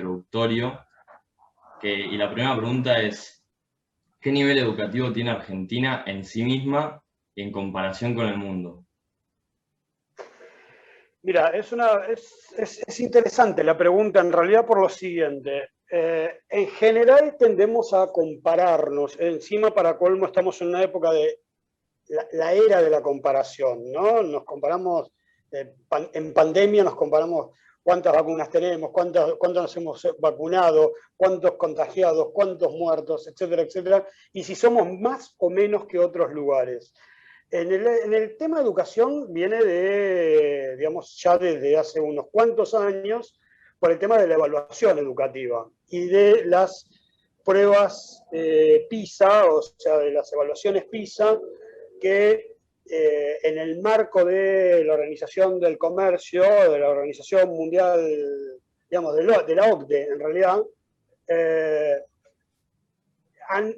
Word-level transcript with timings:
introductorio. 0.00 0.86
y 1.82 2.16
la 2.16 2.30
primera 2.30 2.56
pregunta 2.56 3.00
es, 3.00 3.44
¿qué 4.20 4.32
nivel 4.32 4.58
educativo 4.58 5.12
tiene 5.12 5.30
Argentina 5.30 6.04
en 6.06 6.24
sí 6.24 6.44
misma 6.44 7.02
en 7.36 7.52
comparación 7.52 8.14
con 8.14 8.26
el 8.26 8.36
mundo? 8.36 8.84
Mira, 11.22 11.48
es, 11.48 11.72
una, 11.72 12.06
es, 12.06 13.00
interesante 13.00 13.62
la 13.62 13.76
pregunta 13.76 14.20
en 14.20 14.32
realidad 14.32 14.66
por 14.66 14.80
lo 14.80 14.88
siguiente. 14.88 15.70
Eh, 15.90 16.40
en 16.48 16.68
general 16.68 17.36
tendemos 17.38 17.92
a 17.92 18.06
compararnos, 18.10 19.18
encima 19.20 19.74
para 19.74 19.98
colmo 19.98 20.26
estamos 20.26 20.60
en 20.62 20.68
una 20.68 20.82
época 20.82 21.10
de 21.12 21.40
la, 22.32 22.52
era 22.52 22.80
de 22.80 22.90
la 22.90 23.02
comparación, 23.02 23.90
¿no? 23.92 24.22
Nos 24.22 24.44
comparamos, 24.44 25.10
eh, 25.52 25.74
en 26.14 26.32
pandemia 26.32 26.84
nos 26.84 26.94
comparamos 26.94 27.50
cuántas 27.82 28.12
vacunas 28.12 28.50
tenemos, 28.50 28.90
cuántos, 28.90 29.36
cuántos 29.36 29.62
nos 29.62 29.76
hemos 29.76 30.08
vacunado, 30.18 30.92
cuántos 31.16 31.52
contagiados, 31.52 32.28
cuántos 32.32 32.72
muertos, 32.72 33.26
etcétera, 33.28 33.62
etcétera, 33.62 34.06
y 34.32 34.44
si 34.44 34.54
somos 34.54 34.88
más 34.98 35.34
o 35.38 35.50
menos 35.50 35.86
que 35.86 35.98
otros 35.98 36.32
lugares. 36.32 36.92
En 37.50 37.72
el, 37.72 37.86
en 37.86 38.14
el, 38.14 38.36
tema 38.36 38.58
de 38.58 38.62
educación 38.62 39.32
viene 39.32 39.64
de, 39.64 40.76
digamos, 40.76 41.20
ya 41.20 41.36
desde 41.36 41.76
hace 41.76 42.00
unos 42.00 42.26
cuantos 42.30 42.74
años, 42.74 43.40
por 43.80 43.90
el 43.90 43.98
tema 43.98 44.18
de 44.18 44.28
la 44.28 44.34
evaluación 44.34 44.98
educativa 44.98 45.66
y 45.88 46.06
de 46.06 46.44
las 46.44 46.86
pruebas 47.44 48.22
eh, 48.30 48.86
PISA, 48.88 49.46
o 49.50 49.62
sea, 49.62 49.98
de 49.98 50.12
las 50.12 50.32
evaluaciones 50.32 50.84
PISA, 50.84 51.40
que 52.00 52.49
eh, 52.86 53.38
en 53.42 53.58
el 53.58 53.80
marco 53.80 54.24
de 54.24 54.84
la 54.84 54.94
Organización 54.94 55.60
del 55.60 55.78
Comercio, 55.78 56.42
de 56.42 56.78
la 56.78 56.88
Organización 56.88 57.50
Mundial, 57.50 58.60
digamos, 58.88 59.16
de, 59.16 59.54
la 59.54 59.72
OCDE 59.72 60.02
en 60.04 60.18
realidad, 60.18 60.62
eh, 61.28 61.96
han 63.48 63.74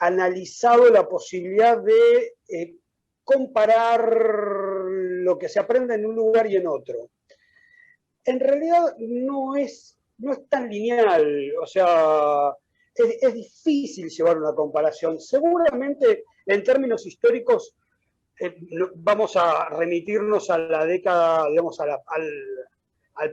analizado 0.00 0.90
la 0.90 1.06
posibilidad 1.06 1.78
de 1.78 2.76
comparar 3.22 4.14
lo 4.14 5.36
que 5.36 5.48
se 5.48 5.60
aprende 5.60 5.94
en 5.94 6.06
un 6.06 6.14
lugar 6.14 6.46
y 6.46 6.56
en 6.56 6.66
otro 6.66 7.10
en 8.26 8.40
realidad 8.40 8.96
no 8.98 9.56
es, 9.56 9.96
no 10.18 10.32
es 10.32 10.48
tan 10.48 10.68
lineal, 10.68 11.52
o 11.62 11.66
sea, 11.66 12.52
es, 12.94 13.34
difícil 13.34 14.10
llevar 14.10 14.38
una 14.38 14.54
comparación. 14.54 15.20
Seguramente 15.20 16.24
en 16.46 16.62
términos 16.62 17.06
históricos 17.06 17.74
eh, 18.38 18.56
vamos 18.94 19.36
a 19.36 19.68
remitirnos 19.70 20.50
a 20.50 20.58
la 20.58 20.84
década, 20.84 21.48
digamos, 21.48 21.80
a, 21.80 21.86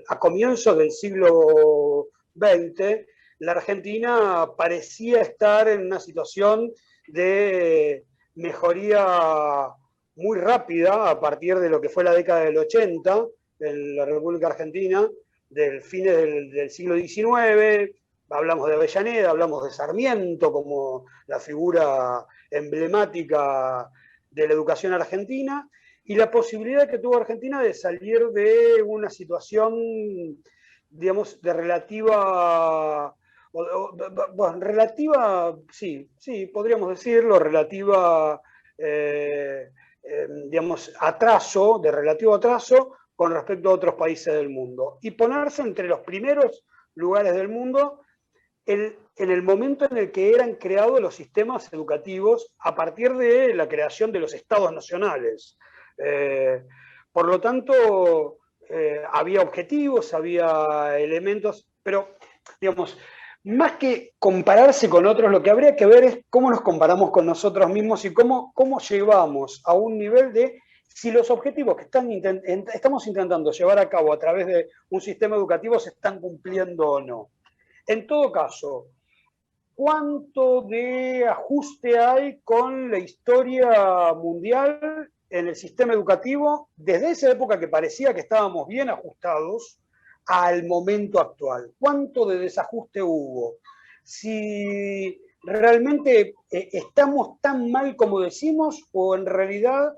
a 0.08 0.20
comienzos 0.20 0.78
del 0.78 0.92
siglo 0.92 2.08
XX, 2.36 3.05
la 3.39 3.52
Argentina 3.52 4.50
parecía 4.58 5.22
estar 5.22 5.67
en 5.67 5.88
una 5.88 6.00
situación 6.00 6.72
de 7.08 8.05
mejoría 8.36 9.67
muy 10.16 10.38
rápida 10.38 11.09
a 11.09 11.20
partir 11.20 11.59
de 11.59 11.70
lo 11.70 11.81
que 11.81 11.89
fue 11.89 12.03
la 12.03 12.14
década 12.14 12.45
del 12.45 12.58
80, 12.58 13.27
en 13.59 13.95
la 13.95 14.05
República 14.05 14.48
Argentina 14.48 15.08
del 15.50 15.81
fines 15.81 16.16
del, 16.16 16.70
siglo 16.70 16.95
XIX, 16.95 17.92
hablamos 18.30 18.67
de 18.67 18.75
Avellaneda, 18.75 19.30
hablamos 19.30 19.64
de 19.64 19.72
Sarmiento 19.72 20.52
como 20.52 21.05
la 21.27 21.39
figura 21.39 22.25
emblemática 22.58 23.90
de 24.30 24.48
la 24.48 24.54
educación 24.54 24.94
argentina, 24.94 25.70
y 26.06 26.16
la 26.16 26.30
posibilidad 26.30 26.90
que 26.90 27.00
tuvo 27.00 27.18
Argentina 27.18 27.62
de 27.62 27.73
salir 27.73 28.28
de 28.30 28.82
una 28.84 29.10
situación, 29.10 29.73
digamos, 30.90 31.42
de 31.42 31.54
relativa, 31.54 33.16
relativa, 34.60 35.58
sí, 35.72 36.10
sí, 36.18 36.48
podríamos 36.48 36.90
decirlo, 36.90 37.40
relativa, 37.40 38.42
eh, 38.78 39.70
eh, 40.04 40.27
digamos, 40.50 40.94
atraso, 41.00 41.80
de 41.82 41.92
relativo 41.92 42.36
atraso, 42.36 42.98
con 43.16 43.32
respecto 43.32 43.70
a 43.70 43.73
otros 43.73 43.95
países 43.95 44.33
del 44.33 44.50
mundo. 44.50 44.98
Y 45.02 45.11
ponerse 45.11 45.61
entre 45.61 45.88
los 45.88 46.02
primeros 46.02 46.66
lugares 46.95 47.33
del 47.33 47.48
mundo 47.48 48.02
en, 49.16 49.32
el 49.32 49.42
momento 49.42 49.86
en 49.90 49.98
el 49.98 50.12
que 50.12 50.32
eran 50.32 50.56
creados 50.56 51.00
los 51.00 51.16
sistemas 51.16 51.72
educativos 51.74 52.54
a 52.60 52.76
partir 52.76 53.14
de 53.14 53.54
la 53.54 53.68
creación 53.68 54.12
de 54.12 54.20
los 54.20 54.34
estados 54.34 54.72
nacionales. 54.72 55.58
Eh, 55.98 56.64
por 57.12 57.28
lo 57.28 57.40
tanto, 57.40 58.40
eh, 58.70 59.02
había 59.12 59.42
objetivos, 59.42 60.14
había 60.14 60.98
elementos, 61.00 61.68
pero 61.84 62.16
digamos, 62.60 62.98
más 63.44 63.74
que 63.74 64.14
compararse 64.20 64.90
con 64.90 65.06
otros, 65.06 65.30
lo 65.30 65.44
que 65.44 65.50
habría 65.50 65.76
que 65.76 65.86
ver 65.86 66.04
es 66.06 66.20
cómo 66.30 66.50
nos 66.50 66.62
comparamos 66.62 67.12
con 67.12 67.26
nosotros 67.26 67.70
mismos 67.70 68.06
y 68.06 68.14
cómo, 68.14 68.52
cómo 68.56 68.80
llevamos 68.80 69.62
a 69.66 69.74
un 69.74 69.98
nivel 69.98 70.32
de 70.32 70.62
si 70.88 71.12
los 71.12 71.30
objetivos 71.30 71.76
que 71.76 71.84
estamos 71.84 73.08
intentando 73.08 73.52
llevar 73.52 73.80
a 73.80 73.90
cabo 73.90 74.14
a 74.14 74.20
través 74.20 74.45
de 74.48 74.70
un 74.90 75.02
sistema 75.02 75.36
educativo 75.36 75.80
se 75.80 75.90
están 75.90 76.20
cumpliendo 76.20 76.88
o 76.88 77.02
no. 77.02 77.30
En 77.88 78.08
todo 78.08 78.32
caso, 78.32 78.88
¿cuánto 79.76 80.61
de 80.64 81.26
ajuste 81.28 81.98
hay 81.98 82.39
con 82.44 82.92
la 82.92 83.00
historia 83.00 84.14
mundial 84.14 85.10
en 85.30 85.48
el 85.48 85.56
sistema 85.56 85.94
educativo 85.94 86.70
desde 86.76 87.11
esa 87.11 87.32
época 87.32 87.60
que 87.60 87.67
parecía 87.67 88.14
que 88.14 88.22
estábamos 88.22 88.67
bien 88.67 88.89
ajustados 88.89 89.80
al 90.28 90.66
momento 90.66 91.20
actual? 91.20 91.73
¿Cuánto 91.80 92.26
de 92.26 92.39
desajuste 92.39 93.02
hubo? 93.02 93.56
Si 94.04 95.20
realmente 95.44 96.36
eh, 96.52 96.70
estamos 96.72 97.39
tan 97.42 97.72
mal 97.72 97.95
como 97.95 98.20
decimos 98.20 98.83
o 98.92 99.16
en 99.16 99.26
realidad 99.26 99.94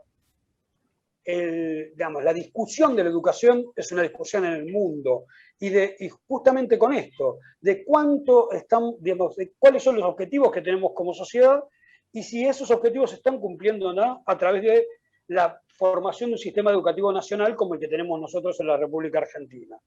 digamos, 1.25 2.23
la 2.23 2.33
discusión 2.33 2.95
de 2.95 3.03
la 3.03 3.09
educación 3.09 3.65
es 3.75 3.91
una 3.91 4.03
discusión 4.03 4.45
en 4.45 4.53
el 4.53 4.71
mundo 4.71 5.25
y, 5.59 6.09
justamente 6.27 6.77
con 6.77 6.93
esto, 6.93 7.39
de 7.61 7.83
cuánto 7.83 8.51
están, 8.51 8.93
digamos, 8.99 9.35
de 9.35 9.53
cuáles 9.57 9.83
son 9.83 9.95
los 9.95 10.05
objetivos 10.05 10.51
que 10.51 10.61
tenemos 10.61 10.91
como 10.93 11.13
sociedad 11.13 11.63
y 12.11 12.23
si 12.23 12.45
esos 12.45 12.69
objetivos 12.71 13.11
se 13.11 13.17
están 13.17 13.39
cumpliendo 13.39 13.89
o 13.89 13.93
no 13.93 14.23
a 14.25 14.37
través 14.37 14.61
de 14.63 14.87
la 15.27 15.59
formación 15.77 16.29
de 16.29 16.35
un 16.35 16.39
sistema 16.39 16.71
educativo 16.71 17.11
nacional 17.11 17.55
como 17.55 17.73
el 17.73 17.79
que 17.79 17.87
tenemos 17.87 18.19
nosotros 18.19 18.59
en 18.59 18.67
la 18.67 18.77
República 18.77 19.19
Argentina. 19.19 19.77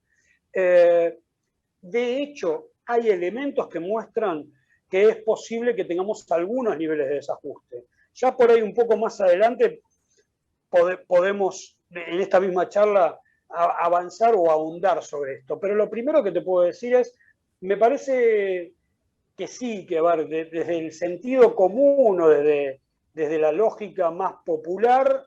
Eh, 0.53 1.19
de 1.81 2.23
hecho, 2.23 2.71
hay 2.87 3.11
elementos 3.11 3.69
que 3.69 3.81
muestran 3.81 4.51
que 4.91 5.05
es 5.05 5.17
posible 5.17 5.77
que 5.77 5.85
tengamos 5.85 6.31
algunos 6.33 6.77
niveles 6.77 7.09
de 7.09 7.15
desajuste. 7.17 7.85
Ya 8.15 8.35
por 8.35 8.51
ahí 8.51 8.63
un 8.63 8.75
poco 8.75 8.97
más 8.97 9.21
adelante 9.21 9.83
podemos 11.07 11.79
en 11.91 12.21
esta 12.21 12.41
misma 12.41 12.69
charla 12.69 13.19
avanzar 13.51 14.35
o 14.37 14.51
ahondar 14.51 15.03
sobre 15.03 15.35
esto. 15.35 15.59
Pero 15.59 15.75
lo 15.75 15.89
primero 15.89 16.23
que 16.23 16.33
te 16.33 16.43
puedo 16.43 16.67
decir 16.67 16.95
es, 16.95 17.15
me 17.61 17.77
parece 17.77 18.75
que 19.37 19.47
sí, 19.47 19.87
que 19.87 20.01
ver, 20.01 20.29
desde 20.29 20.79
el 20.79 20.93
sentido 20.93 21.55
común 21.55 22.21
o 22.21 22.29
desde, 22.29 22.81
desde 23.15 23.39
la 23.39 23.53
lógica 23.53 24.11
más 24.11 24.35
popular, 24.45 25.25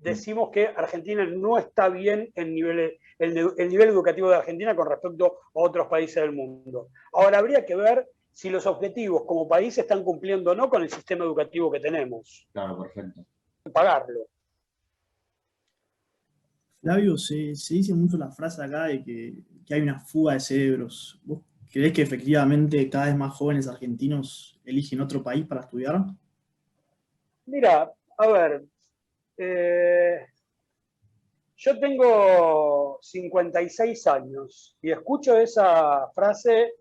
decimos 0.00 0.50
que 0.50 0.66
Argentina 0.66 1.24
no 1.24 1.58
está 1.58 1.88
bien 1.88 2.30
en 2.34 2.54
nivel, 2.54 2.98
el, 3.18 3.52
el, 3.56 3.68
nivel 3.68 3.88
educativo 3.88 4.30
de 4.30 4.36
Argentina 4.36 4.74
con 4.74 4.88
respecto 4.88 5.26
a 5.26 5.32
otros 5.52 5.86
países 5.88 6.16
del 6.16 6.32
mundo. 6.32 6.88
Ahora 7.12 7.38
habría 7.38 7.64
que 7.64 7.76
ver 7.76 8.08
si 8.32 8.50
los 8.50 8.66
objetivos 8.66 9.24
como 9.26 9.48
país 9.48 9.76
están 9.78 10.04
cumpliendo 10.04 10.52
o 10.52 10.54
no 10.54 10.68
con 10.68 10.82
el 10.82 10.90
sistema 10.90 11.24
educativo 11.24 11.70
que 11.70 11.80
tenemos. 11.80 12.48
Claro, 12.52 12.82
perfecto. 12.82 13.24
Pagarlo. 13.72 14.26
Flavio, 16.80 17.16
se, 17.16 17.34
dice 17.34 17.94
mucho 17.94 18.16
la 18.16 18.30
frase 18.30 18.62
acá 18.62 18.84
de 18.84 19.02
que, 19.02 19.34
hay 19.70 19.82
una 19.82 19.98
fuga 19.98 20.34
de 20.34 20.40
cerebros. 20.40 21.20
¿Vos 21.24 21.42
creés 21.70 21.92
que 21.92 22.02
efectivamente 22.02 22.88
cada 22.88 23.06
vez 23.06 23.16
más 23.16 23.34
jóvenes 23.34 23.68
argentinos 23.68 24.58
eligen 24.64 25.00
otro 25.00 25.22
país 25.22 25.46
para 25.46 25.62
estudiar? 25.62 26.04
Mira, 27.44 27.92
a 28.16 28.26
ver, 28.28 28.64
eh, 29.36 30.20
yo 31.56 31.78
tengo 31.78 32.98
56 33.02 34.06
años 34.06 34.78
y 34.80 34.90
escucho 34.90 35.36
esa 35.36 36.08
frase 36.14 36.72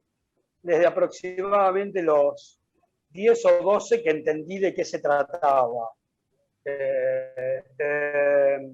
desde 0.61 0.85
aproximadamente 0.85 2.01
los 2.01 2.61
10 3.09 3.45
o 3.45 3.63
12 3.63 4.03
que 4.03 4.11
entendí 4.11 4.59
de 4.59 4.73
qué 4.73 4.85
se 4.85 4.99
trataba. 4.99 5.89
Eh, 6.63 7.63
eh, 7.79 8.57
es 8.59 8.65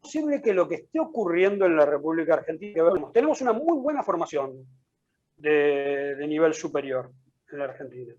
posible 0.00 0.40
que 0.40 0.54
lo 0.54 0.66
que 0.66 0.76
esté 0.76 0.98
ocurriendo 1.00 1.66
en 1.66 1.76
la 1.76 1.84
República 1.84 2.34
Argentina, 2.34 2.84
tenemos 3.12 3.40
una 3.40 3.52
muy 3.52 3.78
buena 3.78 4.02
formación 4.02 4.66
de, 5.36 6.16
nivel 6.26 6.54
superior 6.54 7.12
en 7.52 7.58
la 7.58 7.64
Argentina. 7.64 8.14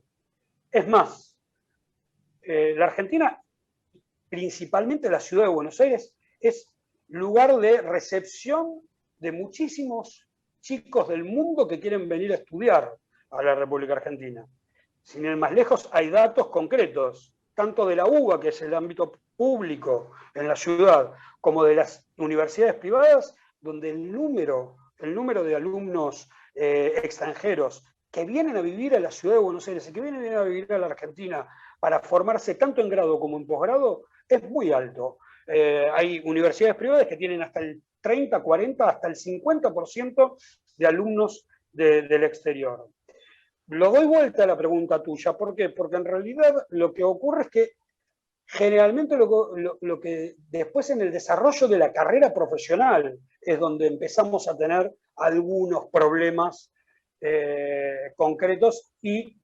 Es 0.71 0.87
más, 0.87 1.35
eh, 2.41 2.75
la 2.77 2.85
Argentina 2.85 3.41
principalmente 4.29 5.09
la 5.09 5.19
ciudad 5.19 5.45
de 5.45 5.49
Buenos 5.49 5.79
Aires 5.81 6.15
es 6.39 6.71
lugar 7.07 7.57
de 7.57 7.81
recepción 7.81 8.81
de 9.17 9.31
muchísimos 9.31 10.27
chicos 10.61 11.07
del 11.09 11.23
mundo 11.23 11.67
que 11.67 11.79
quieren 11.79 12.07
venir 12.07 12.31
a 12.31 12.35
estudiar 12.35 12.95
a 13.31 13.43
la 13.43 13.55
República 13.55 13.93
Argentina. 13.93 14.45
Sin 15.03 15.25
ir 15.25 15.35
más 15.35 15.51
lejos, 15.51 15.89
hay 15.91 16.09
datos 16.09 16.47
concretos, 16.47 17.33
tanto 17.53 17.85
de 17.85 17.95
la 17.95 18.05
UBA, 18.05 18.39
que 18.39 18.49
es 18.49 18.61
el 18.61 18.73
ámbito 18.73 19.13
público 19.35 20.11
en 20.33 20.47
la 20.47 20.55
ciudad, 20.55 21.13
como 21.41 21.63
de 21.63 21.75
las 21.75 22.07
universidades 22.17 22.75
privadas, 22.75 23.35
donde 23.59 23.89
el 23.89 24.11
número, 24.11 24.77
el 24.97 25.15
número 25.15 25.43
de 25.43 25.55
alumnos 25.55 26.29
eh, 26.55 26.93
extranjeros 27.03 27.83
que 28.11 28.25
vienen 28.25 28.57
a 28.57 28.61
vivir 28.61 28.95
a 28.95 28.99
la 28.99 29.11
ciudad 29.11 29.35
de 29.35 29.41
Buenos 29.41 29.67
Aires 29.67 29.87
y 29.87 29.93
que 29.93 30.01
vienen 30.01 30.33
a 30.33 30.43
vivir 30.43 30.71
a 30.73 30.77
la 30.77 30.87
Argentina 30.87 31.47
para 31.79 31.99
formarse 31.99 32.55
tanto 32.55 32.81
en 32.81 32.89
grado 32.89 33.19
como 33.19 33.37
en 33.37 33.45
posgrado 33.45 34.05
es 34.27 34.43
muy 34.49 34.71
alto. 34.71 35.17
Eh, 35.47 35.87
hay 35.91 36.21
universidades 36.25 36.75
privadas 36.75 37.07
que 37.07 37.17
tienen 37.17 37.41
hasta 37.41 37.59
el 37.59 37.81
30, 38.01 38.41
40, 38.41 38.89
hasta 38.89 39.07
el 39.07 39.15
50% 39.15 40.37
de 40.77 40.87
alumnos 40.87 41.47
del 41.71 42.23
exterior. 42.23 42.89
Lo 43.69 43.91
doy 43.91 44.07
vuelta 44.07 44.43
a 44.43 44.47
la 44.47 44.57
pregunta 44.57 45.01
tuya, 45.03 45.37
¿por 45.37 45.55
qué? 45.55 45.69
Porque 45.69 45.97
en 45.97 46.05
realidad 46.05 46.65
lo 46.69 46.91
que 46.91 47.03
ocurre 47.03 47.43
es 47.43 47.49
que 47.49 47.71
generalmente 48.47 49.15
lo, 49.15 49.99
que 49.99 50.35
después 50.49 50.89
en 50.89 51.01
el 51.01 51.11
desarrollo 51.11 51.67
de 51.67 51.77
la 51.77 51.93
carrera 51.93 52.33
profesional 52.33 53.19
es 53.39 53.59
donde 53.59 53.85
empezamos 53.85 54.47
a 54.47 54.57
tener 54.57 54.91
algunos 55.17 55.85
problemas 55.91 56.71
eh, 57.21 58.11
concretos 58.15 58.91
y 59.03 59.39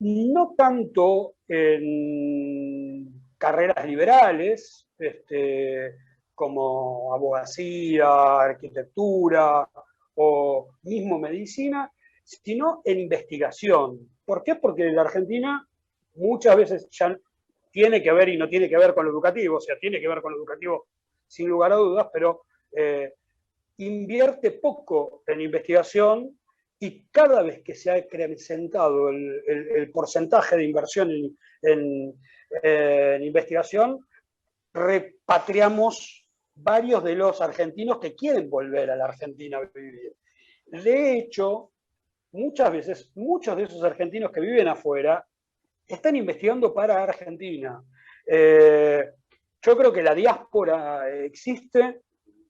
no 0.00 0.54
tanto 0.56 1.34
en 1.46 3.22
carreras 3.38 3.86
liberales, 3.86 4.88
este, 4.98 5.94
como 6.34 7.14
abogacía, 7.14 8.40
arquitectura 8.40 9.68
o 10.14 10.70
mismo 10.82 11.20
medicina, 11.20 11.92
sino 12.22 12.82
en 12.84 13.00
investigación. 13.00 14.08
¿Por 14.24 14.42
qué? 14.42 14.56
Porque 14.56 14.84
la 14.90 15.02
Argentina 15.02 15.66
muchas 16.14 16.56
veces 16.56 16.88
ya 16.90 17.16
tiene 17.70 18.02
que 18.02 18.12
ver 18.12 18.28
y 18.28 18.36
no 18.36 18.48
tiene 18.48 18.68
que 18.68 18.76
ver 18.76 18.94
con 18.94 19.06
lo 19.06 19.10
educativo, 19.10 19.56
o 19.56 19.60
sea, 19.60 19.78
tiene 19.78 20.00
que 20.00 20.08
ver 20.08 20.20
con 20.20 20.32
lo 20.32 20.38
educativo 20.38 20.88
sin 21.26 21.48
lugar 21.48 21.72
a 21.72 21.76
dudas, 21.76 22.08
pero 22.12 22.42
eh, 22.76 23.14
invierte 23.78 24.52
poco 24.52 25.22
en 25.26 25.40
investigación 25.40 26.38
y 26.78 27.04
cada 27.10 27.42
vez 27.42 27.62
que 27.62 27.74
se 27.74 27.90
ha 27.90 27.94
acrecentado 27.94 29.08
el, 29.08 29.90
porcentaje 29.92 30.56
de 30.56 30.64
inversión 30.64 31.10
en, 31.62 32.14
en 32.62 33.22
investigación, 33.22 34.04
repatriamos 34.74 36.26
varios 36.54 37.02
de 37.04 37.14
los 37.14 37.40
argentinos 37.40 37.98
que 37.98 38.14
quieren 38.14 38.50
volver 38.50 38.90
a 38.90 38.96
la 38.96 39.04
Argentina 39.04 39.58
a 39.58 39.70
vivir. 39.74 40.14
De 40.66 41.18
hecho, 41.18 41.71
muchas 42.32 42.72
veces, 42.72 43.12
muchos 43.14 43.56
de 43.56 43.64
esos 43.64 43.82
argentinos 43.82 44.30
que 44.30 44.40
viven 44.40 44.68
afuera 44.68 45.24
están 45.86 46.16
investigando 46.16 46.72
para 46.72 47.02
Argentina. 47.02 47.82
Eh, 48.26 49.10
yo 49.60 49.76
creo 49.76 49.92
que 49.92 50.02
la 50.02 50.14
diáspora 50.14 51.08
existe, 51.10 52.00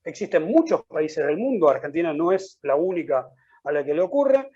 existe 0.04 0.36
en 0.36 0.44
muchos 0.44 0.84
países 0.84 1.26
del 1.26 1.36
mundo, 1.36 1.68
Argentina 1.68 2.12
no 2.12 2.32
es 2.32 2.58
la 2.62 2.76
única 2.76 3.28
a 3.64 3.72
la 3.72 3.84
que 3.84 3.94
le 3.94 4.00
ocurre, 4.00 4.50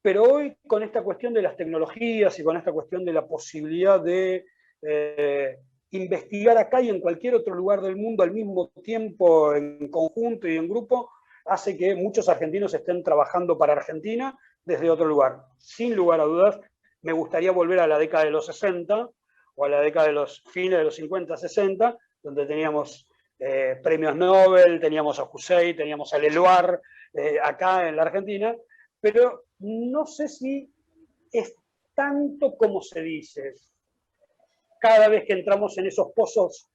pero 0.00 0.22
hoy 0.22 0.56
con 0.66 0.82
esta 0.82 1.02
cuestión 1.02 1.34
de 1.34 1.42
las 1.42 1.56
tecnologías 1.56 2.38
y 2.38 2.44
con 2.44 2.56
esta 2.56 2.72
cuestión 2.72 3.04
de 3.04 3.12
la 3.12 3.26
posibilidad 3.26 4.00
de 4.00 4.44
eh, 4.82 5.58
investigar 5.90 6.58
acá 6.58 6.80
y 6.80 6.90
en 6.90 7.00
cualquier 7.00 7.34
otro 7.34 7.54
lugar 7.54 7.80
del 7.80 7.96
mundo 7.96 8.22
al 8.22 8.32
mismo 8.32 8.70
tiempo, 8.84 9.54
en 9.54 9.88
conjunto 9.88 10.46
y 10.46 10.56
en 10.56 10.68
grupo, 10.68 11.10
hace 11.46 11.76
que 11.76 11.94
muchos 11.94 12.28
argentinos 12.28 12.74
estén 12.74 13.02
trabajando 13.02 13.56
para 13.58 13.72
Argentina 13.72 14.36
desde 14.66 14.90
otro 14.90 15.06
lugar. 15.06 15.46
Sin 15.56 15.96
lugar 15.96 16.20
a 16.20 16.24
dudas, 16.24 16.60
me 17.00 17.12
gustaría 17.12 17.52
volver 17.52 17.78
a 17.80 17.86
la 17.86 17.98
década 17.98 18.24
de 18.24 18.30
los 18.30 18.46
60 18.46 19.08
o 19.54 19.64
a 19.64 19.68
la 19.68 19.80
década 19.80 20.08
de 20.08 20.12
los 20.12 20.42
fines 20.42 20.78
de 20.78 20.84
los 20.84 20.96
50, 20.96 21.36
60, 21.36 21.96
donde 22.22 22.46
teníamos 22.46 23.08
eh, 23.38 23.80
premios 23.82 24.14
Nobel, 24.14 24.80
teníamos 24.80 25.18
a 25.18 25.28
Hussein, 25.32 25.74
teníamos 25.76 26.12
a 26.12 26.18
Leloir 26.18 26.80
eh, 27.14 27.38
acá 27.42 27.88
en 27.88 27.96
la 27.96 28.02
Argentina, 28.02 28.54
pero 29.00 29.44
no 29.60 30.04
sé 30.04 30.28
si 30.28 30.70
es 31.32 31.54
tanto 31.94 32.56
como 32.56 32.82
se 32.82 33.00
dice 33.00 33.54
cada 34.80 35.08
vez 35.08 35.24
que 35.24 35.32
entramos 35.32 35.78
en 35.78 35.86
esos 35.86 36.12
pozos 36.14 36.68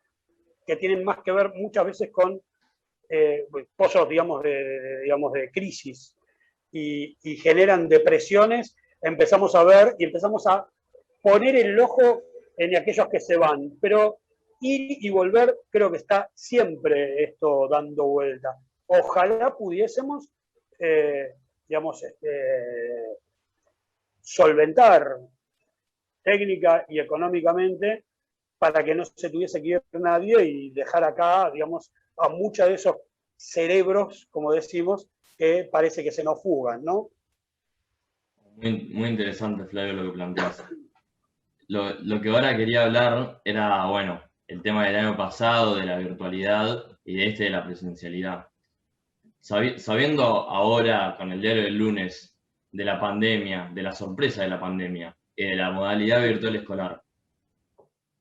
que 0.65 0.75
tienen 0.77 1.03
más 1.03 1.19
que 1.23 1.31
ver 1.31 1.51
muchas 1.53 1.85
veces 1.85 2.09
con 2.11 2.41
eh, 3.09 3.47
pozos, 3.75 4.07
digamos 4.07 4.41
de, 4.41 5.01
digamos, 5.01 5.33
de 5.33 5.51
crisis 5.51 6.15
y, 6.71 7.35
generan 7.37 7.87
depresiones, 7.87 8.75
empezamos 9.01 9.55
a 9.55 9.63
ver 9.63 9.95
y 9.97 10.05
empezamos 10.05 10.47
a 10.47 10.67
poner 11.21 11.55
el 11.55 11.79
ojo 11.79 12.23
en 12.57 12.75
aquellos 12.75 13.07
que 13.09 13.19
se 13.19 13.37
van. 13.37 13.77
Pero 13.81 14.19
ir 14.61 14.97
y 15.03 15.09
volver, 15.09 15.57
creo 15.69 15.91
que 15.91 15.97
está 15.97 16.29
siempre 16.33 17.23
esto 17.23 17.67
dando 17.67 18.05
vuelta. 18.05 18.57
Ojalá 18.87 19.55
pudiésemos, 19.55 20.29
eh, 20.79 21.35
digamos, 21.67 22.03
este, 22.03 23.17
solventar 24.21 25.17
técnica 26.23 26.85
y 26.87 26.99
económicamente 26.99 28.05
para 28.57 28.83
que 28.83 28.93
no 28.93 29.03
se 29.05 29.29
tuviese 29.29 29.61
que 29.61 29.69
ir 29.69 29.81
nadie 29.93 30.43
y 30.43 30.69
dejar 30.69 31.03
acá, 31.03 31.49
digamos, 31.51 31.91
a 32.17 32.29
muchos 32.29 32.67
de 32.67 32.75
esos 32.75 32.95
cerebros, 33.35 34.27
como 34.29 34.53
decimos, 34.53 35.09
que 35.41 35.63
parece 35.63 36.03
que 36.03 36.11
se 36.11 36.23
nos 36.23 36.39
fugan, 36.39 36.85
¿no? 36.85 37.09
Muy, 38.57 39.09
interesante, 39.09 39.65
Flavio, 39.65 39.93
lo 39.93 40.03
que 40.03 40.15
planteas. 40.15 40.63
Lo, 41.67 42.21
que 42.21 42.29
ahora 42.29 42.55
quería 42.55 42.83
hablar 42.83 43.41
era, 43.43 43.87
bueno, 43.87 44.21
el 44.45 44.61
tema 44.61 44.85
del 44.85 44.97
año 44.97 45.17
pasado, 45.17 45.77
de 45.77 45.85
la 45.87 45.97
virtualidad 45.97 46.85
y 47.03 47.15
de 47.15 47.29
este 47.29 47.45
de 47.45 47.49
la 47.49 47.65
presencialidad. 47.65 48.49
Sabiendo 49.39 50.23
ahora, 50.23 51.15
con 51.17 51.31
el 51.31 51.41
diario 51.41 51.63
del 51.63 51.75
lunes, 51.75 52.37
de 52.71 52.85
la 52.85 52.99
pandemia, 52.99 53.71
de 53.73 53.81
la 53.81 53.93
sorpresa 53.93 54.43
de 54.43 54.49
la 54.49 54.59
pandemia, 54.59 55.17
de 55.35 55.55
la 55.55 55.71
modalidad 55.71 56.21
virtual 56.21 56.55
escolar. 56.57 57.03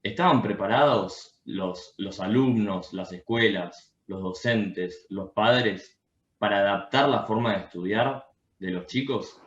¿Estaban 0.02 0.40
preparados 0.40 1.38
los, 1.44 1.92
los 1.98 2.18
alumnos, 2.18 2.94
las 2.94 3.12
escuelas, 3.12 3.94
los 4.06 4.22
docentes, 4.22 5.04
los 5.10 5.32
padres 5.32 5.99
para 6.40 6.60
adaptar 6.60 7.06
la 7.06 7.22
forma 7.24 7.52
de 7.52 7.64
estudiar 7.64 8.26
de 8.58 8.70
los 8.70 8.86
chicos? 8.86 9.38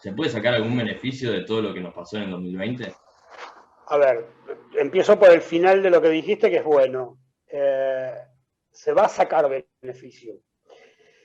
¿Se 0.00 0.12
puede 0.12 0.30
sacar 0.30 0.54
algún 0.54 0.76
beneficio 0.76 1.30
de 1.30 1.44
todo 1.44 1.62
lo 1.62 1.72
que 1.72 1.80
nos 1.80 1.94
pasó 1.94 2.16
en 2.16 2.24
el 2.24 2.30
2020? 2.32 2.92
A 3.86 3.96
ver, 3.96 4.26
empiezo 4.76 5.16
por 5.16 5.30
el 5.30 5.40
final 5.40 5.80
de 5.80 5.90
lo 5.90 6.02
que 6.02 6.08
dijiste, 6.08 6.50
que 6.50 6.56
es 6.56 6.64
bueno. 6.64 7.18
Eh, 7.46 8.12
se 8.72 8.92
va 8.92 9.04
a 9.04 9.08
sacar 9.08 9.48
beneficio. 9.80 10.34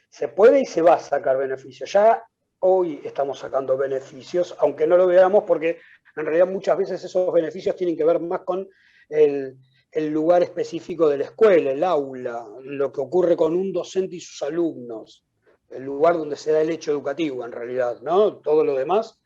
Se 0.09 0.27
puede 0.27 0.61
y 0.61 0.65
se 0.65 0.83
va 0.83 0.93
a 0.93 0.99
sacar 0.99 1.37
beneficio. 1.37 1.87
Ya 1.87 2.23
hoy 2.59 3.01
estamos 3.03 3.39
sacando 3.39 3.75
beneficios, 3.77 4.55
aunque 4.59 4.85
no 4.85 4.95
lo 4.95 5.07
veamos 5.07 5.43
porque 5.45 5.79
en 6.15 6.25
realidad 6.25 6.47
muchas 6.47 6.77
veces 6.77 7.03
esos 7.03 7.33
beneficios 7.33 7.75
tienen 7.75 7.97
que 7.97 8.05
ver 8.05 8.19
más 8.19 8.41
con 8.41 8.69
el, 9.09 9.57
lugar 9.91 10.43
específico 10.43 11.09
de 11.09 11.17
la 11.17 11.23
escuela, 11.25 11.71
el 11.71 11.83
aula, 11.83 12.45
lo 12.61 12.91
que 12.91 13.01
ocurre 13.01 13.35
con 13.35 13.55
un 13.55 13.73
docente 13.73 14.17
y 14.17 14.19
sus 14.19 14.41
alumnos, 14.43 15.25
el 15.69 15.83
lugar 15.83 16.17
donde 16.17 16.35
se 16.35 16.51
da 16.51 16.61
el 16.61 16.69
hecho 16.69 16.91
educativo 16.91 17.45
en 17.45 17.51
realidad, 17.51 17.99
¿no? 18.01 18.37
Todo 18.37 18.63
lo 18.63 18.75
demás, 18.75 19.19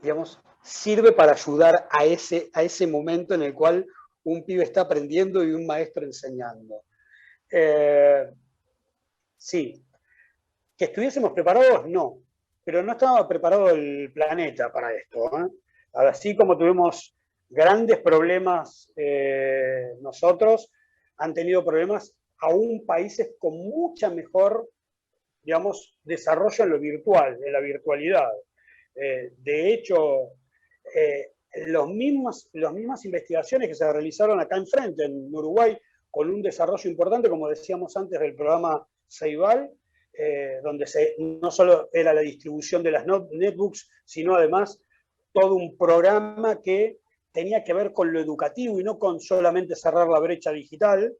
digamos, 0.00 0.40
sirve 0.62 1.12
para 1.12 1.32
ayudar 1.32 1.88
a 1.90 2.04
ese, 2.04 2.50
a 2.54 2.62
ese 2.62 2.86
momento 2.86 3.34
en 3.34 3.42
el 3.42 3.54
cual 3.54 3.86
un 4.24 4.44
pibe 4.44 4.62
está 4.62 4.82
aprendiendo 4.82 5.42
y 5.42 5.52
un 5.52 5.66
maestro 5.66 6.04
enseñando. 6.04 6.82
Eh, 7.50 8.30
sí, 9.36 9.84
que 10.76 10.84
estuviésemos 10.84 11.32
preparados, 11.32 11.88
no, 11.88 12.18
pero 12.64 12.82
no 12.82 12.92
estaba 12.92 13.26
preparado 13.26 13.70
el 13.70 14.12
planeta 14.12 14.72
para 14.72 14.92
esto. 14.94 15.38
¿eh? 15.38 15.48
Así 15.94 16.36
como 16.36 16.56
tuvimos 16.56 17.14
grandes 17.52 17.98
problemas 17.98 18.90
eh, 18.96 19.94
nosotros, 20.00 20.70
han 21.18 21.34
tenido 21.34 21.64
problemas 21.64 22.14
aún 22.38 22.84
países 22.84 23.34
con 23.38 23.56
mucha 23.56 24.10
mejor, 24.10 24.68
digamos, 25.42 25.98
desarrollo 26.02 26.64
en 26.64 26.70
lo 26.70 26.80
virtual, 26.80 27.38
en 27.44 27.52
la 27.52 27.60
virtualidad. 27.60 28.30
Eh, 28.94 29.32
de 29.38 29.72
hecho, 29.72 30.32
los 31.66 31.88
mismos, 31.88 32.48
las 32.54 32.72
mismas 32.72 33.04
investigaciones 33.04 33.68
que 33.68 33.74
se 33.74 33.92
realizaron 33.92 34.40
acá 34.40 34.56
enfrente, 34.56 35.04
en 35.04 35.32
Uruguay, 35.32 35.78
con 36.10 36.28
un 36.28 36.42
desarrollo 36.42 36.90
importante, 36.90 37.30
como 37.30 37.48
decíamos 37.48 37.96
antes 37.96 38.18
del 38.18 38.34
programa 38.34 38.86
Ceibal, 39.08 39.70
eh, 40.14 40.60
donde 40.62 40.86
no 41.18 41.50
solo 41.50 41.88
era 41.90 42.12
la 42.12 42.20
distribución 42.20 42.82
de 42.82 42.90
las 42.90 43.06
netbooks, 43.06 43.90
sino 44.04 44.34
además 44.34 44.78
todo 45.32 45.54
un 45.54 45.76
programa 45.78 46.60
que 46.60 46.98
tenía 47.32 47.64
que 47.64 47.72
ver 47.72 47.92
con 47.92 48.12
lo 48.12 48.20
educativo 48.20 48.78
y 48.78 48.84
no 48.84 48.98
con 48.98 49.20
solamente 49.20 49.74
cerrar 49.74 50.08
la 50.08 50.20
brecha 50.20 50.52
digital, 50.52 51.12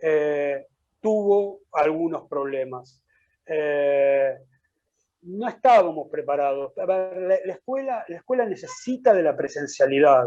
eh, 0.00 0.66
tuvo 1.00 1.60
algunos 1.72 2.28
problemas. 2.28 3.02
Eh, 3.46 4.36
no 5.22 5.48
estábamos 5.48 6.08
preparados. 6.10 6.72
la, 6.76 7.34
escuela, 7.36 8.04
la 8.08 8.16
escuela 8.16 8.44
necesita 8.44 9.14
de 9.14 9.22
la 9.22 9.36
presencialidad. 9.36 10.24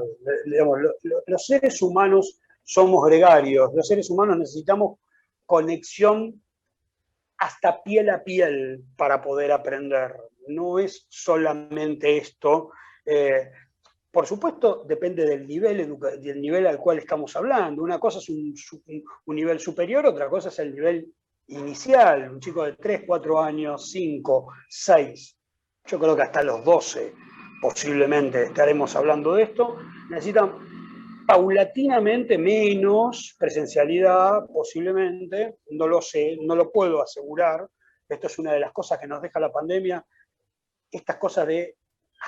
los 1.26 1.46
seres 1.46 1.82
humanos 1.82 2.40
somos 2.64 3.06
gregarios, 3.06 3.74
los 3.74 3.88
seres 3.88 4.10
humanos 4.10 4.38
necesitamos 4.38 5.00
conexión 5.46 6.42
hasta 7.38 7.84
piel 7.84 8.10
a 8.10 8.24
piel 8.24 8.84
para 8.96 9.22
poder 9.22 9.52
aprender. 9.52 10.16
No 10.48 10.80
es 10.80 11.06
solamente 11.10 12.18
esto. 12.18 12.72
Eh, 13.06 13.52
por 14.16 14.26
supuesto, 14.26 14.86
depende 14.88 15.26
del 15.26 15.46
nivel, 15.46 16.00
del 16.22 16.40
nivel 16.40 16.66
al 16.68 16.78
cual 16.78 17.00
estamos 17.00 17.36
hablando. 17.36 17.84
Una 17.84 18.00
cosa 18.00 18.20
es 18.20 18.30
un, 18.30 18.54
un, 19.26 19.36
nivel 19.36 19.60
superior, 19.60 20.06
otra 20.06 20.30
cosa 20.30 20.48
es 20.48 20.58
el 20.60 20.74
nivel 20.74 21.14
inicial. 21.48 22.32
Un 22.32 22.40
chico 22.40 22.64
de 22.64 22.78
3, 22.78 23.02
4 23.06 23.42
años, 23.42 23.92
5, 23.92 24.54
6. 24.70 25.38
Yo 25.88 26.00
creo 26.00 26.16
que 26.16 26.22
hasta 26.22 26.44
los 26.44 26.64
12 26.64 27.14
posiblemente 27.62 28.44
estaremos 28.44 28.96
hablando 28.96 29.34
de 29.34 29.44
esto. 29.44 29.80
Necesitan 30.10 31.26
paulatinamente 31.28 32.38
menos 32.38 33.36
presencialidad, 33.38 34.48
posiblemente, 34.48 35.58
no 35.72 35.90
lo 35.90 36.02
sé, 36.02 36.38
no 36.42 36.56
lo 36.56 36.72
puedo 36.72 37.02
asegurar. 37.02 37.68
Esto 38.08 38.28
es 38.28 38.40
una 38.40 38.54
de 38.54 38.62
las 38.62 38.72
cosas 38.72 38.98
que 38.98 39.08
nos 39.08 39.22
deja 39.22 39.42
la 39.42 39.52
pandemia, 39.52 40.06
estas 40.90 41.18
cosas 41.18 41.48
de 41.48 41.76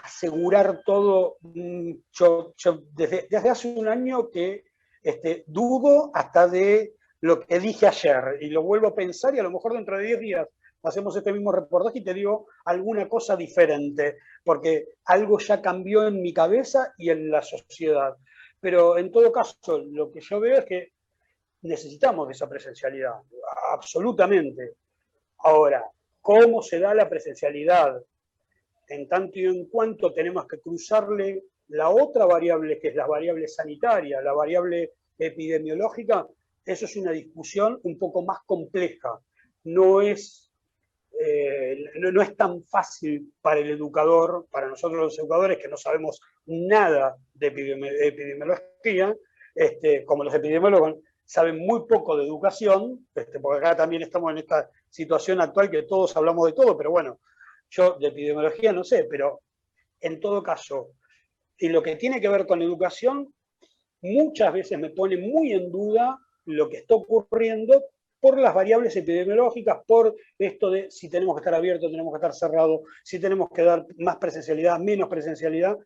asegurar 0.04 0.82
todo. 0.86 1.38
Mm, 1.42 1.94
yo, 2.12 2.54
desde, 2.94 3.27
hace 3.50 3.68
un 3.68 3.88
año 3.88 4.30
que 4.30 4.66
este, 5.01 5.44
dudo 5.48 6.12
hasta 6.13 6.48
de 6.48 6.96
lo 7.22 7.39
que 7.39 7.60
dije 7.60 7.88
ayer 7.88 8.38
y 8.42 8.50
lo 8.50 8.63
vuelvo 8.63 8.88
a 8.88 8.96
pensar 8.96 9.34
y 9.36 9.39
a 9.39 9.44
lo 9.44 9.51
mejor 9.51 9.74
dentro 9.74 9.98
de 9.98 10.06
10 10.06 10.20
días 10.20 10.48
hacemos 10.84 11.16
este 11.18 11.34
mismo 11.34 11.51
reportaje 11.51 12.00
y 12.00 12.04
te 12.04 12.13
digo 12.13 12.48
alguna 12.66 13.10
cosa 13.10 13.36
diferente, 13.36 14.20
porque 14.44 14.86
algo 15.06 15.38
ya 15.39 15.62
cambió 15.62 16.08
en 16.08 16.22
mi 16.22 16.34
cabeza 16.34 16.94
y 16.98 17.10
en 17.10 17.30
la 17.30 17.42
sociedad. 17.42 18.16
Pero 18.60 18.98
en 18.98 19.12
todo 19.12 19.32
caso, 19.32 19.80
lo 19.80 20.12
que 20.12 20.22
yo 20.22 20.39
veo 20.39 20.60
es 20.60 20.66
que 20.66 20.94
necesitamos 21.62 22.30
esa 22.32 22.48
presencialidad, 22.48 23.16
absolutamente. 23.74 24.75
Ahora, 25.39 25.84
¿cómo 26.22 26.62
se 26.62 26.80
da 26.80 26.94
la 26.94 27.10
presencialidad? 27.10 28.01
En 28.88 29.08
tanto 29.08 29.39
y 29.39 29.46
en 29.46 29.67
cuanto 29.67 30.13
tenemos 30.13 30.48
que 30.48 30.60
cruzarle 30.60 31.44
la 31.70 31.89
otra 31.89 32.25
variable, 32.25 32.79
que 32.79 32.89
es 32.89 32.96
la 32.96 33.08
variable 33.08 33.48
sanitaria, 33.48 34.22
la 34.22 34.34
variable 34.34 34.94
epidemiológica, 35.17 36.25
eso 36.65 36.86
es 36.86 36.96
una 36.96 37.12
discusión 37.12 37.79
un 37.84 37.98
poco 37.98 38.24
más 38.24 38.39
compleja. 38.46 39.20
No 39.63 40.01
es, 40.01 40.51
eh, 41.20 41.77
no 42.00 42.22
es 42.22 42.36
tan 42.36 42.63
fácil 42.63 43.34
para 43.41 43.60
el 43.60 43.72
educador, 43.72 44.48
para 44.51 44.67
nosotros 44.67 45.01
los 45.01 45.20
educadores 45.20 45.58
que 45.58 45.67
no 45.67 45.77
sabemos 45.77 46.22
nada 46.46 47.17
de 47.34 47.48
epidemiología, 47.48 49.15
este, 49.56 50.06
como 50.06 50.24
los 50.24 50.34
epidemiólogos 50.34 50.96
saben 51.25 51.58
muy 51.58 51.86
poco 51.88 52.15
de 52.15 52.25
educación, 52.25 53.08
este, 53.13 53.39
porque 53.39 53.60
acá 53.60 53.75
también 53.75 54.01
estamos 54.01 54.32
en 54.32 54.38
esta 54.38 54.70
situación 54.89 55.41
actual 55.41 55.70
que 55.70 55.84
todos 55.84 56.15
hablamos 56.15 56.46
de 56.46 56.53
todo, 56.53 56.77
pero 56.77 56.91
bueno, 56.91 57.20
yo 57.69 57.97
de 58.00 58.07
epidemiología 58.07 58.71
no 58.74 58.83
sé, 58.83 59.05
pero 59.09 59.41
en 60.00 60.19
todo 60.19 60.43
caso, 60.43 60.91
y 61.57 61.69
lo 61.69 61.81
que 61.81 61.95
tiene 61.95 62.21
que 62.21 62.29
ver 62.29 62.45
con 62.45 62.62
educación, 62.62 63.33
muchas 64.01 64.53
veces 64.53 64.77
me 64.77 64.91
pone 64.91 65.17
muy 65.17 65.53
en 65.53 65.71
duda 65.71 66.19
lo 66.45 66.69
que 66.69 66.77
está 66.77 66.95
ocurriendo 66.95 67.83
por 68.19 68.39
las 68.39 68.53
variables 68.53 68.95
epidemiológicas, 68.95 69.79
por 69.86 70.15
esto 70.38 70.69
de 70.69 70.89
si 70.89 71.09
tenemos 71.09 71.36
que 71.36 71.41
estar 71.41 71.53
abiertos, 71.53 71.91
tenemos 71.91 72.13
que 72.13 72.17
estar 72.17 72.33
cerrados, 72.33 72.81
si 73.03 73.19
tenemos 73.19 73.50
que 73.53 73.63
dar 73.63 73.86
más 73.97 74.17
presencialidad, 74.17 74.79
menos 74.79 75.09
presencialidad, 75.09 75.77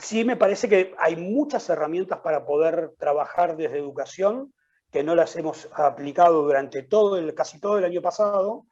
sí 0.00 0.24
me 0.24 0.36
parece 0.36 0.68
que 0.68 0.94
hay 0.98 1.16
muchas 1.16 1.68
herramientas 1.68 2.20
para 2.20 2.44
poder 2.44 2.92
trabajar 2.98 3.56
desde 3.56 3.78
educación, 3.78 4.52
que 4.90 5.04
no 5.04 5.14
las 5.14 5.36
hemos 5.36 5.68
aplicado 5.72 6.42
durante 6.42 6.82
todo 6.82 7.18
el, 7.18 7.34
casi 7.34 7.60
todo 7.60 7.78
el 7.78 7.84
año 7.84 8.02
pasado, 8.02 8.66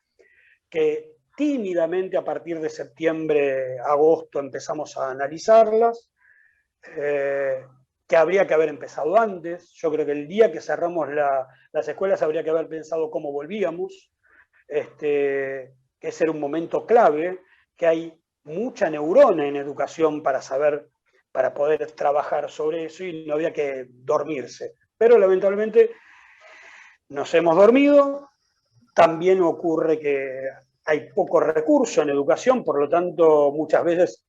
que 0.68 1.13
tímidamente 1.36 2.16
a 2.16 2.24
partir 2.24 2.60
de 2.60 2.68
septiembre, 2.68 3.78
agosto 3.80 4.40
empezamos 4.40 4.96
a 4.96 5.10
analizarlas, 5.10 6.10
eh, 6.96 7.64
que 8.06 8.16
habría 8.16 8.46
que 8.46 8.54
haber 8.54 8.68
empezado 8.68 9.18
antes. 9.18 9.72
Yo 9.74 9.90
creo 9.90 10.06
que 10.06 10.12
el 10.12 10.28
día 10.28 10.52
que 10.52 10.60
cerramos 10.60 11.08
las 11.72 11.88
escuelas 11.88 12.22
habría 12.22 12.44
que 12.44 12.50
haber 12.50 12.68
pensado 12.68 13.10
cómo 13.10 13.32
volvíamos, 13.32 14.12
este, 14.68 15.74
que 15.98 16.08
ese 16.08 16.24
era 16.24 16.32
un 16.32 16.40
momento 16.40 16.86
clave, 16.86 17.40
que 17.76 17.86
hay 17.86 18.20
mucha 18.44 18.90
neurona 18.90 19.46
en 19.46 19.56
educación 19.56 20.22
para 20.22 20.42
saber, 20.42 20.90
para 21.32 21.54
poder 21.54 21.90
trabajar 21.92 22.50
sobre 22.50 22.84
eso 22.84 23.04
y 23.04 23.26
no 23.26 23.34
había 23.34 23.52
que 23.52 23.86
dormirse. 23.88 24.74
Pero 24.96 25.18
lamentablemente 25.18 25.92
nos 27.08 27.32
hemos 27.34 27.56
dormido, 27.56 28.30
también 28.94 29.42
ocurre 29.42 29.98
que 29.98 30.48
hay 30.84 31.10
poco 31.14 31.40
recurso 31.40 32.02
en 32.02 32.10
educación, 32.10 32.62
por 32.62 32.78
lo 32.78 32.88
tanto 32.88 33.50
muchas 33.52 33.84
veces 33.84 34.24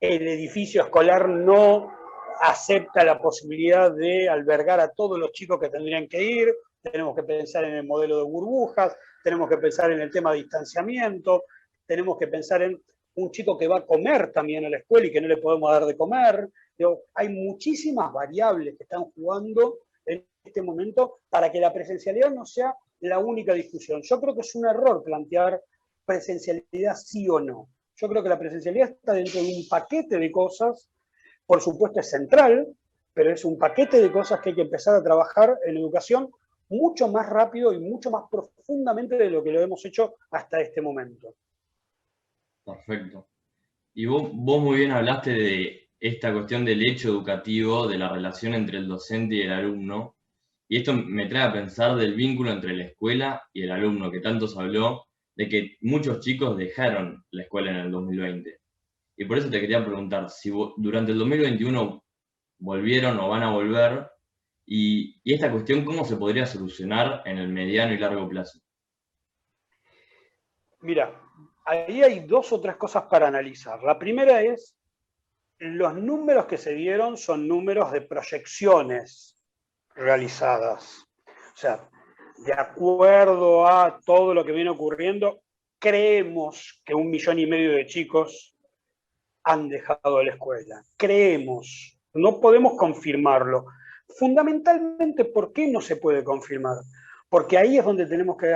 el 0.00 0.26
edificio 0.26 0.82
escolar 0.82 1.28
no 1.28 1.92
acepta 2.40 3.04
la 3.04 3.20
posibilidad 3.20 3.92
de 3.92 4.28
albergar 4.28 4.80
a 4.80 4.90
todos 4.90 5.18
los 5.18 5.32
chicos 5.32 5.60
que 5.60 5.68
tendrían 5.68 6.08
que 6.08 6.22
ir, 6.22 6.54
tenemos 6.82 7.14
que 7.14 7.22
pensar 7.22 7.64
en 7.64 7.74
el 7.74 7.86
modelo 7.86 8.18
de 8.18 8.24
burbujas, 8.24 8.96
tenemos 9.22 9.48
que 9.48 9.58
pensar 9.58 9.92
en 9.92 10.00
el 10.00 10.10
tema 10.10 10.32
de 10.32 10.38
distanciamiento, 10.38 11.44
tenemos 11.86 12.18
que 12.18 12.26
pensar 12.26 12.62
en 12.62 12.82
un 13.14 13.30
chico 13.30 13.56
que 13.56 13.68
va 13.68 13.78
a 13.78 13.86
comer 13.86 14.32
también 14.32 14.64
a 14.64 14.70
la 14.70 14.78
escuela 14.78 15.06
y 15.06 15.12
que 15.12 15.20
no 15.20 15.28
le 15.28 15.36
podemos 15.36 15.70
dar 15.70 15.84
de 15.84 15.96
comer. 15.96 16.48
hay 17.14 17.28
muchísimas 17.28 18.12
variables 18.12 18.74
que 18.76 18.84
están 18.84 19.04
jugando 19.12 19.78
en 20.06 20.26
este 20.42 20.62
momento 20.62 21.20
para 21.28 21.52
que 21.52 21.60
la 21.60 21.72
presencialidad 21.72 22.32
no 22.32 22.44
sea 22.44 22.74
la 23.00 23.18
única 23.18 23.52
discusión. 23.52 24.00
Yo 24.02 24.20
creo 24.20 24.34
que 24.34 24.40
es 24.40 24.54
un 24.54 24.66
error 24.66 25.02
plantear 25.04 25.60
presencialidad 26.12 26.96
sí 26.96 27.28
o 27.28 27.40
no. 27.40 27.68
Yo 27.96 28.08
creo 28.08 28.22
que 28.22 28.28
la 28.28 28.38
presencialidad 28.38 28.90
está 28.90 29.12
dentro 29.12 29.40
de 29.40 29.48
un 29.48 29.68
paquete 29.68 30.18
de 30.18 30.30
cosas, 30.30 30.90
por 31.46 31.60
supuesto 31.60 32.00
es 32.00 32.10
central, 32.10 32.74
pero 33.14 33.32
es 33.32 33.44
un 33.44 33.58
paquete 33.58 34.00
de 34.00 34.10
cosas 34.10 34.40
que 34.40 34.50
hay 34.50 34.54
que 34.54 34.62
empezar 34.62 34.94
a 34.94 35.02
trabajar 35.02 35.56
en 35.66 35.76
educación 35.76 36.30
mucho 36.68 37.08
más 37.08 37.28
rápido 37.28 37.72
y 37.72 37.78
mucho 37.78 38.10
más 38.10 38.24
profundamente 38.30 39.16
de 39.16 39.30
lo 39.30 39.42
que 39.42 39.52
lo 39.52 39.60
hemos 39.60 39.84
hecho 39.84 40.14
hasta 40.30 40.60
este 40.60 40.80
momento. 40.80 41.34
Perfecto. 42.64 43.26
Y 43.94 44.06
vos, 44.06 44.32
muy 44.32 44.78
bien 44.78 44.92
hablaste 44.92 45.32
de 45.32 45.90
esta 46.00 46.32
cuestión 46.32 46.64
del 46.64 46.82
hecho 46.82 47.08
educativo, 47.08 47.86
de 47.86 47.98
la 47.98 48.08
relación 48.08 48.54
entre 48.54 48.78
el 48.78 48.88
docente 48.88 49.34
y 49.34 49.42
el 49.42 49.52
alumno. 49.52 50.16
Y 50.68 50.78
esto 50.78 50.94
me 50.94 51.26
trae 51.26 51.42
a 51.42 51.52
pensar 51.52 51.96
del 51.96 52.14
vínculo 52.14 52.50
entre 52.50 52.74
la 52.74 52.84
escuela 52.84 53.42
y 53.52 53.62
el 53.64 53.72
alumno, 53.72 54.10
que 54.10 54.20
tanto 54.20 54.48
se 54.48 54.58
habló, 54.58 55.06
de 55.34 55.48
que 55.48 55.76
muchos 55.80 56.20
chicos 56.20 56.56
dejaron 56.56 57.24
la 57.30 57.42
escuela 57.42 57.70
en 57.70 57.76
el 57.76 57.90
2020. 57.90 58.58
Y 59.16 59.24
por 59.24 59.38
eso 59.38 59.50
te 59.50 59.60
quería 59.60 59.84
preguntar, 59.84 60.30
si 60.30 60.50
durante 60.76 61.12
el 61.12 61.18
2021 61.18 62.04
volvieron 62.58 63.18
o 63.18 63.28
van 63.28 63.42
a 63.42 63.52
volver, 63.52 64.08
y, 64.64 65.20
esta 65.24 65.50
cuestión, 65.50 65.84
¿cómo 65.84 66.04
se 66.04 66.16
podría 66.16 66.46
solucionar 66.46 67.22
en 67.24 67.38
el 67.38 67.48
mediano 67.48 67.92
y 67.92 67.98
largo 67.98 68.28
plazo? 68.28 68.60
Mira, 70.80 71.20
ahí 71.64 72.02
hay 72.02 72.20
dos 72.20 72.52
o 72.52 72.60
tres 72.60 72.76
cosas 72.76 73.04
para 73.04 73.28
analizar. 73.28 73.82
La 73.82 73.98
primera 73.98 74.42
es, 74.42 74.76
los 75.58 75.94
números 75.94 76.46
que 76.46 76.58
se 76.58 76.74
dieron 76.74 77.16
son 77.16 77.46
números 77.46 77.92
de 77.92 78.00
proyecciones 78.02 79.36
realizadas. 79.94 81.06
O 81.26 81.56
sea, 81.56 81.88
de 82.44 82.52
acuerdo 82.52 83.66
a 83.66 84.00
todo 84.04 84.34
lo 84.34 84.44
que 84.44 84.52
viene 84.52 84.70
ocurriendo, 84.70 85.42
creemos 85.78 86.80
que 86.84 86.94
un 86.94 87.10
millón 87.10 87.38
y 87.38 87.46
medio 87.46 87.72
de 87.72 87.86
chicos 87.86 88.54
han 89.44 89.68
dejado 89.68 90.22
la 90.22 90.32
escuela. 90.32 90.82
Creemos, 90.96 91.98
no 92.14 92.40
podemos 92.40 92.74
confirmarlo. 92.76 93.66
Fundamentalmente, 94.18 95.24
¿por 95.24 95.52
qué 95.52 95.68
no 95.68 95.80
se 95.80 95.96
puede 95.96 96.22
confirmar? 96.22 96.76
porque 97.32 97.56
ahí 97.56 97.78
es 97.78 97.84
donde 97.86 98.04
tenemos 98.04 98.36
que 98.36 98.52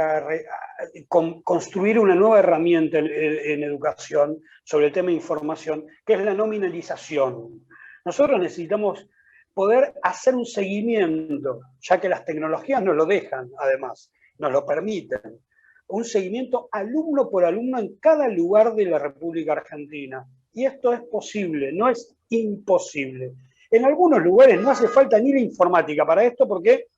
construir 1.09 1.99
una 1.99 2.15
nueva 2.15 2.41
herramienta 2.41 2.99
en, 2.99 3.63
educación 3.63 4.43
sobre 4.65 4.89
el 4.89 4.93
tema 4.93 5.09
de 5.09 5.15
información, 5.15 5.87
que 6.05 6.13
es 6.13 6.21
la 6.23 6.35
nominalización. 6.35 7.67
Nosotros 8.05 8.39
necesitamos 8.39 9.09
poder 9.57 9.95
hacer 10.03 10.35
un 10.35 10.45
seguimiento, 10.45 11.63
ya 11.81 11.99
que 11.99 12.11
las 12.11 12.27
tecnologías 12.27 12.83
nos 12.83 12.95
lo 12.95 13.07
dejan, 13.07 13.51
además, 13.59 14.13
nos 14.37 14.53
lo 14.53 14.67
permiten, 14.67 15.41
un 15.89 16.05
seguimiento 16.05 16.69
alumno 16.71 17.31
por 17.31 17.43
alumno 17.43 17.79
en 17.79 17.97
cada 17.97 18.29
lugar 18.29 18.75
de 18.75 18.85
la 18.85 18.99
República 18.99 19.53
Argentina. 19.53 20.27
Y 20.53 20.67
esto 20.67 20.93
es 20.93 21.01
posible, 21.11 21.73
no 21.73 21.89
es 21.89 22.15
imposible. 22.29 23.33
En 23.71 23.87
algunos 23.87 24.23
lugares 24.23 24.61
no 24.61 24.73
hace 24.73 24.89
falta 24.89 25.19
ni 25.19 25.33
la 25.33 25.41
informática 25.41 26.05
para 26.05 26.25
esto 26.25 26.47
porque 26.47 26.89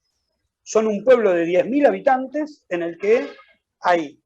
son 0.61 0.89
un 0.89 1.05
pueblo 1.05 1.33
de 1.33 1.45
10.000 1.47 1.87
habitantes 1.87 2.65
en 2.69 2.83
el 2.83 2.99
que 2.99 3.25
hay 3.83 4.19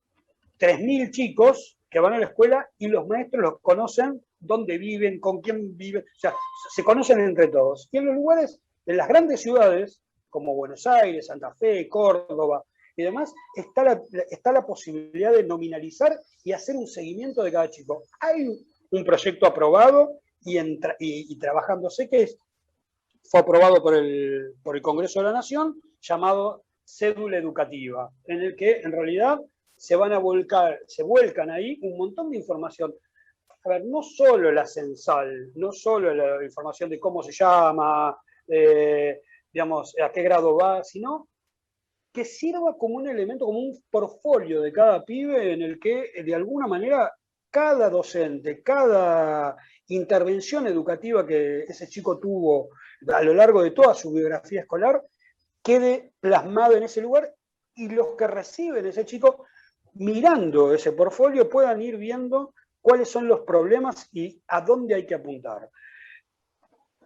3.000 0.59 1.11
chicos 1.11 1.79
que 1.91 2.01
van 2.01 2.15
a 2.15 2.19
la 2.19 2.29
escuela 2.29 2.67
y 2.79 2.89
los 2.89 3.07
maestros 3.07 3.43
los 3.43 3.61
conocen, 3.61 4.25
dónde 4.43 4.79
viven, 4.79 5.21
con 5.21 5.41
quién 5.41 5.77
viven, 5.77 6.03
o 6.03 6.19
sea, 6.19 6.35
se 6.75 6.85
conocen 6.85 7.21
entre 7.21 7.49
todos. 7.49 7.89
Y 7.91 7.99
en 7.99 8.07
los 8.07 8.15
lugares, 8.15 8.61
en 8.87 8.97
las 8.97 9.09
grandes 9.09 9.41
ciudades, 9.41 10.03
como 10.29 10.55
Buenos 10.55 10.87
Aires, 10.87 11.27
Santa 11.27 11.55
Fe, 11.55 11.89
Córdoba 11.89 12.65
y 12.97 13.05
demás, 13.05 13.33
está 13.55 13.85
la, 13.85 14.03
está 14.31 14.53
la 14.53 14.67
posibilidad 14.67 15.33
de 15.33 15.45
nominalizar 15.45 16.21
y 16.45 16.53
hacer 16.53 16.77
un 16.77 16.87
seguimiento 16.87 17.43
de 17.43 17.53
cada 17.53 17.71
chico. 17.71 18.03
Hay 18.21 18.49
un 18.91 19.05
proyecto 19.05 19.47
aprobado 19.47 20.21
y, 20.45 20.59
y, 20.99 21.39
trabajándose 21.39 22.09
que 22.09 22.23
es, 22.25 22.39
fue 23.25 23.41
aprobado 23.41 23.83
por 23.83 23.95
el, 23.95 24.55
por 24.63 24.77
el 24.77 24.83
Congreso 24.83 25.21
de 25.21 25.27
la 25.27 25.33
Nación, 25.33 25.81
llamado 26.01 26.65
cédula 26.85 27.39
educativa, 27.39 28.11
en 28.27 28.43
el 28.43 28.57
que 28.57 28.81
en 28.81 28.93
realidad 28.93 29.39
se 29.77 29.97
van 29.97 30.13
a 30.13 30.19
volcar, 30.19 30.81
se 30.87 31.03
vuelcan 31.03 31.51
ahí 31.51 31.79
un 31.83 31.97
montón 31.97 32.31
de 32.31 32.39
información. 32.39 32.95
A 33.65 33.69
ver, 33.69 33.85
no 33.85 34.03
solo 34.03 34.51
la 34.51 34.67
censal, 34.67 35.53
no 35.55 35.71
solo 35.73 36.13
la 36.15 36.45
información 36.45 36.91
de 36.91 36.99
cómo 36.99 37.23
se 37.23 37.33
llama, 37.33 38.17
eh, 38.49 39.21
digamos, 39.53 39.95
a 40.03 40.11
qué 40.11 40.23
grado 40.23 40.57
va, 40.57 40.83
sino 40.83 41.29
que 42.13 42.25
sirva 42.25 42.77
como 42.77 42.97
un 42.97 43.09
elemento, 43.09 43.47
como 43.47 43.61
un 43.61 43.83
portfolio 43.91 44.61
de 44.61 44.73
cada 44.73 45.05
pibe 45.05 45.53
en 45.53 45.63
el 45.63 45.79
que 45.79 46.11
de 46.23 46.35
alguna 46.35 46.67
manera 46.67 47.13
cada 47.51 47.89
docente, 47.89 48.63
cada 48.63 49.57
intervención 49.89 50.67
educativa 50.67 51.27
que 51.27 51.65
ese 51.65 51.89
chico 51.89 52.19
tuvo 52.19 52.71
a 53.13 53.23
lo 53.23 53.35
largo 53.35 53.63
de 53.63 53.73
toda 53.73 53.95
su 53.95 54.13
biografía 54.13 54.63
escolar 54.63 55.03
quede 55.63 56.13
plasmado 56.21 56.77
en 56.77 56.83
ese 56.83 57.01
lugar 57.01 57.35
y 57.75 57.89
los 57.89 58.15
que 58.17 58.27
reciben 58.27 58.87
ese 58.87 59.05
chico, 59.05 59.47
mirando 59.95 60.75
ese 60.75 60.93
portfolio, 60.93 61.49
puedan 61.49 61.81
ir 61.81 61.97
viendo 61.97 62.55
cuáles 62.83 63.09
son 63.09 63.29
los 63.29 63.41
problemas 63.41 64.09
y 64.13 64.43
a 64.49 64.61
dónde 64.61 64.97
hay 64.97 65.07
que 65.07 65.15
apuntar. 65.15 65.71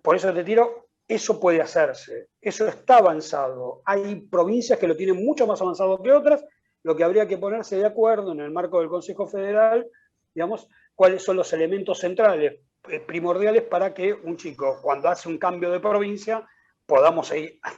Por 0.03 0.17
eso 0.17 0.33
te 0.33 0.43
tiro, 0.43 0.89
eso 1.07 1.39
puede 1.39 1.61
hacerse, 1.61 2.31
eso 2.41 2.67
está 2.67 2.97
avanzado. 2.97 3.83
Hay 3.85 4.23
provincias 4.23 4.79
que 4.79 4.89
lo 4.89 4.97
tienen 4.97 5.25
mucho 5.25 5.47
más 5.47 5.61
avanzado 5.61 6.03
que 6.03 6.11
otras, 6.11 6.45
lo 6.83 6.97
que 6.97 7.05
habría 7.05 7.29
que 7.29 7.39
ponerse 7.39 7.77
de 7.77 7.87
acuerdo 7.87 8.33
en 8.33 8.41
el 8.41 8.51
marco 8.51 8.81
del 8.81 8.89
Consejo 8.89 9.27
Federal, 9.27 9.87
digamos, 10.35 10.69
cuáles 10.95 11.23
son 11.23 11.37
los 11.37 11.53
elementos 11.53 11.99
centrales, 11.99 12.61
eh, 12.89 13.01
primordiales 13.01 13.63
para 13.63 13.93
que 13.93 14.13
un 14.13 14.37
chico, 14.37 14.81
cuando 14.83 15.09
hace 15.09 15.29
un 15.29 15.39
cambio 15.39 15.71
de 15.71 15.81
provincia, 15.81 16.47
podamos 16.87 17.33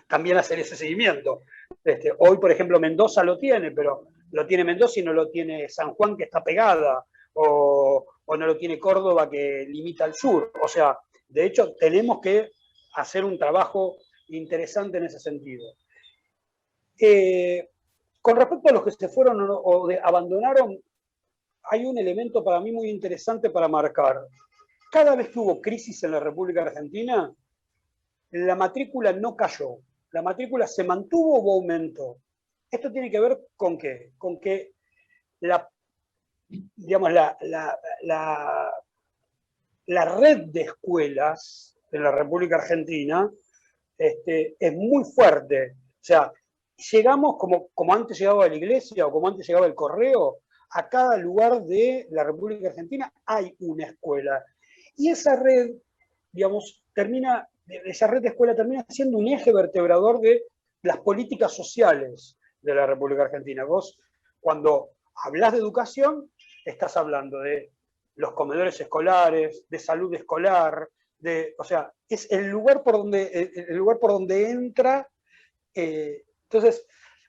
también 0.06 0.36
hacer 0.36 0.58
ese 0.60 0.76
seguimiento. 0.76 1.42
Este, 1.82 2.12
hoy, 2.18 2.36
por 2.38 2.52
ejemplo, 2.52 2.78
Mendoza 2.78 3.24
lo 3.24 3.38
tiene, 3.38 3.70
pero 3.70 4.08
lo 4.32 4.46
tiene 4.46 4.64
Mendoza 4.64 5.00
y 5.00 5.02
no 5.02 5.12
lo 5.12 5.30
tiene 5.30 5.68
San 5.68 5.94
Juan, 5.94 6.16
que 6.16 6.24
está 6.24 6.44
pegada, 6.44 7.04
o, 7.38 8.06
no 8.36 8.46
lo 8.46 8.56
tiene 8.56 8.78
Córdoba, 8.78 9.30
que 9.30 9.64
limita 9.68 10.04
al 10.04 10.14
sur. 10.14 10.52
O 10.62 10.68
sea, 10.68 10.98
de 11.28 11.46
hecho, 11.46 11.74
tenemos 11.78 12.20
que 12.20 12.50
hacer 12.94 13.24
un 13.24 13.38
trabajo 13.38 13.96
interesante 14.28 14.98
en 14.98 15.04
ese 15.04 15.18
sentido. 15.18 15.64
Eh, 17.00 17.68
con 18.20 18.36
respecto 18.36 18.68
a 18.68 18.72
los 18.72 18.84
que 18.84 18.90
se 18.90 19.08
fueron 19.08 19.38
o 19.48 19.88
abandonaron, 20.02 20.78
hay 21.70 21.84
un 21.84 21.98
elemento 21.98 22.42
para 22.42 22.60
mí 22.60 22.72
muy 22.72 22.90
interesante 22.90 23.50
para 23.50 23.68
marcar. 23.68 24.20
Cada 24.90 25.14
vez 25.14 25.28
que 25.28 25.38
hubo 25.38 25.60
crisis 25.60 26.02
en 26.02 26.12
la 26.12 26.20
República 26.20 26.62
Argentina, 26.62 27.32
la 28.30 28.54
matrícula 28.56 29.12
no 29.12 29.36
cayó, 29.36 29.78
la 30.12 30.22
matrícula 30.22 30.66
se 30.66 30.84
mantuvo 30.84 31.38
o 31.38 31.54
aumentó. 31.54 32.18
Esto 32.70 32.90
tiene 32.90 33.10
que 33.10 33.20
ver 33.20 33.38
con 33.56 33.78
qué? 33.78 34.12
Con 34.18 34.40
que 34.40 34.72
la, 35.40 35.68
digamos, 36.48 37.12
la, 37.12 37.36
la, 39.86 40.04
red 40.18 40.46
de 40.46 40.62
escuelas 40.62 41.76
de 41.90 42.00
la 42.00 42.10
República 42.10 42.56
Argentina 42.56 43.30
este, 43.96 44.56
es 44.58 44.72
muy 44.74 45.04
fuerte. 45.04 45.76
O 45.76 46.04
sea, 46.04 46.32
llegamos 46.92 47.36
como, 47.38 47.68
como 47.74 47.94
antes 47.94 48.18
llegaba 48.18 48.48
la 48.48 48.54
iglesia 48.54 49.06
o 49.06 49.12
como 49.12 49.28
antes 49.28 49.46
llegaba 49.46 49.66
el 49.66 49.74
correo, 49.74 50.38
a 50.70 50.88
cada 50.88 51.16
lugar 51.16 51.62
de 51.64 52.06
la 52.10 52.24
República 52.24 52.68
Argentina 52.68 53.12
hay 53.24 53.54
una 53.60 53.86
escuela. 53.86 54.44
Y 54.96 55.10
esa 55.10 55.36
red, 55.36 55.70
digamos, 56.32 56.82
termina 56.94 57.48
esa 57.84 58.06
red 58.06 58.22
de 58.22 58.28
escuela 58.28 58.54
termina 58.54 58.84
siendo 58.88 59.18
un 59.18 59.28
eje 59.28 59.52
vertebrador 59.52 60.20
de 60.20 60.44
las 60.82 60.98
políticas 60.98 61.52
sociales 61.52 62.36
de 62.62 62.74
la 62.74 62.86
República 62.86 63.24
Argentina. 63.24 63.64
Vos, 63.64 63.98
cuando 64.40 64.90
hablas 65.14 65.52
de 65.52 65.58
educación, 65.58 66.30
estás 66.64 66.96
hablando 66.96 67.40
de 67.40 67.72
los 68.16 68.32
comedores 68.32 68.80
escolares, 68.80 69.64
de 69.68 69.78
salud 69.78 70.12
escolar, 70.14 70.88
de, 71.18 71.54
o 71.58 71.64
sea, 71.64 71.92
es 72.08 72.30
el 72.30 72.48
lugar 72.48 72.82
por 72.82 72.94
donde, 72.94 73.52
el 73.54 73.76
lugar 73.76 73.98
por 73.98 74.12
donde 74.12 74.50
entra. 74.50 75.08
Eh, 75.74 76.24
entonces, 76.44 76.86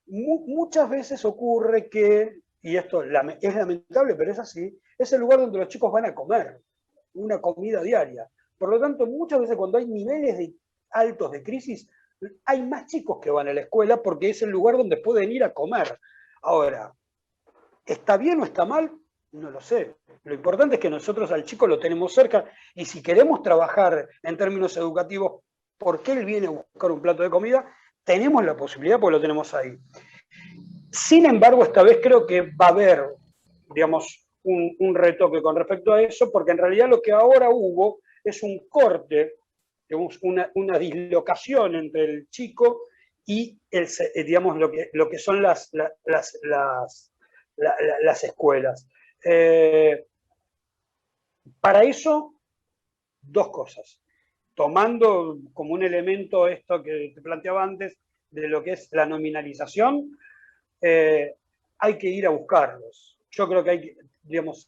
muchas 0.08 0.89
veces 0.89 1.24
ocurre 1.26 1.89
que, 1.89 2.42
y 2.62 2.76
esto 2.76 3.04
es 3.04 3.12
lamentable, 3.12 4.15
pero 4.15 4.32
es 4.32 4.39
así, 4.39 4.80
es 4.98 5.13
el 5.13 5.22
lugar 5.22 5.39
donde 5.39 5.60
los 5.60 5.68
chicos 5.68 5.92
van 5.92 6.06
a 6.06 6.15
comer, 6.15 6.62
una 7.13 7.39
comida 7.39 7.82
diaria. 7.82 8.30
Por 8.58 8.70
lo 8.70 8.80
tanto, 8.80 9.06
muchas 9.06 9.39
veces 9.39 9.56
cuando 9.56 9.78
hay 9.78 9.86
niveles 9.86 10.38
de, 10.38 10.54
altos 10.92 11.32
de 11.32 11.44
crisis, 11.44 11.88
hay 12.46 12.63
más 12.63 12.88
chicos 12.88 13.20
que 13.22 13.32
van 13.32 13.48
a 13.48 13.54
la 13.54 13.62
escuela 13.62 14.02
porque 14.02 14.32
es 14.32 14.42
el 14.42 14.50
lugar 14.50 14.78
donde 14.78 14.98
pueden 14.98 15.32
ir 15.32 15.44
a 15.44 15.54
comer. 15.54 16.00
Ahora, 16.42 16.94
¿está 17.86 18.18
bien 18.18 18.42
o 18.42 18.46
está 18.46 18.65
mal? 18.65 18.92
No 19.32 19.52
lo 19.52 19.62
sé. 19.62 19.96
Lo 20.24 20.34
importante 20.34 20.76
es 20.76 20.82
que 20.82 20.89
nosotros 20.89 21.32
al 21.32 21.44
chico 21.44 21.68
lo 21.68 21.80
tenemos 21.80 22.13
cerca 22.13 22.46
y 22.74 22.86
si 22.86 23.02
queremos 23.02 23.44
trabajar 23.44 24.08
en 24.24 24.38
términos 24.38 24.76
educativos, 24.78 25.44
porque 25.78 26.13
él 26.13 26.26
viene 26.26 26.48
a 26.48 26.52
buscar 26.52 26.92
un 26.92 27.02
plato 27.02 27.24
de 27.24 27.30
comida, 27.30 27.72
tenemos 28.04 28.44
la 28.44 28.58
posibilidad 28.58 29.00
porque 29.00 29.18
lo 29.18 29.22
tenemos 29.22 29.54
ahí. 29.54 29.78
Sin 30.92 31.26
embargo, 31.26 31.63
esta 31.63 31.84
vez 31.84 32.00
creo 32.02 32.26
que 32.26 32.42
va 32.42 32.68
a 32.68 32.70
haber, 32.70 33.06
digamos, 33.74 34.28
un, 34.44 34.96
retoque 34.96 35.42
con 35.42 35.56
respecto 35.56 35.94
a 35.94 36.02
eso, 36.02 36.32
porque 36.32 36.52
en 36.52 36.58
realidad 36.58 36.89
lo 36.89 37.02
que 37.02 37.12
ahora 37.12 37.50
hubo 37.52 38.00
es 38.24 38.42
un 38.42 38.68
corte, 38.68 39.36
una, 40.22 40.52
una 40.56 40.80
dislocación 40.80 41.76
entre 41.76 42.06
el 42.06 42.30
chico 42.30 42.89
y 43.26 43.60
digamos, 44.26 44.58
lo, 44.58 44.72
que, 44.72 45.20
son 45.20 45.44
las, 45.44 45.72
escuelas. 48.24 48.88
Eh, 49.24 50.06
para 51.60 51.84
eso, 51.84 52.36
dos 53.22 53.50
cosas. 53.50 54.00
Tomando 54.54 55.40
como 55.54 55.74
un 55.74 55.84
elemento 55.84 56.48
esto 56.48 56.82
que 56.82 57.12
te 57.14 57.22
planteaba 57.22 57.64
antes, 57.64 57.98
de 58.32 58.48
lo 58.48 58.64
que 58.64 58.74
es 58.74 58.90
la 58.92 59.06
nominalización, 59.06 60.18
eh, 60.82 61.36
hay 61.80 61.98
que 61.98 62.08
ir 62.08 62.28
a 62.28 62.30
buscarlos. 62.30 63.18
Yo 63.32 63.48
creo 63.48 63.64
que 63.64 63.70
hay 63.70 63.82
que, 63.82 63.98
digamos, 64.24 64.68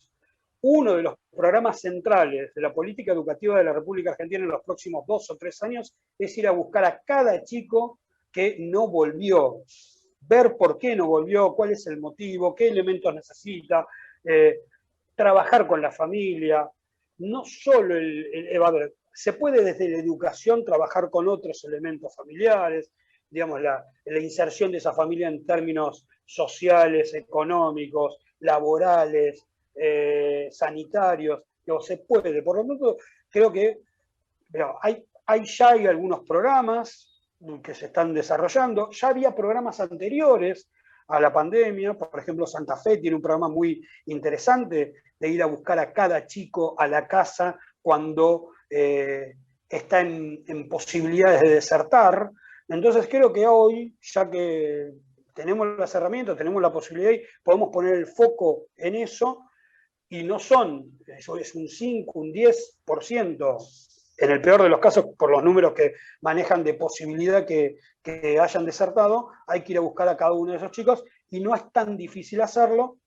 uno 0.62 0.96
de 0.96 1.04
los 1.04 1.16
programas 1.36 1.82
centrales 1.82 2.54
de 2.54 2.62
la 2.62 2.74
política 2.74 3.12
educativa 3.12 3.58
de 3.58 3.64
la 3.64 3.74
República 3.74 4.12
Argentina 4.12 4.44
en 4.44 4.52
los 4.52 4.64
próximos 4.64 5.06
dos 5.08 5.30
o 5.32 5.38
tres 5.38 5.62
años 5.64 5.94
es 6.18 6.38
ir 6.38 6.48
a 6.48 6.52
buscar 6.52 6.86
a 6.86 7.02
cada 7.02 7.44
chico 7.44 8.00
que 8.32 8.58
no 8.60 8.88
volvió, 8.88 9.64
ver 10.22 10.56
por 10.58 10.78
qué 10.78 10.96
no 10.96 11.08
volvió, 11.08 11.54
cuál 11.54 11.72
es 11.72 11.88
el 11.88 12.00
motivo, 12.00 12.56
qué 12.56 12.70
elementos 12.70 13.14
necesita, 13.14 13.86
eh, 14.24 14.60
trabajar 15.16 15.68
con 15.68 15.82
la 15.82 15.92
familia, 15.92 16.70
no 17.20 17.44
solo 17.46 17.96
el, 17.96 18.26
el, 18.34 18.94
se 19.14 19.34
puede 19.34 19.64
desde 19.64 19.90
la 19.90 20.00
educación 20.00 20.64
trabajar 20.64 21.10
con 21.10 21.28
otros 21.28 21.64
elementos 21.66 22.16
familiares, 22.16 22.92
digamos, 23.30 23.62
la, 23.62 23.84
la 24.06 24.20
inserción 24.20 24.72
de 24.72 24.80
esa 24.80 24.94
familia 24.94 25.28
en 25.28 25.46
términos 25.46 26.08
sociales, 26.26 27.14
económicos, 27.14 28.18
laborales, 28.40 29.46
eh, 29.76 30.50
sanitarios, 30.52 31.44
que 31.66 31.74
se 31.82 31.98
puede. 31.98 32.42
Por 32.42 32.58
lo 32.58 32.68
tanto, 32.68 32.98
creo 33.30 33.52
que 33.52 33.80
hay, 34.82 35.06
hay, 35.26 35.46
ya 35.46 35.70
hay 35.70 35.88
algunos 35.88 36.22
programas 36.22 37.08
que 37.64 37.74
se 37.74 37.88
están 37.88 38.14
desarrollando, 38.14 38.92
ya 38.92 39.10
había 39.10 39.34
programas 39.34 39.80
anteriores 39.80 40.70
a 41.12 41.20
la 41.20 41.32
pandemia, 41.32 41.94
por 41.94 42.20
ejemplo, 42.20 42.48
Santa 42.48 42.78
Fe 42.78 42.98
tiene 42.98 43.16
un 43.16 43.22
programa 43.22 43.50
muy 43.50 43.86
interesante 44.06 44.94
de 45.20 45.30
ir 45.30 45.44
a 45.44 45.48
buscar 45.48 45.78
a 45.78 45.92
cada 45.92 46.26
chico 46.26 46.74
a 46.80 46.88
la 46.88 47.08
casa 47.08 47.60
cuando 47.82 48.52
eh, 48.70 49.36
está 49.70 50.02
en, 50.02 50.68
posibilidades 50.70 51.42
de 51.42 51.50
desertar. 51.50 52.32
Entonces 52.68 53.08
creo 53.08 53.34
que 53.34 53.46
hoy, 53.46 53.96
ya 54.02 54.30
que 54.30 54.92
tenemos 55.34 55.78
las 55.78 55.94
herramientas, 55.96 56.38
tenemos 56.38 56.62
la 56.62 56.72
posibilidad 56.72 57.12
y 57.12 57.22
podemos 57.44 57.70
poner 57.72 57.96
el 57.96 58.08
foco 58.08 58.68
en 58.78 58.96
eso, 58.96 59.46
y 60.10 60.24
no 60.24 60.40
son, 60.40 61.00
eso 61.08 61.38
es 61.38 61.56
un 61.56 61.68
5, 61.70 62.20
un 62.20 62.34
10%, 62.34 63.58
en 64.22 64.30
el 64.30 64.40
peor 64.40 64.62
de 64.62 64.70
los 64.70 64.80
casos, 64.80 65.06
por 65.18 65.32
los 65.32 65.44
números 65.44 65.74
que 65.74 65.96
manejan 66.22 66.64
de 66.64 66.76
posibilidad 66.76 67.44
que, 67.46 67.78
hayan 68.40 68.66
desertado, 68.66 69.30
hay 69.48 69.64
que 69.64 69.74
ir 69.74 69.78
a 69.80 69.82
buscar 69.82 70.08
a 70.08 70.18
cada 70.18 70.34
uno 70.34 70.52
de 70.52 70.58
esos 70.58 70.72
chicos 70.72 71.04
y 71.30 71.40
no 71.40 71.56
es 71.56 71.72
tan 71.72 71.98
difícil 71.98 72.42
hacerlo, 72.42 72.98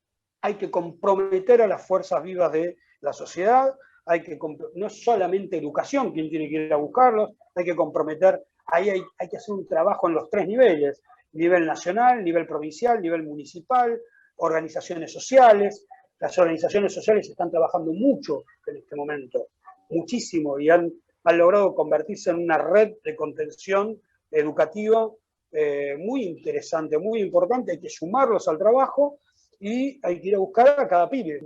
hay 0.40 0.54
que 0.54 0.70
comprometer 0.70 1.62
a 1.62 1.68
las 1.68 1.86
fuerzas 1.86 2.22
vivas 2.22 2.50
de 2.52 2.76
la 3.00 3.12
sociedad, 3.12 3.72
hay 4.06 4.22
que 4.22 4.38
no 4.74 4.86
es 4.86 5.04
solamente 5.04 5.56
educación 5.56 6.12
quien 6.12 6.28
tiene 6.28 6.48
que 6.48 6.66
ir 6.66 6.72
a 6.72 6.76
buscarlos, 6.76 7.30
hay 7.54 7.64
que 7.64 7.76
comprometer, 7.76 8.42
ahí 8.66 8.90
hay, 8.90 9.02
hay 9.18 9.28
que 9.28 9.36
hacer 9.36 9.54
un 9.54 9.66
trabajo 9.68 10.08
en 10.08 10.14
los 10.14 10.28
tres 10.28 10.46
niveles, 10.48 11.00
nivel 11.32 11.64
nacional, 11.64 12.24
nivel 12.24 12.46
provincial, 12.46 13.00
nivel 13.00 13.22
municipal, 13.22 14.00
organizaciones 14.36 15.12
sociales. 15.12 15.86
Las 16.18 16.36
organizaciones 16.38 16.92
sociales 16.92 17.28
están 17.28 17.50
trabajando 17.50 17.92
mucho 17.92 18.44
en 18.66 18.76
este 18.78 18.96
momento, 18.96 19.48
muchísimo, 19.90 20.58
y 20.58 20.70
han, 20.70 20.92
han 21.24 21.38
logrado 21.38 21.74
convertirse 21.74 22.30
en 22.30 22.36
una 22.36 22.58
red 22.58 22.92
de 23.04 23.16
contención 23.16 24.00
educativa 24.30 25.10
eh, 25.52 25.96
muy 25.98 26.24
interesante, 26.24 26.98
muy 26.98 27.20
importante. 27.20 27.72
Hay 27.72 27.80
que 27.80 27.88
sumarlos 27.88 28.46
al 28.48 28.58
trabajo 28.58 29.20
y 29.60 29.98
hay 30.02 30.20
que 30.20 30.28
ir 30.28 30.34
a 30.34 30.38
buscar 30.38 30.78
a 30.78 30.88
cada 30.88 31.08
pibe. 31.08 31.40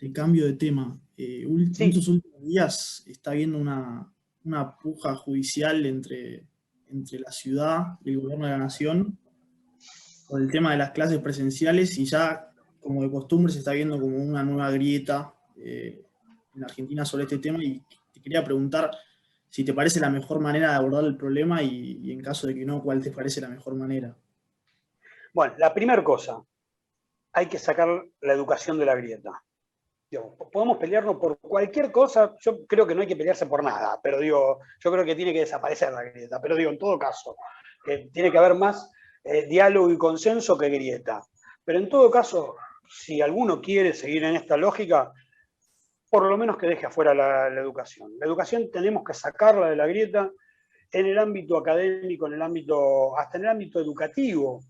De 0.00 0.12
cambio 0.12 0.46
de 0.46 0.54
tema, 0.54 0.98
eh, 1.16 1.42
en 1.42 1.72
estos 1.78 2.08
últimos 2.08 2.42
días 2.42 3.04
está 3.06 3.32
habiendo 3.32 3.58
una, 3.58 4.12
una 4.44 4.76
puja 4.76 5.14
judicial 5.14 5.84
entre, 5.86 6.46
entre 6.88 7.18
la 7.20 7.30
ciudad 7.30 7.98
y 8.04 8.10
el 8.10 8.20
gobierno 8.20 8.46
de 8.46 8.52
la 8.52 8.58
nación 8.58 9.18
con 10.26 10.42
el 10.42 10.50
tema 10.50 10.72
de 10.72 10.78
las 10.78 10.90
clases 10.90 11.18
presenciales 11.18 11.96
y 11.98 12.04
ya 12.04 12.50
como 12.80 13.02
de 13.02 13.10
costumbre 13.10 13.52
se 13.52 13.58
está 13.60 13.72
viendo 13.72 14.00
como 14.00 14.16
una 14.16 14.42
nueva 14.42 14.70
grieta 14.70 15.34
eh, 15.56 16.02
en 16.54 16.64
Argentina 16.64 17.04
sobre 17.04 17.24
este 17.24 17.38
tema 17.38 17.62
y 17.62 17.80
te 17.80 17.96
quería 18.28 18.44
preguntar 18.44 18.90
si 19.48 19.64
te 19.64 19.72
parece 19.72 20.00
la 20.00 20.10
mejor 20.10 20.38
manera 20.38 20.70
de 20.70 20.76
abordar 20.76 21.04
el 21.04 21.16
problema 21.16 21.62
y, 21.62 22.12
en 22.12 22.20
caso 22.20 22.46
de 22.46 22.54
que 22.54 22.66
no, 22.66 22.82
¿cuál 22.82 23.02
te 23.02 23.10
parece 23.10 23.40
la 23.40 23.48
mejor 23.48 23.74
manera? 23.74 24.14
Bueno, 25.32 25.54
la 25.56 25.72
primera 25.72 26.04
cosa, 26.04 26.42
hay 27.32 27.46
que 27.46 27.58
sacar 27.58 27.88
la 28.20 28.32
educación 28.34 28.78
de 28.78 28.84
la 28.84 28.94
grieta. 28.94 29.42
podemos 30.52 30.76
pelearnos 30.76 31.16
por 31.16 31.38
cualquier 31.38 31.90
cosa, 31.90 32.36
yo 32.40 32.66
creo 32.66 32.86
que 32.86 32.94
no 32.94 33.00
hay 33.00 33.06
que 33.06 33.16
pelearse 33.16 33.46
por 33.46 33.64
nada, 33.64 33.98
pero 34.02 34.20
digo, 34.20 34.58
yo 34.78 34.92
creo 34.92 35.04
que 35.06 35.14
tiene 35.14 35.32
que 35.32 35.40
desaparecer 35.40 35.90
la 35.90 36.02
grieta, 36.02 36.38
pero 36.42 36.54
digo, 36.54 36.70
en 36.70 36.78
todo 36.78 36.98
caso, 36.98 37.34
que 37.82 38.10
tiene 38.12 38.30
que 38.30 38.38
haber 38.38 38.54
más 38.54 38.90
eh, 39.24 39.46
diálogo 39.46 39.90
y 39.90 39.96
consenso 39.96 40.58
que 40.58 40.68
grieta. 40.68 41.22
Pero 41.64 41.78
en 41.78 41.88
todo 41.88 42.10
caso, 42.10 42.56
si 42.90 43.22
alguno 43.22 43.62
quiere 43.62 43.94
seguir 43.94 44.24
en 44.24 44.36
esta 44.36 44.58
lógica, 44.58 45.14
por 46.10 46.24
lo 46.24 46.36
menos 46.36 46.56
que 46.56 46.66
deje 46.66 46.86
afuera 46.86 47.14
la, 47.14 47.48
educación. 47.48 48.12
La 48.18 48.26
educación 48.26 48.70
tenemos 48.70 49.04
que 49.04 49.14
sacarla 49.14 49.70
de 49.70 49.76
la 49.76 49.86
grieta 49.86 50.30
en 50.90 51.06
el 51.06 51.18
ámbito 51.18 51.58
académico, 51.58 52.26
en 52.26 52.34
el 52.34 52.42
ámbito, 52.42 53.18
hasta 53.18 53.38
en 53.38 53.44
el 53.44 53.50
ámbito 53.50 53.78
educativo. 53.78 54.60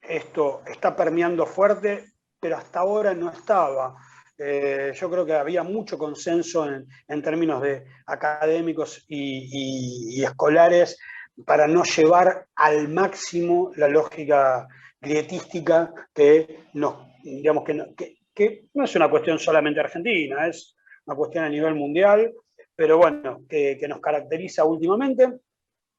Esto 0.00 0.62
está 0.66 0.94
permeando 0.94 1.46
fuerte, 1.46 2.12
pero 2.38 2.56
hasta 2.56 2.80
ahora 2.80 3.14
no 3.14 3.30
estaba. 3.30 3.96
Eh, 4.38 4.92
yo 4.94 5.10
creo 5.10 5.24
que 5.24 5.32
había 5.32 5.62
mucho 5.62 5.96
consenso 5.96 6.68
en, 6.68 7.22
términos 7.22 7.62
de 7.62 7.86
académicos 8.06 9.04
y, 9.08 10.22
escolares 10.22 10.98
para 11.46 11.66
no 11.66 11.84
llevar 11.84 12.46
al 12.54 12.88
máximo 12.88 13.72
la 13.76 13.88
lógica 13.88 14.68
grietística 15.00 15.92
que 16.12 16.64
nos, 16.74 16.96
digamos, 17.22 17.64
que, 17.64 17.94
que 17.96 18.16
no 18.74 18.84
es 18.84 18.94
una 18.94 19.10
cuestión 19.10 19.38
solamente 19.38 19.80
argentina, 19.80 20.46
es 20.46 20.76
una 21.06 21.16
cuestión 21.16 21.44
a 21.44 21.48
nivel 21.48 21.74
mundial, 21.74 22.34
pero 22.74 22.98
bueno, 22.98 23.44
que, 23.48 23.78
nos 23.88 24.00
caracteriza 24.00 24.64
últimamente. 24.64 25.40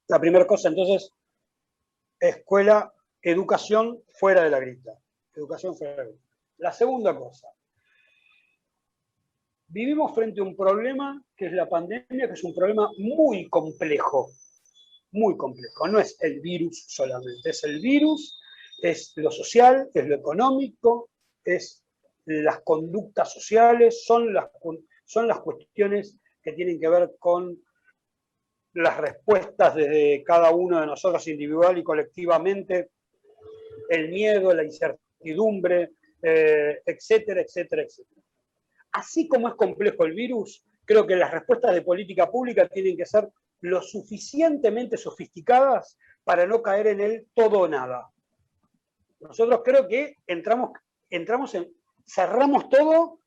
La 0.07 0.19
primera 0.19 0.45
cosa, 0.45 0.69
entonces, 0.69 1.13
escuela, 2.19 2.93
educación 3.21 4.03
fuera 4.09 4.43
de 4.43 4.49
la 4.49 4.59
grita. 4.59 4.91
Educación 5.33 5.75
fuera 5.75 5.93
de 5.93 5.97
la 5.97 6.09
grita. 6.09 6.23
La 6.57 6.71
segunda 6.71 7.15
cosa, 7.15 7.47
vivimos 9.67 10.13
frente 10.13 10.39
a 10.39 10.43
un 10.43 10.55
problema 10.55 11.23
que 11.35 11.47
es 11.47 11.53
la 11.53 11.67
pandemia, 11.67 12.27
que 12.27 12.33
es 12.33 12.43
un 12.43 12.55
problema 12.55 12.89
muy 12.97 13.49
complejo, 13.49 14.29
muy 15.11 15.35
complejo. 15.37 15.87
No 15.87 15.99
es 15.99 16.17
el 16.21 16.39
virus 16.39 16.85
solamente, 16.87 17.49
es 17.49 17.63
el 17.63 17.79
virus, 17.79 18.39
es 18.81 19.13
lo 19.15 19.31
social, 19.31 19.89
es 19.93 20.07
lo 20.07 20.15
económico, 20.15 21.09
es 21.43 21.83
las 22.27 22.61
conductas 22.61 23.31
sociales, 23.31 24.05
son 24.05 24.33
las, 24.33 24.49
son 25.05 25.27
las 25.27 25.39
cuestiones 25.39 26.19
que 26.43 26.51
tienen 26.51 26.79
que 26.79 26.89
ver 26.89 27.11
con 27.17 27.57
las 28.73 28.97
respuestas 28.97 29.75
de 29.75 30.23
cada 30.25 30.51
uno 30.51 30.79
de 30.79 30.85
nosotros 30.85 31.25
individual 31.27 31.77
y 31.77 31.83
colectivamente, 31.83 32.91
el 33.89 34.09
miedo, 34.09 34.53
la 34.53 34.63
incertidumbre, 34.63 35.91
eh, 36.21 36.81
etcétera, 36.85 37.41
etcétera, 37.41 37.83
etcétera. 37.83 38.21
Así 38.91 39.27
como 39.27 39.47
es 39.47 39.55
complejo 39.55 40.03
el 40.03 40.13
virus, 40.13 40.65
creo 40.83 41.07
que 41.07 41.15
las 41.15 41.31
respuestas 41.31 41.73
de 41.73 41.81
política 41.81 42.29
pública 42.29 42.67
tienen 42.67 42.97
que 42.97 43.05
ser 43.05 43.29
lo 43.61 43.81
suficientemente 43.81 44.97
sofisticadas 44.97 45.97
para 46.23 46.45
no 46.45 46.61
caer 46.61 46.87
en 46.87 46.99
el 46.99 47.27
todo 47.33 47.61
o 47.61 47.67
nada. 47.67 48.09
Nosotros 49.21 49.61
creo 49.63 49.87
que 49.87 50.17
entramos, 50.27 50.71
entramos 51.09 51.55
en, 51.55 51.76
cerramos 52.07 52.69
todo, 52.69 53.19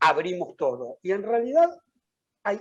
abrimos 0.00 0.56
todo. 0.56 0.98
Y 1.02 1.12
en 1.12 1.22
realidad 1.22 1.70
hay 2.42 2.60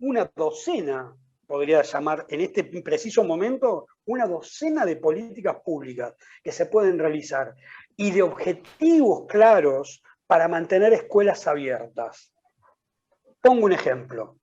una 0.00 0.30
docena, 0.34 1.16
podría 1.46 1.82
llamar 1.82 2.26
en 2.28 2.40
este 2.40 2.64
preciso 2.82 3.24
momento, 3.24 3.86
una 4.06 4.26
docena 4.26 4.84
de 4.84 4.96
políticas 4.96 5.56
públicas 5.64 6.14
que 6.42 6.52
se 6.52 6.66
pueden 6.66 6.98
realizar 6.98 7.54
y 7.96 8.10
de 8.10 8.22
objetivos 8.22 9.26
claros 9.26 10.02
para 10.26 10.48
mantener 10.48 10.92
escuelas 10.92 11.46
abiertas. 11.46 12.32
Pongo 13.40 13.66
un 13.66 13.72
ejemplo. 13.72 14.38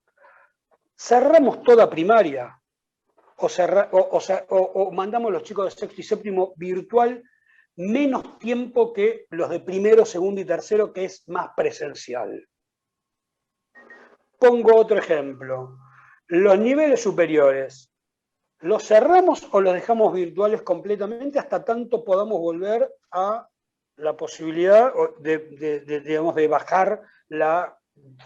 Cerramos 0.96 1.62
toda 1.62 1.90
primaria 1.90 2.58
o, 3.36 3.48
o, 4.50 4.92
mandamos 4.92 5.32
los 5.32 5.42
chicos 5.42 5.64
de 5.64 5.80
sexto 5.80 6.00
y 6.00 6.04
séptimo 6.04 6.52
virtual 6.56 7.22
menos 7.76 8.38
tiempo 8.38 8.92
que 8.92 9.26
los 9.30 9.48
de 9.50 9.60
primero, 9.60 10.04
segundo 10.04 10.40
y 10.40 10.44
tercero, 10.44 10.92
que 10.92 11.04
es 11.06 11.26
más 11.28 11.50
presencial. 11.56 12.48
Pongo 14.38 14.76
otro 14.76 14.98
ejemplo. 14.98 15.78
Los 16.26 16.58
niveles 16.58 17.02
superiores, 17.02 17.92
¿los 18.60 18.84
cerramos 18.86 19.48
o 19.52 19.60
los 19.60 19.74
dejamos 19.74 20.12
virtuales 20.12 20.62
completamente 20.62 21.38
hasta 21.38 21.64
tanto 21.64 22.04
podamos 22.04 22.38
volver 22.38 22.92
a 23.10 23.48
la 23.96 24.16
posibilidad 24.16 24.92
de, 25.20 26.00
digamos, 26.04 26.34
de 26.34 26.48
bajar 26.48 27.02
la 27.28 27.78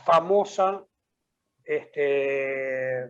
famosa 0.04 0.84
este, 1.64 3.08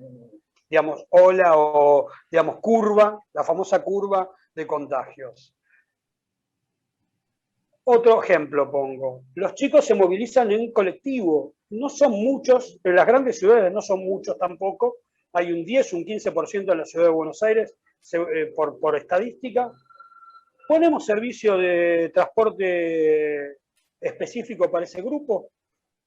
digamos, 0.68 1.04
ola 1.10 1.52
o 1.56 2.10
digamos, 2.30 2.56
curva, 2.60 3.20
la 3.32 3.44
famosa 3.44 3.82
curva 3.82 4.30
de 4.54 4.66
contagios? 4.66 5.54
Otro 7.88 8.20
ejemplo 8.20 8.68
pongo. 8.68 9.22
Los 9.36 9.54
chicos 9.54 9.84
se 9.84 9.94
movilizan 9.94 10.50
en 10.50 10.72
colectivo. 10.72 11.54
No 11.70 11.88
son 11.88 12.10
muchos, 12.10 12.80
en 12.82 12.96
las 12.96 13.06
grandes 13.06 13.38
ciudades 13.38 13.72
no 13.72 13.80
son 13.80 14.00
muchos 14.00 14.36
tampoco. 14.36 14.96
Hay 15.32 15.52
un 15.52 15.64
10, 15.64 15.92
un 15.92 16.04
15% 16.04 16.72
en 16.72 16.78
la 16.78 16.84
ciudad 16.84 17.06
de 17.06 17.12
Buenos 17.12 17.40
Aires 17.44 17.76
eh, 18.12 18.52
por, 18.56 18.80
por 18.80 18.96
estadística. 18.96 19.70
¿Ponemos 20.66 21.06
servicio 21.06 21.56
de 21.58 22.10
transporte 22.12 23.58
específico 24.00 24.68
para 24.68 24.84
ese 24.84 25.00
grupo? 25.00 25.50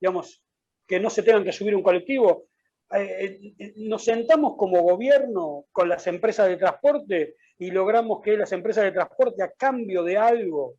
Digamos, 0.02 0.44
que 0.86 1.00
no 1.00 1.10
se 1.10 1.24
tengan 1.24 1.46
que 1.46 1.54
subir 1.54 1.74
un 1.78 1.84
colectivo. 1.84 2.48
Eh, 2.94 3.54
eh, 3.58 3.74
nos 3.78 4.04
sentamos 4.04 4.58
como 4.58 4.82
gobierno 4.82 5.68
con 5.72 5.88
las 5.88 6.06
empresas 6.08 6.50
de 6.50 6.58
transporte 6.58 7.36
y 7.58 7.72
logramos 7.72 8.20
que 8.22 8.36
las 8.36 8.52
empresas 8.52 8.84
de 8.84 8.92
transporte 8.92 9.44
a 9.44 9.52
cambio 9.52 10.04
de 10.04 10.18
algo 10.18 10.76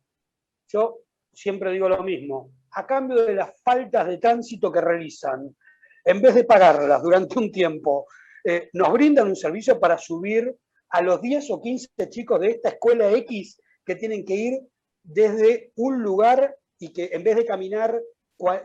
yo 0.71 0.99
siempre 1.33 1.71
digo 1.71 1.89
lo 1.89 2.03
mismo, 2.03 2.51
a 2.71 2.85
cambio 2.85 3.25
de 3.25 3.35
las 3.35 3.51
faltas 3.63 4.07
de 4.07 4.17
tránsito 4.17 4.71
que 4.71 4.81
realizan, 4.81 5.55
en 6.03 6.21
vez 6.21 6.35
de 6.35 6.43
pagarlas 6.43 7.01
durante 7.01 7.37
un 7.37 7.51
tiempo, 7.51 8.07
eh, 8.43 8.69
nos 8.73 8.91
brindan 8.91 9.27
un 9.27 9.35
servicio 9.35 9.79
para 9.79 9.97
subir 9.97 10.55
a 10.89 11.01
los 11.01 11.21
10 11.21 11.51
o 11.51 11.61
15 11.61 11.89
chicos 12.09 12.39
de 12.39 12.51
esta 12.51 12.69
escuela 12.69 13.11
X 13.11 13.61
que 13.85 13.95
tienen 13.95 14.25
que 14.25 14.35
ir 14.35 14.59
desde 15.03 15.71
un 15.75 16.01
lugar 16.01 16.55
y 16.79 16.91
que 16.91 17.09
en 17.11 17.23
vez 17.23 17.35
de 17.35 17.45
caminar 17.45 17.99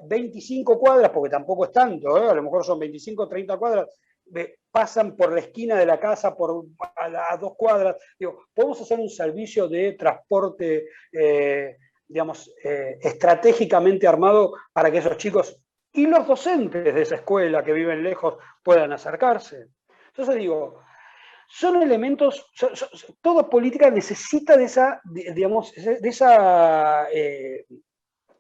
25 0.05 0.79
cuadras, 0.79 1.11
porque 1.11 1.31
tampoco 1.31 1.67
es 1.67 1.73
tanto, 1.73 2.17
¿eh? 2.17 2.31
a 2.31 2.35
lo 2.35 2.43
mejor 2.43 2.65
son 2.65 2.79
25 2.79 3.23
o 3.23 3.29
30 3.29 3.59
cuadras, 3.59 3.89
pasan 4.71 5.17
por 5.17 5.33
la 5.33 5.41
esquina 5.41 5.77
de 5.77 5.87
la 5.87 6.01
casa 6.01 6.35
por 6.35 6.65
a, 6.97 7.37
dos 7.37 7.55
cuadras. 7.57 7.97
Digo, 8.19 8.47
podemos 8.55 8.81
hacer 8.81 8.99
un 8.99 9.09
servicio 9.09 9.69
de 9.69 9.93
transporte 9.93 10.89
eh, 11.13 11.77
digamos, 12.09 12.53
eh, 12.63 12.99
estratégicamente 13.01 14.07
armado 14.07 14.53
para 14.73 14.91
que 14.91 14.99
esos 14.99 15.17
chicos 15.17 15.61
y 15.93 16.07
los 16.07 16.27
docentes 16.27 16.95
de 16.95 17.03
esa 17.03 17.17
escuela 17.17 17.65
que 17.65 17.73
viven 17.73 18.03
lejos 18.03 18.37
puedan 18.63 18.93
acercarse. 18.93 19.69
Entonces 20.09 20.37
digo, 20.37 20.83
son 21.49 21.83
elementos, 21.83 22.47
toda 23.23 23.49
política 23.49 23.91
necesita 23.91 24.57
de 24.57 24.65
esa, 24.65 25.01
digamos, 25.05 25.73
de 25.73 26.09
esa 26.09 27.11
eh, 27.11 27.67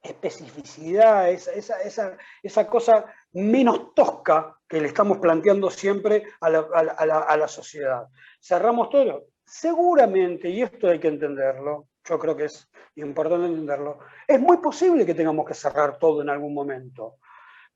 especificidad, 0.02 1.30
esa, 1.30 2.66
cosa 2.68 3.06
menos 3.32 3.94
tosca 3.94 4.56
que 4.68 4.80
le 4.80 4.88
estamos 4.88 5.18
planteando 5.18 5.70
siempre 5.70 6.24
a 6.40 6.50
la, 6.50 7.48
sociedad. 7.48 8.06
Cerramos 8.40 8.90
todo. 8.90 9.26
Seguramente, 9.44 10.48
y 10.48 10.62
esto 10.62 10.88
hay 10.88 10.98
que 10.98 11.08
entenderlo, 11.08 11.88
yo 12.08 12.18
creo 12.18 12.36
que 12.36 12.44
es 12.44 12.68
importante 12.96 13.46
entenderlo, 13.46 13.98
es 14.26 14.40
muy 14.40 14.58
posible 14.58 15.04
que 15.04 15.14
tengamos 15.14 15.46
que 15.46 15.54
cerrar 15.54 15.98
todo 15.98 16.22
en 16.22 16.30
algún 16.30 16.54
momento. 16.54 17.16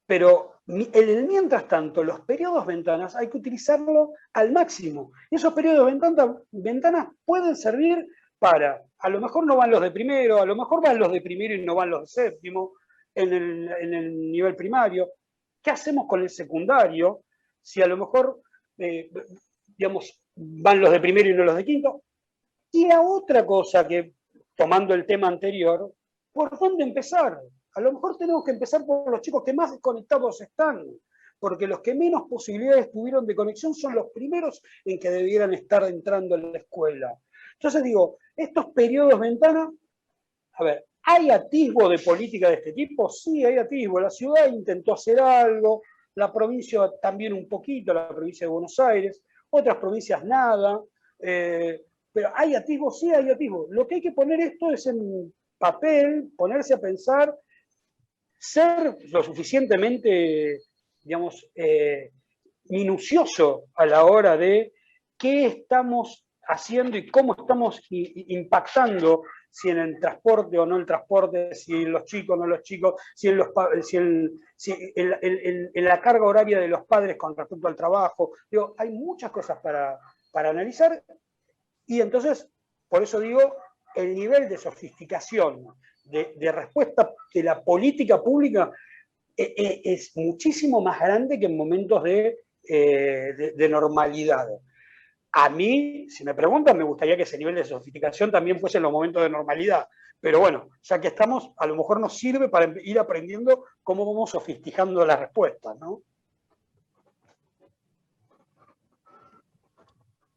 Pero 0.06 0.60
en 0.66 0.88
el 0.92 1.26
mientras 1.26 1.68
tanto, 1.68 2.02
los 2.02 2.20
periodos 2.20 2.66
ventanas 2.66 3.14
hay 3.16 3.28
que 3.28 3.38
utilizarlo 3.38 4.12
al 4.32 4.52
máximo. 4.52 5.12
Y 5.30 5.36
esos 5.36 5.52
periodos 5.52 5.86
ventanas, 5.86 6.36
ventanas 6.50 7.08
pueden 7.24 7.54
servir 7.54 8.06
para, 8.38 8.82
a 8.98 9.08
lo 9.08 9.20
mejor 9.20 9.46
no 9.46 9.56
van 9.56 9.70
los 9.70 9.80
de 9.80 9.90
primero, 9.90 10.40
a 10.40 10.46
lo 10.46 10.56
mejor 10.56 10.82
van 10.82 10.98
los 10.98 11.12
de 11.12 11.20
primero 11.20 11.54
y 11.54 11.64
no 11.64 11.74
van 11.74 11.90
los 11.90 12.00
de 12.02 12.06
séptimo, 12.06 12.72
en 13.14 13.32
el, 13.32 14.30
nivel 14.32 14.56
primario. 14.56 15.10
¿Qué 15.62 15.70
hacemos 15.70 16.06
con 16.06 16.22
el 16.22 16.30
secundario? 16.30 17.24
Si 17.60 17.82
a 17.82 17.86
lo 17.86 17.96
mejor, 17.96 18.40
eh, 18.78 19.10
digamos, 19.76 20.20
van 20.34 20.80
los 20.80 20.90
de 20.90 21.00
primero 21.00 21.28
y 21.28 21.34
no 21.34 21.44
los 21.44 21.56
de 21.56 21.64
quinto. 21.64 22.02
Y 22.72 22.86
la 22.86 23.00
otra 23.00 23.44
cosa 23.44 23.86
que, 23.86 24.14
tomando 24.60 24.92
el 24.92 25.06
tema 25.06 25.28
anterior, 25.28 25.90
¿por 26.34 26.58
dónde 26.58 26.84
empezar? 26.84 27.40
A 27.72 27.80
lo 27.80 27.94
mejor 27.94 28.18
tenemos 28.18 28.44
que 28.44 28.50
empezar 28.50 28.84
por 28.84 29.10
los 29.10 29.22
chicos 29.22 29.42
que 29.42 29.54
más 29.54 29.70
desconectados 29.70 30.38
están, 30.42 30.84
porque 31.38 31.66
los 31.66 31.80
que 31.80 31.94
menos 31.94 32.28
posibilidades 32.28 32.92
tuvieron 32.92 33.24
de 33.24 33.34
conexión 33.34 33.72
son 33.72 33.94
los 33.94 34.08
primeros 34.12 34.62
en 34.84 35.00
que 35.00 35.08
debieran 35.08 35.54
estar 35.54 35.82
entrando 35.84 36.34
en 36.34 36.52
la 36.52 36.58
escuela. 36.58 37.18
Entonces 37.54 37.82
digo, 37.82 38.18
estos 38.36 38.66
periodos 38.74 39.18
ventana, 39.18 39.72
a 40.52 40.64
ver, 40.64 40.84
¿hay 41.04 41.30
atisbo 41.30 41.88
de 41.88 41.98
política 41.98 42.50
de 42.50 42.56
este 42.56 42.74
tipo? 42.74 43.08
Sí, 43.08 43.42
hay 43.42 43.56
atisbo. 43.56 43.98
La 43.98 44.10
ciudad 44.10 44.46
intentó 44.52 44.92
hacer 44.92 45.20
algo, 45.20 45.80
la 46.16 46.30
provincia 46.30 46.82
también 47.00 47.32
un 47.32 47.48
poquito, 47.48 47.94
la 47.94 48.08
provincia 48.08 48.46
de 48.46 48.52
Buenos 48.52 48.78
Aires, 48.78 49.22
otras 49.48 49.76
provincias 49.76 50.22
nada, 50.22 50.78
eh, 51.18 51.80
pero 52.12 52.30
hay 52.34 52.54
atisbo, 52.54 52.90
sí 52.90 53.12
hay 53.12 53.30
atisbo. 53.30 53.66
Lo 53.70 53.86
que 53.86 53.96
hay 53.96 54.00
que 54.00 54.12
poner 54.12 54.40
esto 54.40 54.72
es 54.72 54.86
en 54.86 55.32
papel, 55.58 56.30
ponerse 56.36 56.74
a 56.74 56.80
pensar 56.80 57.34
ser 58.40 58.96
lo 59.10 59.22
suficientemente, 59.22 60.62
digamos, 61.02 61.46
eh, 61.54 62.10
minucioso 62.64 63.64
a 63.74 63.84
la 63.84 64.04
hora 64.06 64.36
de 64.36 64.72
qué 65.18 65.46
estamos 65.46 66.26
haciendo 66.44 66.96
y 66.96 67.08
cómo 67.10 67.36
estamos 67.38 67.80
impactando, 67.90 69.22
si 69.50 69.68
en 69.68 69.78
el 69.78 70.00
transporte 70.00 70.58
o 70.58 70.64
no 70.64 70.76
el 70.76 70.86
transporte, 70.86 71.54
si 71.54 71.72
en 71.74 71.92
los 71.92 72.04
chicos 72.04 72.34
o 72.34 72.40
no 72.40 72.46
los 72.46 72.62
chicos, 72.62 72.94
si 73.14 73.28
en, 73.28 73.36
los, 73.36 73.48
si 74.56 74.72
en, 74.96 75.70
la 75.74 76.00
carga 76.00 76.24
horaria 76.24 76.58
de 76.58 76.68
los 76.68 76.86
padres 76.86 77.16
con 77.16 77.36
respecto 77.36 77.68
al 77.68 77.76
trabajo. 77.76 78.32
Digo, 78.50 78.74
hay 78.78 78.90
muchas 78.90 79.30
cosas 79.30 79.58
para, 79.62 79.98
para 80.32 80.50
analizar 80.50 81.02
y 81.90 82.00
entonces, 82.00 82.48
por 82.88 83.02
eso 83.02 83.18
digo, 83.18 83.56
el 83.96 84.14
nivel 84.14 84.48
de 84.48 84.58
sofisticación 84.58 85.66
de, 86.04 86.52
respuesta 86.52 87.12
de 87.34 87.42
la 87.42 87.64
política 87.64 88.22
pública 88.22 88.70
eh, 89.36 89.52
eh, 89.56 89.80
es 89.82 90.16
muchísimo 90.16 90.80
más 90.80 91.00
grande 91.00 91.40
que 91.40 91.46
en 91.46 91.56
momentos 91.56 92.00
eh, 92.06 92.36
de, 92.62 93.54
de, 93.56 93.68
normalidad. 93.68 94.46
A 95.32 95.48
mí, 95.48 96.08
si 96.08 96.22
me 96.22 96.32
preguntan, 96.32 96.78
me 96.78 96.84
gustaría 96.84 97.16
que 97.16 97.24
ese 97.24 97.38
nivel 97.38 97.56
de 97.56 97.64
sofisticación 97.64 98.30
también 98.30 98.60
fuese 98.60 98.76
en 98.76 98.84
los 98.84 98.92
momentos 98.92 99.24
de 99.24 99.30
normalidad. 99.30 99.88
Pero 100.20 100.38
bueno, 100.38 100.68
ya 100.84 101.00
que 101.00 101.08
estamos, 101.08 101.50
a 101.56 101.66
lo 101.66 101.74
mejor 101.74 101.98
nos 101.98 102.16
sirve 102.16 102.48
para 102.48 102.72
ir 102.84 103.00
aprendiendo 103.00 103.64
cómo 103.82 104.06
vamos 104.06 104.30
sofisticando 104.30 105.04
las 105.04 105.18
respuestas, 105.18 105.76
¿no? 105.80 106.02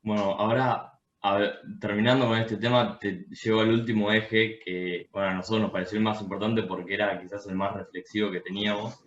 Bueno, 0.02 0.32
ahora 0.32 0.93
a 1.26 1.38
ver, 1.38 1.62
terminando 1.80 2.28
con 2.28 2.38
este 2.38 2.58
tema, 2.58 3.00
te 3.00 3.26
llevo 3.30 3.62
al 3.62 3.72
último 3.72 4.12
eje 4.12 4.60
que, 4.60 5.08
bueno, 5.14 5.30
a 5.30 5.34
nosotros 5.36 5.62
nos 5.62 5.72
pareció 5.72 5.98
el 5.98 6.04
más 6.04 6.22
importante 6.22 6.64
porque 6.64 6.96
era 6.96 7.18
quizás 7.18 7.48
el 7.48 7.56
más 7.56 7.74
reflexivo 7.74 8.30
que 8.30 8.42
teníamos. 8.42 9.00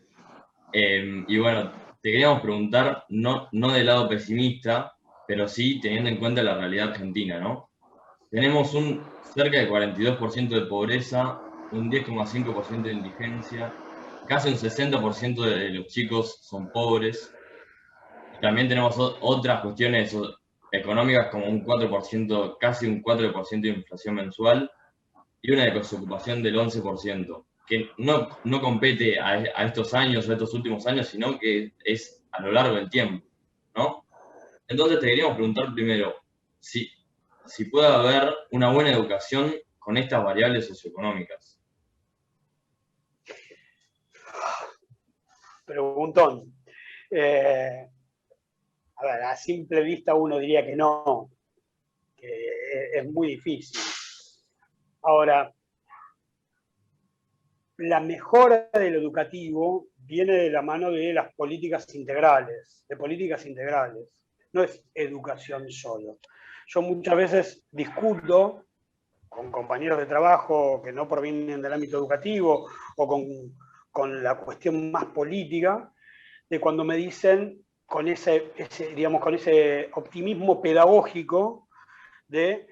Em, 0.72 1.26
y 1.28 1.36
bueno, 1.38 1.70
te 2.00 2.10
queríamos 2.10 2.40
preguntar, 2.40 3.04
no, 3.10 3.48
no 3.52 3.70
del 3.70 3.84
lado 3.84 4.08
pesimista, 4.08 4.94
pero 5.28 5.46
sí 5.46 5.78
teniendo 5.78 6.08
en 6.08 6.16
cuenta 6.16 6.42
la 6.42 6.56
realidad 6.56 6.88
argentina, 6.88 7.38
¿no? 7.38 7.68
Tenemos 8.30 8.72
un 8.72 9.02
cerca 9.34 9.58
de 9.58 9.68
42% 9.68 10.48
de 10.48 10.62
pobreza, 10.62 11.38
un 11.70 11.90
10,5% 11.90 12.82
de 12.82 12.92
indigencia, 12.94 13.74
casi 14.26 14.48
un 14.48 14.56
60% 14.56 15.42
de 15.42 15.68
los 15.68 15.86
chicos 15.88 16.38
son 16.40 16.72
pobres. 16.72 17.30
También 18.40 18.68
tenemos 18.68 18.96
otras 18.98 19.60
cuestiones 19.60 20.16
económicas 20.72 21.28
como 21.28 21.46
un 21.46 21.64
4%, 21.64 22.56
casi 22.58 22.86
un 22.86 23.02
4% 23.02 23.60
de 23.60 23.68
inflación 23.68 24.14
mensual 24.16 24.70
y 25.40 25.52
una 25.52 25.64
desocupación 25.64 26.42
del 26.42 26.56
11%, 26.56 27.44
que 27.66 27.90
no, 27.98 28.28
no 28.44 28.60
compete 28.60 29.20
a, 29.20 29.64
estos 29.64 29.94
años 29.94 30.28
o 30.28 30.30
a 30.30 30.34
estos 30.34 30.54
últimos 30.54 30.86
años, 30.86 31.08
sino 31.08 31.38
que 31.38 31.72
es 31.84 32.24
a 32.32 32.42
lo 32.42 32.52
largo 32.52 32.76
del 32.76 32.90
tiempo, 32.90 33.26
¿no? 33.74 34.06
Entonces 34.68 35.00
te 35.00 35.06
queríamos 35.06 35.36
preguntar 35.36 35.72
primero 35.72 36.14
si, 36.58 36.90
si 37.44 37.66
puede 37.66 37.86
haber 37.86 38.34
una 38.50 38.72
buena 38.72 38.90
educación 38.90 39.54
con 39.78 39.96
estas 39.96 40.24
variables 40.24 40.66
socioeconómicas. 40.66 41.60
Preguntón. 45.64 46.52
Eh, 47.10 47.88
a 48.96 49.04
ver, 49.04 49.22
a 49.22 49.36
simple 49.36 49.82
vista 49.82 50.14
uno 50.14 50.38
diría 50.38 50.64
que 50.64 50.74
no, 50.74 51.30
que 52.16 52.90
es 52.94 53.10
muy 53.10 53.28
difícil. 53.28 53.80
Ahora, 55.02 55.52
la 57.78 58.00
mejora 58.00 58.70
del 58.72 58.94
educativo 58.94 59.88
viene 59.98 60.34
de 60.34 60.50
la 60.50 60.62
mano 60.62 60.90
de 60.90 61.12
las 61.12 61.34
políticas 61.34 61.94
integrales, 61.94 62.84
de 62.88 62.96
políticas 62.96 63.44
integrales, 63.44 64.08
no 64.52 64.62
es 64.62 64.82
educación 64.94 65.70
solo. 65.70 66.18
Yo 66.68 66.80
muchas 66.80 67.16
veces 67.16 67.66
discuto 67.70 68.64
con 69.28 69.52
compañeros 69.52 69.98
de 69.98 70.06
trabajo 70.06 70.80
que 70.82 70.92
no 70.92 71.06
provienen 71.06 71.60
del 71.60 71.72
ámbito 71.74 71.98
educativo 71.98 72.66
o 72.96 73.06
con, 73.06 73.24
con 73.90 74.22
la 74.22 74.36
cuestión 74.36 74.90
más 74.90 75.04
política, 75.06 75.92
de 76.48 76.60
cuando 76.60 76.84
me 76.84 76.96
dicen 76.96 77.65
con 77.86 78.08
ese, 78.08 78.52
digamos, 78.94 79.22
con 79.22 79.34
ese 79.34 79.90
optimismo 79.94 80.60
pedagógico 80.60 81.68
de 82.28 82.66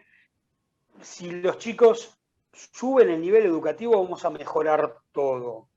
si 1.01 1.31
los 1.31 1.59
chicos 1.59 2.19
suben 2.53 3.11
el 3.11 3.21
nivel 3.21 3.47
educativo 3.47 4.03
vamos 4.03 4.25
a 4.25 4.31
mejorar 4.31 4.99
todo. 5.13 5.69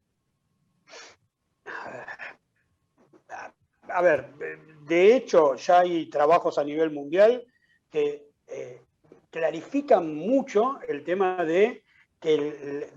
A 3.90 4.02
ver, 4.02 4.34
de 4.82 5.16
hecho 5.16 5.56
ya 5.56 5.80
hay 5.80 6.10
trabajos 6.10 6.58
a 6.58 6.64
nivel 6.64 6.92
mundial 6.92 7.46
que 7.90 8.28
eh, 8.48 8.82
clarifican 9.30 10.16
mucho 10.16 10.80
el 10.88 11.04
tema 11.04 11.44
de 11.46 11.84
que 12.20 12.34
el, 12.34 12.88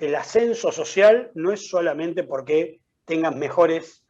el 0.00 0.14
ascenso 0.14 0.70
social 0.70 1.30
no 1.34 1.52
es 1.52 1.68
solamente 1.68 2.22
porque 2.24 2.80
tengan 3.04 3.38
mejores 3.38 4.04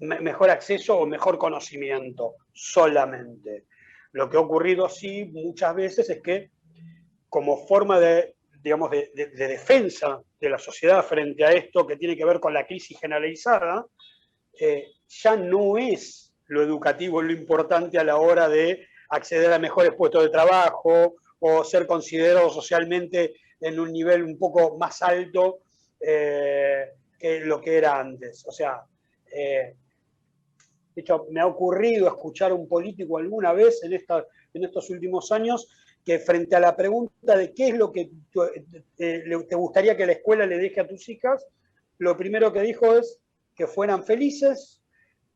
mejor 0.00 0.50
acceso 0.50 0.98
o 0.98 1.06
mejor 1.06 1.38
conocimiento 1.38 2.34
solamente. 2.52 3.66
Lo 4.12 4.28
que 4.28 4.36
ha 4.36 4.40
ocurrido 4.40 4.88
sí 4.88 5.24
muchas 5.24 5.74
veces 5.74 6.10
es 6.10 6.20
que 6.20 6.50
como 7.28 7.66
forma 7.66 7.98
de, 7.98 8.34
digamos, 8.62 8.90
de, 8.90 9.10
defensa 9.14 10.20
de 10.38 10.50
la 10.50 10.58
sociedad 10.58 11.02
frente 11.02 11.44
a 11.44 11.52
esto 11.52 11.86
que 11.86 11.96
tiene 11.96 12.16
que 12.16 12.26
ver 12.26 12.38
con 12.38 12.52
la 12.52 12.66
crisis 12.66 12.98
generalizada, 13.00 13.86
eh, 14.60 14.88
ya 15.08 15.36
no 15.36 15.78
es 15.78 16.34
lo 16.48 16.62
educativo 16.62 17.22
lo 17.22 17.32
importante 17.32 17.98
a 17.98 18.04
la 18.04 18.16
hora 18.16 18.48
de 18.48 18.86
acceder 19.08 19.52
a 19.52 19.58
mejores 19.58 19.94
puestos 19.94 20.24
de 20.24 20.28
trabajo 20.28 21.14
o 21.38 21.64
ser 21.64 21.86
considerado 21.86 22.50
socialmente 22.50 23.34
en 23.60 23.80
un 23.80 23.92
nivel 23.92 24.22
un 24.22 24.38
poco 24.38 24.76
más 24.76 25.00
alto 25.00 25.60
eh, 25.98 26.90
que 27.18 27.40
lo 27.40 27.60
que 27.60 27.78
era 27.78 27.98
antes. 27.98 28.44
O 28.46 28.52
sea, 28.52 28.82
eh, 29.34 29.74
de 30.94 31.00
hecho, 31.00 31.26
me 31.30 31.40
ha 31.40 31.46
ocurrido 31.46 32.06
escuchar 32.06 32.50
a 32.50 32.54
un 32.54 32.68
político 32.68 33.18
alguna 33.18 33.52
vez 33.52 33.82
en, 33.82 33.92
en 33.92 34.64
estos 34.64 34.90
últimos 34.90 35.32
años 35.32 35.68
que 36.04 36.18
frente 36.18 36.56
a 36.56 36.60
la 36.60 36.76
pregunta 36.76 37.36
de 37.36 37.52
qué 37.54 37.68
es 37.68 37.78
lo 37.78 37.92
que 37.92 38.10
eh, 38.98 39.24
te 39.48 39.54
gustaría 39.54 39.96
que 39.96 40.06
la 40.06 40.12
escuela 40.12 40.46
le 40.46 40.58
deje 40.58 40.80
a 40.80 40.88
tus 40.88 41.08
hijas, 41.08 41.46
lo 41.98 42.16
primero 42.16 42.52
que 42.52 42.60
dijo 42.60 42.96
es, 42.96 43.20
que 43.54 43.66
fueran 43.66 44.04
felices, 44.04 44.82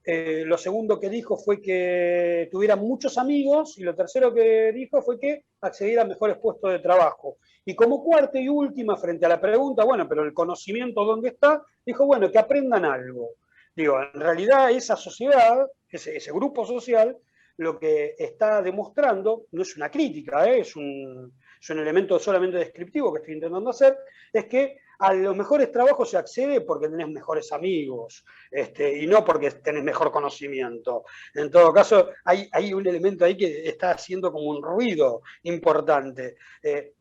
eh, 0.05 0.45
lo 0.47 0.57
segundo 0.57 0.99
que 0.99 1.09
dijo 1.09 1.37
fue 1.37 1.61
que 1.61 2.49
tuvieran 2.51 2.81
muchos 2.81 3.19
amigos 3.19 3.77
y 3.79 3.83
lo 3.83 3.95
tercero 3.95 4.33
que 4.33 4.73
dijo 4.73 5.03
fue 5.03 5.19
que 5.19 5.45
accediera 5.61 6.03
a 6.03 6.07
mejores 6.07 6.39
puestos 6.39 6.73
de 6.73 6.79
trabajo. 6.79 7.39
Y 7.65 7.75
como 7.75 8.03
cuarta 8.03 8.39
y 8.39 8.49
última, 8.49 8.97
frente 8.97 9.27
a 9.27 9.29
la 9.29 9.41
pregunta, 9.41 9.85
bueno, 9.85 10.09
pero 10.09 10.23
el 10.23 10.33
conocimiento 10.33 11.05
dónde 11.05 11.31
está, 11.31 11.63
dijo, 11.85 12.07
bueno, 12.07 12.31
que 12.31 12.39
aprendan 12.39 12.85
algo. 12.85 13.31
Digo, 13.77 14.01
en 14.03 14.19
realidad 14.19 14.71
esa 14.71 14.97
sociedad, 14.97 15.67
ese, 15.89 16.33
grupo 16.33 16.65
social, 16.65 17.17
lo 17.59 17.79
que 17.79 18.15
está 18.19 18.63
demostrando, 18.63 19.45
no 19.53 19.63
es 19.63 19.77
una 19.77 19.91
crítica, 19.91 20.49
¿eh? 20.49 20.61
es, 20.61 20.75
un, 20.77 21.35
es 21.61 21.71
un 21.71 21.79
elemento 21.81 22.19
solamente 22.19 22.57
descriptivo 22.57 23.13
que 23.13 23.19
estoy 23.19 23.35
intentando 23.35 23.69
hacer, 23.69 23.97
es 24.33 24.47
que 24.47 24.79
a 24.99 25.13
los 25.13 25.37
mejores 25.37 25.71
trabajos 25.71 26.11
se 26.11 26.17
accede 26.17 26.63
porque 26.63 26.89
tenés 26.89 27.09
mejores 27.09 27.53
amigos 27.53 28.25
este, 28.51 28.99
y 29.03 29.07
no 29.07 29.23
porque 29.23 29.51
tenés 29.51 29.85
mejor 29.85 30.11
conocimiento. 30.11 31.05
En 31.35 31.51
todo 31.51 31.71
caso, 31.71 32.09
hay, 32.25 32.49
hay 32.51 32.73
un 32.73 32.87
elemento 32.87 33.27
ahí 33.27 33.37
que 33.37 33.69
está 33.69 33.91
haciendo 33.91 34.33
como 34.33 34.47
un 34.47 34.63
ruido 34.63 35.21
importante. 35.43 36.37
Eh, 36.63 36.95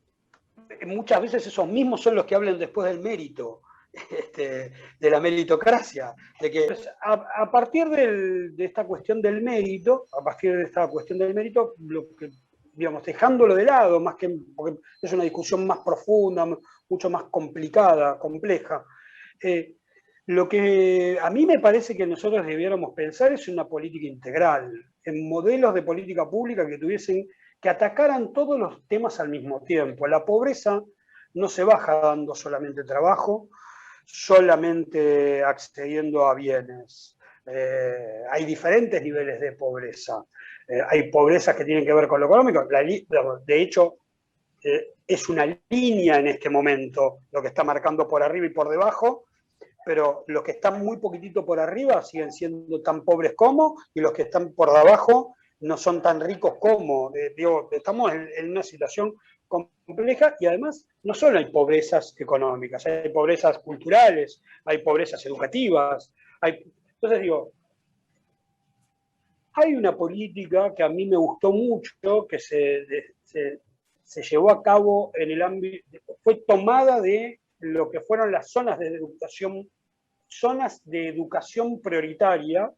muchas 0.85 1.21
veces 1.21 1.47
esos 1.47 1.67
mismos 1.67 2.01
son 2.01 2.15
los 2.15 2.25
que 2.25 2.35
hablan 2.35 2.59
después 2.59 2.89
del 2.89 2.99
mérito. 2.99 3.61
Este, 4.09 4.71
de 4.99 5.09
la 5.09 5.21
meritocracia, 5.21 6.13
de 6.41 6.51
que 6.51 6.67
a, 7.01 7.49
partir 7.49 7.87
de 7.87 8.65
esta 8.65 8.85
cuestión 8.85 9.21
del 9.21 9.41
mérito, 9.41 10.07
a 10.11 10.23
partir 10.23 10.55
de 10.55 10.63
esta 10.63 10.87
cuestión 10.89 11.17
del 11.17 11.33
mérito, 11.33 11.75
lo 11.79 12.13
que, 12.15 12.29
digamos, 12.73 13.03
dejándolo 13.03 13.55
de 13.55 13.63
lado, 13.63 13.99
más 13.99 14.15
que 14.15 14.37
porque 14.55 14.79
es 15.01 15.13
una 15.13 15.23
discusión 15.23 15.65
más 15.65 15.79
profunda, 15.79 16.45
mucho 16.89 17.09
más 17.09 17.23
complicada, 17.31 18.19
compleja. 18.19 18.83
Eh, 19.41 19.75
lo 20.27 20.49
que 20.49 21.17
a 21.21 21.29
mí 21.29 21.45
me 21.45 21.59
parece 21.59 21.95
que 21.95 22.05
nosotros 22.05 22.45
debiéramos 22.45 22.93
pensar 22.93 23.31
es 23.31 23.47
una 23.47 23.65
política 23.67 24.07
integral, 24.07 24.71
en 25.03 25.29
modelos 25.29 25.73
de 25.73 25.83
política 25.83 26.29
pública 26.29 26.67
que 26.67 26.79
tuviesen, 26.79 27.27
que 27.61 27.69
atacaran 27.69 28.33
todos 28.33 28.59
los 28.59 28.85
temas 28.87 29.19
al 29.19 29.29
mismo 29.29 29.63
tiempo. 29.63 30.07
La 30.07 30.25
pobreza 30.25 30.83
no 31.35 31.47
se 31.47 31.63
baja 31.63 31.99
dando 32.01 32.33
solamente 32.33 32.83
trabajo, 32.83 33.49
solamente 34.05 35.43
accediendo 35.43 36.25
a 36.25 36.33
bienes. 36.33 37.17
Eh, 37.45 38.23
hay 38.29 38.45
diferentes 38.45 39.01
niveles 39.01 39.39
de 39.39 39.51
pobreza. 39.53 40.23
Eh, 40.67 40.81
hay 40.89 41.09
pobrezas 41.11 41.55
que 41.55 41.65
tienen 41.65 41.85
que 41.85 41.93
ver 41.93 42.07
con 42.07 42.19
lo 42.19 42.27
económico. 42.27 42.65
de 42.65 43.61
hecho, 43.61 43.97
es 45.07 45.29
una 45.29 45.45
línea 45.69 46.17
en 46.17 46.27
este 46.27 46.49
momento, 46.49 47.19
lo 47.31 47.41
que 47.41 47.49
está 47.49 47.63
marcando 47.63 48.07
por 48.07 48.23
arriba 48.23 48.47
y 48.47 48.49
por 48.49 48.67
debajo, 48.67 49.25
pero 49.85 50.23
los 50.27 50.41
que 50.43 50.51
están 50.51 50.83
muy 50.83 50.97
poquitito 50.97 51.45
por 51.45 51.59
arriba 51.59 52.01
siguen 52.01 52.31
siendo 52.31 52.81
tan 52.81 53.05
pobres 53.05 53.33
como, 53.35 53.75
y 53.93 54.01
los 54.01 54.11
que 54.11 54.23
están 54.23 54.53
por 54.53 54.73
debajo 54.73 55.35
no 55.59 55.77
son 55.77 56.01
tan 56.01 56.19
ricos 56.19 56.55
como. 56.59 57.15
Eh, 57.15 57.35
estamos 57.71 58.11
en, 58.11 58.49
una 58.49 58.63
situación 58.63 59.13
compleja 59.85 60.35
y 60.39 60.45
además 60.45 60.87
no 61.03 61.13
solo 61.13 61.39
hay 61.39 61.45
pobrezas 61.45 62.15
económicas, 62.19 62.85
hay 62.85 63.09
pobrezas 63.09 63.59
culturales, 63.59 64.41
hay 64.65 64.79
pobrezas 64.79 65.25
educativas. 65.25 66.11
Entonces 66.41 67.21
digo, 67.21 67.51
hay 69.53 69.75
una 69.75 69.95
política 69.95 70.73
que 70.75 70.83
a 70.83 70.89
mí 70.89 71.05
me 71.05 71.17
gustó 71.17 71.51
mucho, 71.51 72.27
que 72.27 72.39
se, 72.39 72.85
se 73.23 74.21
llevó 74.21 74.51
a 74.51 74.61
cabo 74.61 75.11
en 75.15 75.31
el 75.31 75.41
ámbito, 75.41 75.85
fue 76.23 76.35
tomada 76.47 77.01
de 77.01 77.39
lo 77.59 77.89
que 77.89 78.01
fueron 78.01 78.31
las 78.31 78.51
zonas 78.51 78.77
de 78.79 78.87
educación, 78.87 79.69
zonas 80.27 80.81
de 80.85 81.09
educación 81.09 81.81
prioritaria, 81.81 82.71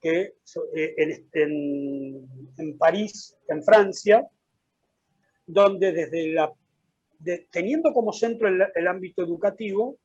que 0.00 0.34
eh, 0.74 0.94
este, 0.96 1.42
en, 1.42 2.78
París, 2.78 3.36
en 3.48 3.62
Francia, 3.64 4.26
donde 5.48 5.92
desde 5.92 6.32
la, 6.32 6.52
teniendo 7.50 7.92
como 7.92 8.12
centro 8.12 8.48
el, 8.48 8.86
ámbito 8.86 9.22
educativo, 9.22 9.96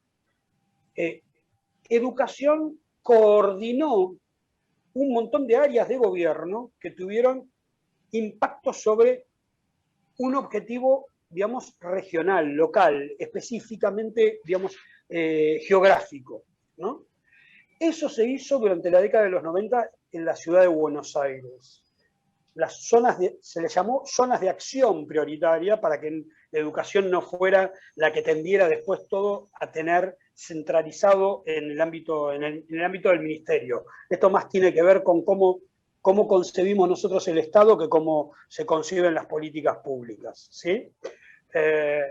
eh, 0.95 1.21
educación 1.89 2.79
coordinó 3.01 4.15
un 4.93 5.13
montón 5.13 5.45
de 5.45 5.57
áreas 5.57 5.89
de 5.89 5.97
gobierno 5.97 6.71
que 6.79 6.91
tuvieron 6.91 7.51
impacto 8.11 8.71
sobre 8.71 9.25
un 10.19 10.35
objetivo, 10.35 11.07
digamos, 11.29 11.75
regional, 11.79 12.47
local, 12.53 13.11
específicamente, 13.19 14.39
digamos, 14.45 14.77
eh, 15.09 15.59
geográfico. 15.67 16.43
¿no? 16.77 17.05
Eso 17.79 18.07
se 18.07 18.25
hizo 18.25 18.59
durante 18.59 18.89
la 18.89 19.01
década 19.01 19.25
de 19.25 19.31
los 19.31 19.43
90 19.43 19.89
en 20.13 20.25
la 20.25 20.35
ciudad 20.35 20.61
de 20.61 20.67
Buenos 20.67 21.17
Aires. 21.17 21.82
Las 22.55 22.87
zonas 22.87 23.17
se 23.41 23.61
le 23.61 23.67
llamó 23.67 24.03
zonas 24.05 24.39
de 24.41 24.49
acción 24.49 25.07
prioritaria 25.07 25.81
para 25.81 25.99
que 25.99 26.25
la 26.51 26.59
educación 26.59 27.09
no 27.09 27.21
fuera 27.21 27.71
la 27.95 28.11
que 28.11 28.21
tendiera 28.21 28.67
después 28.67 29.07
todo 29.07 29.49
a 29.59 29.71
tener 29.71 30.17
centralizado 30.35 31.43
en 31.45 31.71
el 31.71 31.81
ámbito, 31.81 32.31
en 32.31 32.43
el 32.67 32.83
ámbito 32.83 33.09
del 33.09 33.21
ministerio. 33.21 33.85
Esto 34.09 34.29
más 34.29 34.49
tiene 34.49 34.73
que 34.73 34.83
ver 34.83 35.03
con 35.03 35.23
cómo 35.23 35.61
cómo 36.03 36.27
concebimos 36.27 36.89
nosotros 36.89 37.25
el 37.29 37.37
Estado 37.37 37.77
que 37.77 37.87
cómo 37.87 38.33
se 38.49 38.65
conciben 38.65 39.13
las 39.13 39.25
políticas 39.25 39.77
públicas. 39.77 40.49
¿sí? 40.51 40.91
Eh, 41.53 42.01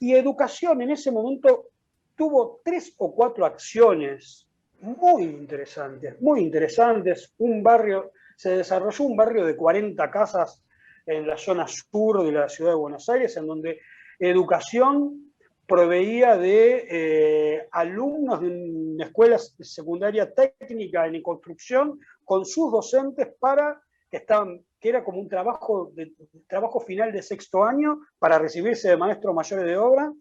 y 0.00 0.12
educación 0.12 0.82
en 0.82 0.90
ese 0.90 1.10
momento 1.10 1.70
tuvo 2.14 2.60
tres 2.62 2.94
o 2.98 3.14
cuatro 3.14 3.46
acciones 3.46 4.46
muy 4.80 5.22
interesantes, 5.22 6.20
muy 6.20 6.42
interesantes. 6.42 7.32
Un 7.38 7.62
barrio, 7.62 8.12
se 8.36 8.56
desarrolló 8.56 9.04
un 9.04 9.16
barrio 9.16 9.44
de 9.44 9.56
40 9.56 10.10
casas 10.10 10.62
en 11.06 11.26
la 11.26 11.36
zona 11.36 11.66
sur 11.68 12.24
de 12.24 12.32
la 12.32 12.48
ciudad 12.48 12.72
de 12.72 12.76
Buenos 12.76 13.08
Aires, 13.08 13.36
en 13.36 13.46
donde 13.46 13.80
educación 14.18 15.34
proveía 15.66 16.36
de 16.36 16.86
eh, 16.90 17.68
alumnos 17.72 18.40
de 18.40 18.48
una 18.48 19.04
escuela 19.06 19.38
secundaria 19.38 20.32
técnica 20.32 21.06
en 21.06 21.22
construcción 21.22 21.98
con 22.24 22.44
sus 22.44 22.70
docentes 22.70 23.28
para 23.38 23.80
que 24.10 24.18
estaban 24.18 24.64
que 24.78 24.90
era 24.90 25.02
como 25.02 25.20
un 25.20 25.28
trabajo 25.28 25.92
trabajo 26.46 26.80
final 26.80 27.10
de 27.12 27.22
sexto 27.22 27.64
año 27.64 28.00
para 28.18 28.38
recibirse 28.38 28.90
de 28.90 28.96
maestros 28.96 29.34
mayores 29.34 29.64
de 29.64 29.76
obra. 29.78 30.12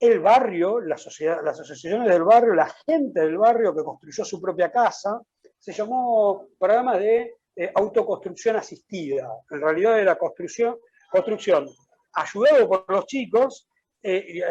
El 0.00 0.18
barrio, 0.18 0.80
las 0.80 1.06
asociaciones 1.06 2.08
del 2.08 2.24
barrio, 2.24 2.52
la 2.52 2.68
gente 2.84 3.20
del 3.20 3.38
barrio 3.38 3.74
que 3.74 3.84
construyó 3.84 4.24
su 4.24 4.40
propia 4.40 4.72
casa, 4.72 5.20
se 5.64 5.72
llamó 5.72 6.48
programa 6.58 6.98
de 6.98 7.36
eh, 7.56 7.70
autoconstrucción 7.74 8.56
asistida. 8.56 9.30
En 9.50 9.62
realidad 9.62 9.98
era 9.98 10.16
construcción, 10.16 10.76
construcción 11.10 11.66
ayudado 12.12 12.68
por 12.68 12.84
los 12.88 13.06
chicos 13.06 13.66
eh, 14.02 14.42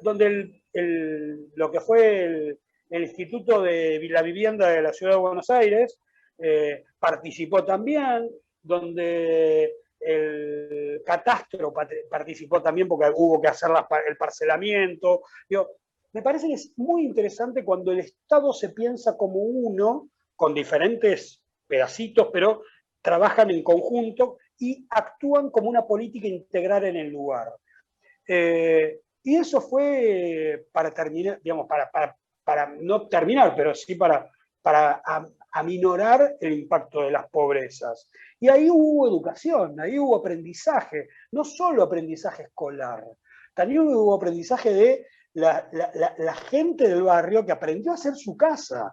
donde 0.00 0.62
lo 1.56 1.70
que 1.70 1.80
fue 1.80 2.24
el, 2.24 2.58
Instituto 2.90 3.60
de 3.62 4.06
la 4.10 4.22
Vivienda 4.22 4.68
de 4.68 4.82
la 4.82 4.92
Ciudad 4.92 5.12
de 5.12 5.18
Buenos 5.18 5.50
Aires 5.50 5.98
eh, 6.38 6.84
participó 6.98 7.64
también, 7.64 8.30
donde 8.62 9.74
el 10.00 11.02
catastro 11.04 11.72
participó 12.10 12.62
también 12.62 12.88
porque 12.88 13.12
hubo 13.14 13.40
que 13.40 13.48
hacer 13.48 13.70
el 14.08 14.16
parcelamiento. 14.16 15.22
me 16.12 16.22
parece 16.22 16.48
que 16.48 16.54
es 16.54 16.72
muy 16.76 17.04
interesante 17.04 17.62
cuando 17.62 17.92
el 17.92 18.00
Estado 18.00 18.52
se 18.54 18.70
piensa 18.70 19.16
como 19.16 19.40
uno, 19.40 20.11
con 20.42 20.54
diferentes 20.54 21.40
pedacitos, 21.68 22.30
pero 22.32 22.64
trabajan 23.00 23.48
en 23.52 23.62
conjunto 23.62 24.38
y 24.58 24.84
actúan 24.90 25.50
como 25.50 25.70
una 25.70 25.86
política 25.86 26.26
integral 26.26 26.82
en 26.86 26.96
el 26.96 27.10
lugar. 27.10 27.46
Eh, 28.26 29.02
y 29.22 29.36
eso 29.36 29.60
fue 29.60 30.66
para 30.72 30.92
terminar, 30.92 31.40
digamos, 31.44 31.68
para, 31.68 32.76
no 32.80 33.06
terminar, 33.06 33.54
pero 33.54 33.72
sí 33.72 33.94
para, 33.94 34.28
para 34.60 35.00
aminorar 35.52 36.34
el 36.40 36.54
impacto 36.54 37.02
de 37.02 37.12
las 37.12 37.30
pobrezas. 37.30 38.10
Y 38.40 38.48
ahí 38.48 38.68
hubo 38.68 39.06
educación, 39.06 39.78
ahí 39.78 39.96
hubo 39.96 40.16
aprendizaje, 40.16 41.06
no 41.30 41.44
solo 41.44 41.84
aprendizaje 41.84 42.42
escolar, 42.42 43.04
también 43.54 43.82
hubo 43.82 44.16
aprendizaje 44.16 44.74
de 44.74 45.06
la, 45.34 46.34
gente 46.50 46.88
del 46.88 47.04
barrio 47.04 47.46
que 47.46 47.52
aprendió 47.52 47.92
a 47.92 47.94
hacer 47.94 48.16
su 48.16 48.36
casa. 48.36 48.92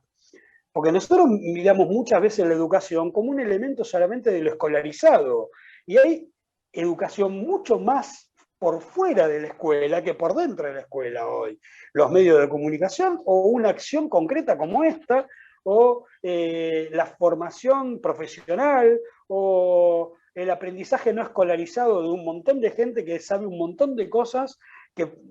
Porque 0.72 0.92
nosotros 0.92 1.28
miramos 1.28 1.88
muchas 1.88 2.22
veces 2.22 2.48
la 2.48 2.54
educación 2.54 3.12
como 3.12 3.32
un 3.32 3.40
elemento 3.40 3.84
solamente 3.84 4.32
de 4.32 4.42
lo 4.42 4.52
escolarizado. 4.52 5.50
Y 5.86 5.98
hay 5.98 6.32
educación 6.72 7.34
mucho 7.34 7.80
más 7.80 8.32
por 8.60 8.82
fuera 8.82 9.28
de 9.28 9.42
la 9.42 9.48
escuela 9.48 10.04
que 10.04 10.14
por 10.14 10.36
dentro 10.36 10.68
de 10.68 10.74
la 10.74 10.82
escuela 10.82 11.28
hoy. 11.28 11.60
Los 11.94 12.12
medios 12.12 12.40
de 12.40 12.50
comunicación 12.50 13.20
o 13.26 13.48
una 13.48 13.70
acción 13.70 14.10
concreta 14.10 14.58
como 14.58 14.84
esta, 14.84 15.28
o 15.64 16.06
eh, 16.22 16.90
la 16.92 17.06
formación 17.06 18.00
profesional, 18.02 19.00
o 19.28 20.14
el 20.36 20.50
aprendizaje 20.52 21.14
no 21.14 21.22
escolarizado 21.22 22.02
de 22.02 22.10
un 22.10 22.24
montón 22.24 22.62
de 22.62 22.72
gente 22.72 23.04
que 23.04 23.20
sabe 23.20 23.46
un 23.46 23.58
montón 23.58 23.96
de 23.96 24.10
cosas 24.10 24.60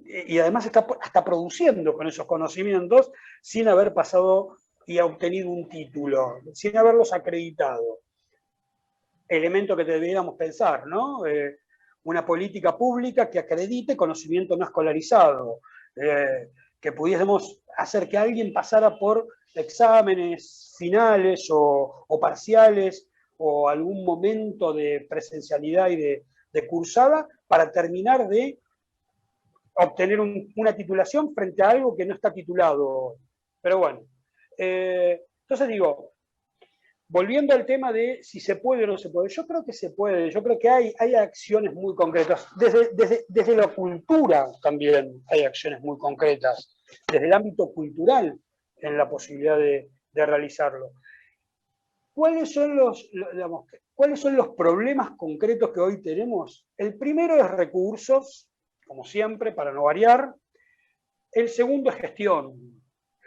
y 0.05 0.39
además 0.39 0.66
está, 0.66 0.86
está 1.05 1.24
produciendo 1.24 1.95
con 1.95 2.07
esos 2.07 2.26
conocimientos 2.26 3.11
sin 3.43 3.68
haber 3.68 3.93
pasado 3.93 4.57
y 4.89 4.99
obtenido 5.01 5.51
un 5.51 5.68
título, 5.68 6.41
sin 6.55 6.74
haberlos 6.74 7.12
acreditado. 7.12 8.01
Elemento 9.28 9.76
que 9.76 9.84
deberíamos 9.84 10.34
pensar, 10.36 10.86
¿no? 10.86 11.26
Eh, 11.26 11.59
una 12.05 12.24
política 12.24 12.74
pública 12.76 13.28
que 13.28 13.39
acredite 13.39 13.99
conocimiento 13.99 14.57
no 14.57 14.64
escolarizado, 14.64 15.61
eh, 15.95 16.49
que 16.80 16.93
pudiésemos 16.93 17.61
hacer 17.76 18.09
que 18.09 18.16
alguien 18.16 18.51
pasara 18.51 18.99
por 18.99 19.28
exámenes 19.55 20.74
finales 20.78 21.49
o, 21.51 22.07
parciales 22.18 23.11
o 23.36 23.68
algún 23.68 24.07
momento 24.07 24.72
de 24.72 25.07
presencialidad 25.07 25.91
y 25.91 25.97
de, 25.97 26.24
cursada 26.66 27.28
para 27.47 27.70
terminar 27.70 28.26
de 28.26 28.59
obtener 29.74 30.18
una 30.18 30.74
titulación 30.74 31.34
frente 31.34 31.62
a 31.62 31.70
algo 31.70 31.95
que 31.95 32.07
no 32.07 32.14
está 32.14 32.32
titulado. 32.32 33.16
Pero 33.61 33.78
bueno, 33.78 34.01
eh, 34.59 35.23
entonces 35.43 35.69
digo, 35.69 36.13
volviendo 37.09 37.55
al 37.55 37.65
tema 37.65 37.93
de 37.93 38.19
si 38.23 38.41
se 38.41 38.57
puede 38.57 38.85
o 38.85 38.89
no 38.89 38.99
se 38.99 39.11
puede, 39.11 39.31
yo 39.31 39.47
creo 39.47 39.65
que 39.65 39.73
se 39.73 39.91
puede, 39.91 40.31
yo 40.31 40.43
creo 40.43 40.59
que 40.59 40.69
hay, 40.69 40.95
hay 40.99 41.15
acciones 41.15 41.73
muy 41.73 41.95
concretas, 41.95 42.47
desde, 42.59 42.91
desde, 43.29 43.57
la 43.57 43.69
cultura 43.69 44.51
también 44.63 45.23
hay 45.29 45.45
acciones 45.45 45.81
muy 45.81 45.97
concretas, 45.97 46.77
desde 47.11 47.27
el 47.27 47.33
ámbito 47.33 47.73
cultural 47.73 48.39
en 48.77 48.99
la 48.99 49.09
posibilidad 49.09 49.59
de, 49.59 49.91
realizarlo. 50.13 50.91
¿Cuáles 52.13 52.53
son, 52.53 52.75
los, 52.75 53.09
¿Cuáles 53.95 54.19
son 54.19 54.35
los 54.35 54.49
problemas 54.57 55.13
concretos 55.17 55.71
que 55.71 55.79
hoy 55.79 56.03
tenemos? 56.03 56.67
El 56.77 56.99
primero 56.99 57.37
es 57.37 57.49
recursos, 57.49 58.51
como 58.85 59.05
siempre, 59.05 59.53
para 59.53 59.73
no 59.73 59.85
variar. 59.85 60.35
El 61.31 61.49
segundo 61.49 61.91
es 61.91 61.97
gestión. 61.99 62.78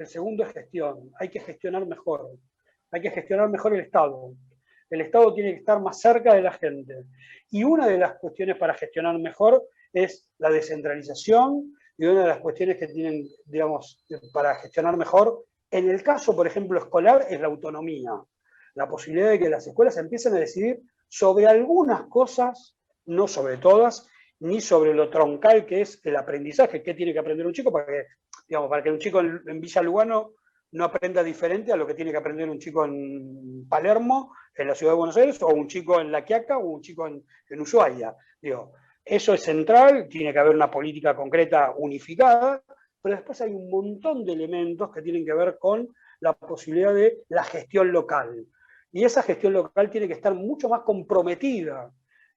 El 0.02 0.08
segundo 0.08 0.44
es 0.44 0.52
gestión. 0.52 1.12
Hay 1.20 1.30
que 1.30 1.40
gestionar 1.40 1.86
mejor 1.86 2.30
hay 2.92 3.02
que 3.02 3.12
gestionar 3.12 3.50
mejor 3.50 3.74
el 3.74 3.82
Estado. 3.82 4.34
El 4.90 5.02
Estado 5.02 5.34
tiene 5.34 5.54
que 5.54 5.60
estar 5.60 5.82
más 5.82 6.00
cerca 6.00 6.34
de 6.34 6.42
la 6.42 6.52
gente. 6.52 7.06
Y 7.50 7.64
una 7.64 7.88
de 7.88 7.98
las 7.98 8.18
cuestiones 8.18 8.58
para 8.58 8.74
gestionar 8.74 9.18
mejor 9.18 9.64
es 9.94 10.28
la 10.38 10.50
descentralización 10.50 11.74
y 11.98 12.06
una 12.06 12.22
de 12.22 12.28
las 12.28 12.40
cuestiones 12.40 12.78
que 12.78 12.88
tienen, 12.88 13.28
digamos, 13.46 14.06
para 14.34 14.56
gestionar 14.56 14.98
mejor, 14.98 15.46
en 15.70 15.90
el 15.90 16.04
caso, 16.04 16.36
por 16.36 16.48
ejemplo, 16.48 16.78
escolar, 16.80 17.26
es 17.30 17.40
la 17.40 17.48
autonomía. 17.48 18.12
La 18.76 18.88
posibilidad 18.88 19.30
de 19.30 19.40
que 19.40 19.50
las 19.50 19.66
escuelas 19.68 19.98
empiecen 19.98 20.34
a 20.34 20.40
decidir 20.40 20.82
sobre 21.08 21.48
algunas 21.48 22.04
cosas, 22.08 22.76
no 23.06 23.28
sobre 23.28 23.58
todas, 23.58 24.08
ni 24.40 24.60
sobre 24.60 24.94
lo 24.94 25.10
troncal 25.10 25.66
que 25.66 25.82
es 25.82 26.02
el 26.04 26.16
aprendizaje, 26.16 26.82
qué 26.82 26.94
tiene 26.94 27.14
que 27.14 27.20
aprender 27.20 27.46
un 27.46 27.54
chico 27.54 27.72
para 27.72 27.86
que, 27.86 28.06
digamos, 28.52 28.70
para 28.70 28.84
que 28.84 28.92
un 28.92 29.00
chico 29.00 29.22
en, 29.22 29.42
en 29.48 29.62
Villa 29.62 29.82
Lugano 29.82 30.34
no 30.74 30.84
aprenda 30.84 31.24
diferente 31.24 31.72
a 31.72 31.78
lo 31.78 31.88
que 31.88 31.94
tiene 31.94 32.12
que 32.12 32.18
aprender 32.18 32.50
un 32.50 32.60
chico 32.60 32.84
en 32.84 33.66
Palermo, 33.70 34.34
en 34.54 34.68
la 34.68 34.76
ciudad 34.76 34.92
de 34.92 34.98
Buenos 34.98 35.16
Aires, 35.16 35.42
o 35.42 35.48
un 35.48 35.70
chico 35.70 36.02
en 36.02 36.12
La 36.12 36.26
Quiaca, 36.26 36.58
o 36.58 36.66
un 36.66 36.82
chico 36.82 37.08
en, 37.08 37.24
Ushuaia. 37.62 38.14
Digo, 38.42 38.74
eso 39.06 39.34
es 39.34 39.42
central, 39.42 40.10
tiene 40.10 40.34
que 40.34 40.40
haber 40.40 40.54
una 40.54 40.70
política 40.70 41.16
concreta 41.16 41.74
unificada, 41.78 42.62
pero 43.02 43.16
después 43.16 43.40
hay 43.40 43.54
un 43.54 43.70
montón 43.70 44.26
de 44.26 44.34
elementos 44.34 44.92
que 44.92 45.02
tienen 45.02 45.26
que 45.26 45.34
ver 45.34 45.58
con 45.58 45.88
la 46.20 46.34
posibilidad 46.34 46.94
de 46.94 47.24
la 47.30 47.46
gestión 47.46 47.90
local. 47.90 48.46
Y 48.92 49.06
esa 49.06 49.24
gestión 49.24 49.54
local 49.54 49.90
tiene 49.90 50.10
que 50.10 50.14
estar 50.16 50.34
mucho 50.34 50.68
más 50.68 50.82
comprometida 50.82 51.90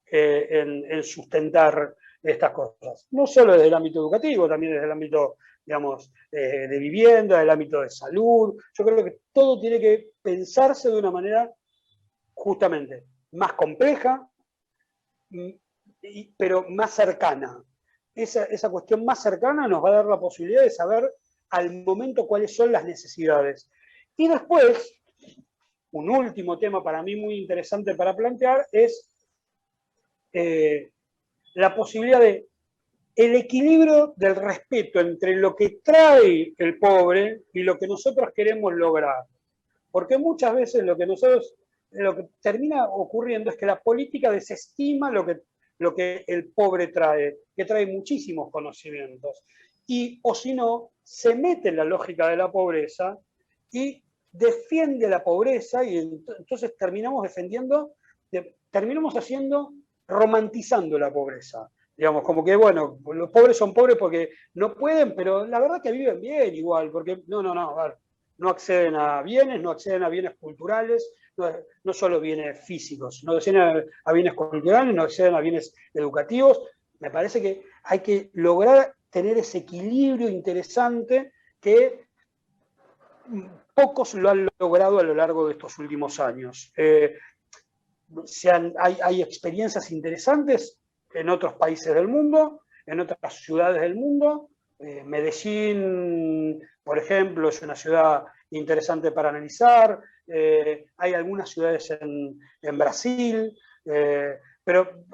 eh, 0.09 0.47
en, 0.49 0.85
en, 0.89 1.03
sustentar 1.03 1.97
estas 2.23 2.53
cosas. 2.53 3.09
No 3.11 3.27
solo 3.27 3.55
desde 3.55 3.67
el 3.67 3.75
ámbito 3.75 3.99
educativo, 3.99 4.49
también 4.49 4.75
desde 4.75 4.87
el 4.87 4.93
ámbito 4.93 5.37
digamos, 5.65 6.12
de 6.31 6.79
vivienda, 6.79 7.39
del 7.39 7.51
ámbito 7.51 7.81
de 7.81 7.91
salud. 7.91 8.55
Yo 8.77 8.85
creo 8.85 9.05
que 9.05 9.19
todo 9.33 9.61
tiene 9.61 9.81
que 9.81 10.11
pensarse 10.23 10.91
de 10.91 10.99
una 10.99 11.11
manera 11.11 11.51
justamente 12.35 13.07
más 13.33 13.55
compleja, 13.55 14.29
mm, 15.31 15.51
pero 16.37 16.67
más 16.69 16.93
cercana. 16.93 17.62
Esa, 18.15 18.45
esa 18.45 18.71
cuestión 18.71 19.05
más 19.05 19.23
cercana 19.23 19.67
nos 19.67 19.83
va 19.83 19.89
a 19.91 19.97
dar 19.97 20.07
la 20.07 20.21
posibilidad 20.21 20.62
de 20.62 20.71
saber 20.71 21.12
al 21.51 21.73
momento 21.85 22.27
cuáles 22.27 22.55
son 22.55 22.73
las 22.73 22.85
necesidades. 22.85 23.71
Y 24.17 24.29
después, 24.29 25.01
un 25.93 26.11
último 26.11 26.59
tema 26.59 26.83
para 26.83 27.03
mí 27.03 27.17
muy 27.17 27.37
interesante 27.37 27.95
para 27.95 28.15
plantear 28.15 28.67
es 28.71 29.11
eh, 30.33 30.91
la 31.55 31.75
posibilidad 31.75 32.21
de 32.21 32.49
el 33.17 33.37
equilibrio 33.37 34.15
del 34.17 34.35
respeto 34.35 35.01
entre 35.01 35.37
lo 35.37 35.55
que 35.55 35.79
trae 35.83 36.53
el 36.57 36.79
pobre 36.79 37.43
y 37.53 37.62
lo 37.62 37.79
que 37.79 37.87
nosotros 37.87 38.31
queremos 38.35 38.75
lograr. 38.75 39.25
Porque 39.91 40.19
muchas 40.19 40.55
veces 40.55 40.83
lo 40.83 40.97
que 40.97 41.07
nosotros, 41.07 41.55
lo 41.91 42.17
que 42.17 42.29
termina 42.41 42.87
ocurriendo 42.89 43.51
es 43.51 43.57
que 43.57 43.67
la 43.67 43.81
política 43.81 44.33
desestima 44.33 45.11
lo 45.11 45.25
que, 45.25 45.43
lo 45.79 45.95
que 45.95 46.25
el 46.27 46.51
pobre 46.51 46.89
trae, 46.89 47.39
que 47.57 47.65
trae 47.65 47.87
muchísimos 47.87 48.51
conocimientos. 48.51 49.45
Y, 49.87 50.19
o 50.23 50.35
si 50.35 50.55
no, 50.55 50.91
se 51.03 51.37
mete 51.37 51.69
en 51.69 51.77
la 51.77 51.85
lógica 51.85 52.29
de 52.29 52.37
la 52.37 52.51
pobreza 52.51 53.17
y 53.71 54.03
defiende 54.33 55.09
la 55.09 55.23
pobreza 55.23 55.85
y 55.85 55.99
entonces 55.99 56.77
terminamos 56.77 57.23
defendiendo, 57.23 57.95
terminamos 58.71 59.15
haciendo, 59.15 59.73
romantizando 60.09 60.99
la 60.99 61.12
pobreza. 61.12 61.71
Digamos, 61.97 62.25
como 62.25 62.45
que, 62.45 62.57
bueno, 62.57 62.99
los 63.13 63.31
pobres 63.31 63.57
son 63.57 63.73
pobres 63.73 63.97
porque 63.97 64.31
no 64.55 64.75
pueden, 64.75 65.15
pero 65.15 65.47
la 65.47 65.61
verdad 65.61 65.81
que 65.83 65.93
viven 65.93 66.21
bien 66.21 66.55
igual, 66.55 66.91
porque 66.91 67.23
no, 67.29 67.41
no, 67.43 67.55
no, 67.55 67.77
no 68.39 68.49
acceden 68.49 68.97
a 68.97 69.23
bienes, 69.23 69.61
no 69.61 69.71
acceden 69.71 70.03
a 70.03 70.09
bienes 70.09 70.35
culturales, 70.39 71.09
no, 71.37 71.93
solo 71.93 72.21
bienes 72.21 72.65
físicos, 72.65 73.23
no 73.25 73.33
acceden 73.37 73.85
a, 74.05 74.13
bienes 74.13 74.35
culturales, 74.35 74.95
no 74.95 75.03
acceden 75.03 75.35
a 75.35 75.41
bienes 75.41 75.75
educativos. 75.93 76.61
Me 76.99 77.11
parece 77.11 77.41
que 77.41 77.65
hay 77.85 78.01
que 78.01 78.31
lograr 78.35 78.95
tener 79.11 79.39
ese 79.39 79.59
equilibrio 79.59 80.29
interesante 80.29 81.33
que 81.61 82.07
pocos 83.75 84.15
lo 84.15 84.31
han 84.31 84.49
logrado 84.59 84.99
a 84.99 85.03
lo 85.03 85.15
largo 85.15 85.47
de 85.47 85.53
estos 85.53 85.79
últimos 85.79 86.19
años. 86.19 86.73
Eh, 86.77 87.17
hay, 88.79 88.99
hay 89.03 89.23
experiencias 89.23 89.91
interesantes 89.91 90.79
en 91.15 91.29
otros 91.31 91.55
países 91.55 91.95
del 91.95 92.09
mundo, 92.09 92.62
en 92.85 93.01
otras 93.01 93.35
ciudades 93.35 93.81
del 93.81 93.95
mundo. 93.95 94.51
Eh, 94.79 95.05
Medellín, 95.05 96.61
por 96.83 96.99
ejemplo, 96.99 97.49
es 97.49 97.62
una 97.62 97.77
ciudad 97.77 98.25
interesante 98.51 99.12
para 99.12 99.31
analizar. 99.31 100.01
Eh, 100.27 100.87
hay 100.97 101.15
algunas 101.15 101.49
ciudades 101.49 101.91
en, 102.01 102.39
Brasil, 102.77 103.57
eh, 103.85 104.39
pero 104.62 105.05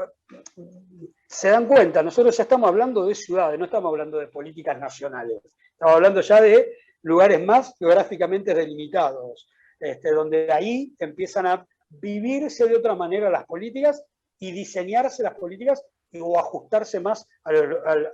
se 1.26 1.48
dan 1.48 1.66
cuenta, 1.66 2.02
nosotros 2.02 2.36
ya 2.36 2.44
estamos 2.44 2.68
hablando 2.68 3.04
de 3.04 3.14
ciudades, 3.14 3.58
no 3.58 3.64
estamos 3.64 3.90
hablando 3.90 4.18
de 4.18 4.28
políticas 4.28 4.78
nacionales, 4.78 5.42
estamos 5.72 5.96
hablando 5.96 6.20
ya 6.20 6.40
de 6.40 6.76
lugares 7.02 7.44
más 7.44 7.74
geográficamente 7.76 8.54
delimitados, 8.54 9.50
este, 9.80 10.12
donde 10.12 10.52
ahí 10.52 10.94
empiezan 10.98 11.46
a 11.46 11.66
vivirse 11.88 12.68
de 12.68 12.76
otra 12.76 12.94
manera 12.94 13.28
las 13.30 13.44
políticas 13.46 14.04
y 14.40 14.52
diseñarse 14.52 15.22
las 15.22 15.34
políticas 15.34 15.84
o 16.18 16.38
ajustarse 16.38 16.98
más 16.98 17.28
a, 17.44 17.52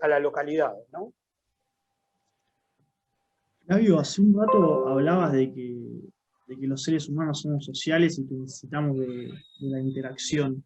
la 0.09 0.21
localidad. 0.21 0.75
¿no? 0.93 1.15
Flavio, 3.65 3.99
hace 3.99 4.21
un 4.21 4.35
rato 4.39 4.89
hablabas 4.89 5.33
de 5.33 5.53
que, 5.53 6.67
los 6.67 6.83
seres 6.83 7.09
humanos 7.09 7.41
somos 7.41 7.65
sociales 7.65 8.19
y 8.19 8.27
que 8.27 8.35
necesitamos 8.35 8.99
de, 8.99 9.33
la 9.61 9.81
interacción. 9.81 10.65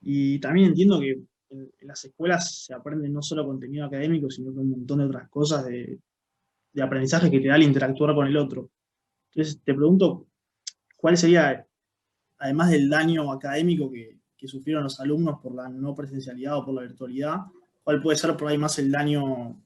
Y 0.00 0.38
también 0.38 0.68
entiendo 0.68 1.00
que 1.00 1.20
en, 1.50 1.70
las 1.82 2.04
escuelas 2.04 2.64
se 2.64 2.74
aprende 2.74 3.08
no 3.08 3.22
solo 3.22 3.46
contenido 3.46 3.86
académico, 3.86 4.30
sino 4.30 4.52
que 4.52 4.60
un 4.60 4.70
montón 4.70 4.98
de 4.98 5.04
otras 5.04 5.28
cosas 5.28 5.66
de, 5.66 5.98
de 6.72 6.82
aprendizaje 6.82 7.30
que 7.30 7.40
te 7.40 7.48
da 7.48 7.56
el 7.56 7.62
interactuar 7.62 8.14
con 8.14 8.26
el 8.26 8.36
otro. 8.36 8.70
Entonces 9.32 9.62
te 9.62 9.74
pregunto, 9.74 10.26
¿cuál 10.96 11.16
sería, 11.16 11.66
además 12.38 12.70
del 12.70 12.88
daño 12.88 13.32
académico 13.32 13.90
que, 13.90 14.18
que 14.38 14.46
sufrieron 14.46 14.84
los 14.84 15.00
alumnos 15.00 15.40
por 15.40 15.54
la 15.54 15.68
no 15.68 15.94
presencialidad 15.94 16.58
o 16.58 16.64
por 16.64 16.74
la 16.74 16.82
virtualidad, 16.82 17.38
cuál 17.82 18.00
puede 18.00 18.16
ser 18.16 18.36
por 18.36 18.48
ahí 18.48 18.56
más 18.56 18.78
el 18.78 18.90
daño 18.90 19.60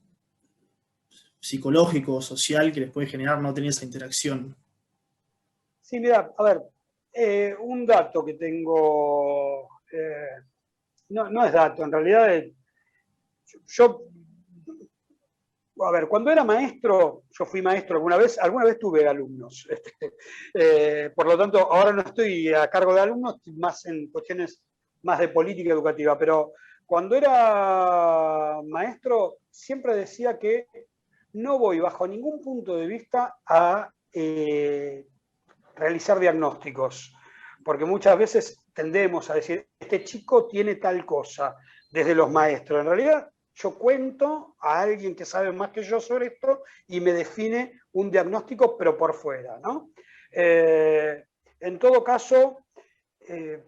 psicológico 1.38 2.14
o 2.16 2.22
social 2.22 2.72
que 2.72 2.80
les 2.80 2.90
puede 2.90 3.06
generar 3.06 3.40
no 3.40 3.52
tener 3.52 3.70
esa 3.70 3.84
interacción. 3.84 4.56
Sí, 5.80 6.00
mira, 6.00 6.32
a 6.38 6.42
ver, 6.42 6.62
eh, 7.12 7.54
un 7.60 7.84
dato 7.84 8.24
que 8.24 8.34
tengo, 8.34 9.68
eh, 9.92 10.40
no, 11.10 11.28
no, 11.28 11.44
es 11.44 11.52
dato, 11.52 11.84
en 11.84 11.92
realidad 11.92 12.34
eh, 12.34 12.54
yo 13.66 14.04
a 15.80 15.90
ver, 15.90 16.08
cuando 16.08 16.30
era 16.30 16.44
maestro, 16.44 17.22
yo 17.30 17.44
fui 17.44 17.62
maestro 17.62 17.96
alguna 17.96 18.16
vez, 18.16 18.38
alguna 18.38 18.64
vez 18.64 18.78
tuve 18.78 19.06
alumnos. 19.06 19.66
Este, 19.72 20.14
eh, 20.54 21.10
por 21.14 21.26
lo 21.26 21.38
tanto, 21.38 21.58
ahora 21.72 21.92
no 21.92 22.02
estoy 22.02 22.52
a 22.52 22.68
cargo 22.68 22.94
de 22.94 23.00
alumnos, 23.00 23.40
más 23.56 23.86
en 23.86 24.10
cuestiones 24.10 24.62
más 25.02 25.18
de 25.18 25.28
política 25.28 25.72
educativa, 25.72 26.16
pero 26.18 26.52
cuando 26.86 27.16
era 27.16 28.60
maestro 28.64 29.38
siempre 29.50 29.96
decía 29.96 30.38
que 30.38 30.66
no 31.32 31.58
voy 31.58 31.80
bajo 31.80 32.06
ningún 32.06 32.40
punto 32.42 32.76
de 32.76 32.86
vista 32.86 33.36
a 33.46 33.90
eh, 34.12 35.06
realizar 35.74 36.20
diagnósticos, 36.20 37.14
porque 37.64 37.84
muchas 37.84 38.18
veces 38.18 38.58
tendemos 38.74 39.30
a 39.30 39.34
decir, 39.34 39.66
este 39.80 40.04
chico 40.04 40.46
tiene 40.46 40.76
tal 40.76 41.04
cosa, 41.06 41.56
desde 41.90 42.14
los 42.14 42.30
maestros. 42.30 42.80
En 42.80 42.86
realidad, 42.86 43.30
yo 43.54 43.78
cuento 43.78 44.56
a 44.60 44.80
alguien 44.80 45.14
que 45.14 45.24
sabe 45.24 45.52
más 45.52 45.70
que 45.70 45.82
yo 45.82 46.00
sobre 46.00 46.26
esto 46.26 46.62
y 46.86 47.00
me 47.00 47.12
define 47.12 47.80
un 47.92 48.10
diagnóstico, 48.10 48.76
pero 48.76 48.96
por 48.96 49.14
fuera. 49.14 49.58
¿no? 49.58 49.90
Eh, 50.30 51.24
en 51.60 51.78
todo 51.78 52.02
caso, 52.02 52.64
eh, 53.20 53.62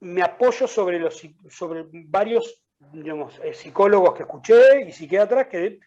me 0.00 0.22
apoyo 0.22 0.66
sobre, 0.66 0.98
los, 0.98 1.22
sobre 1.48 1.86
varios 1.88 2.62
digamos, 2.92 3.40
eh, 3.42 3.54
psicólogos 3.54 4.14
que 4.14 4.24
escuché 4.24 4.82
y 4.86 4.92
psiquiatras 4.92 5.46
que 5.46 5.80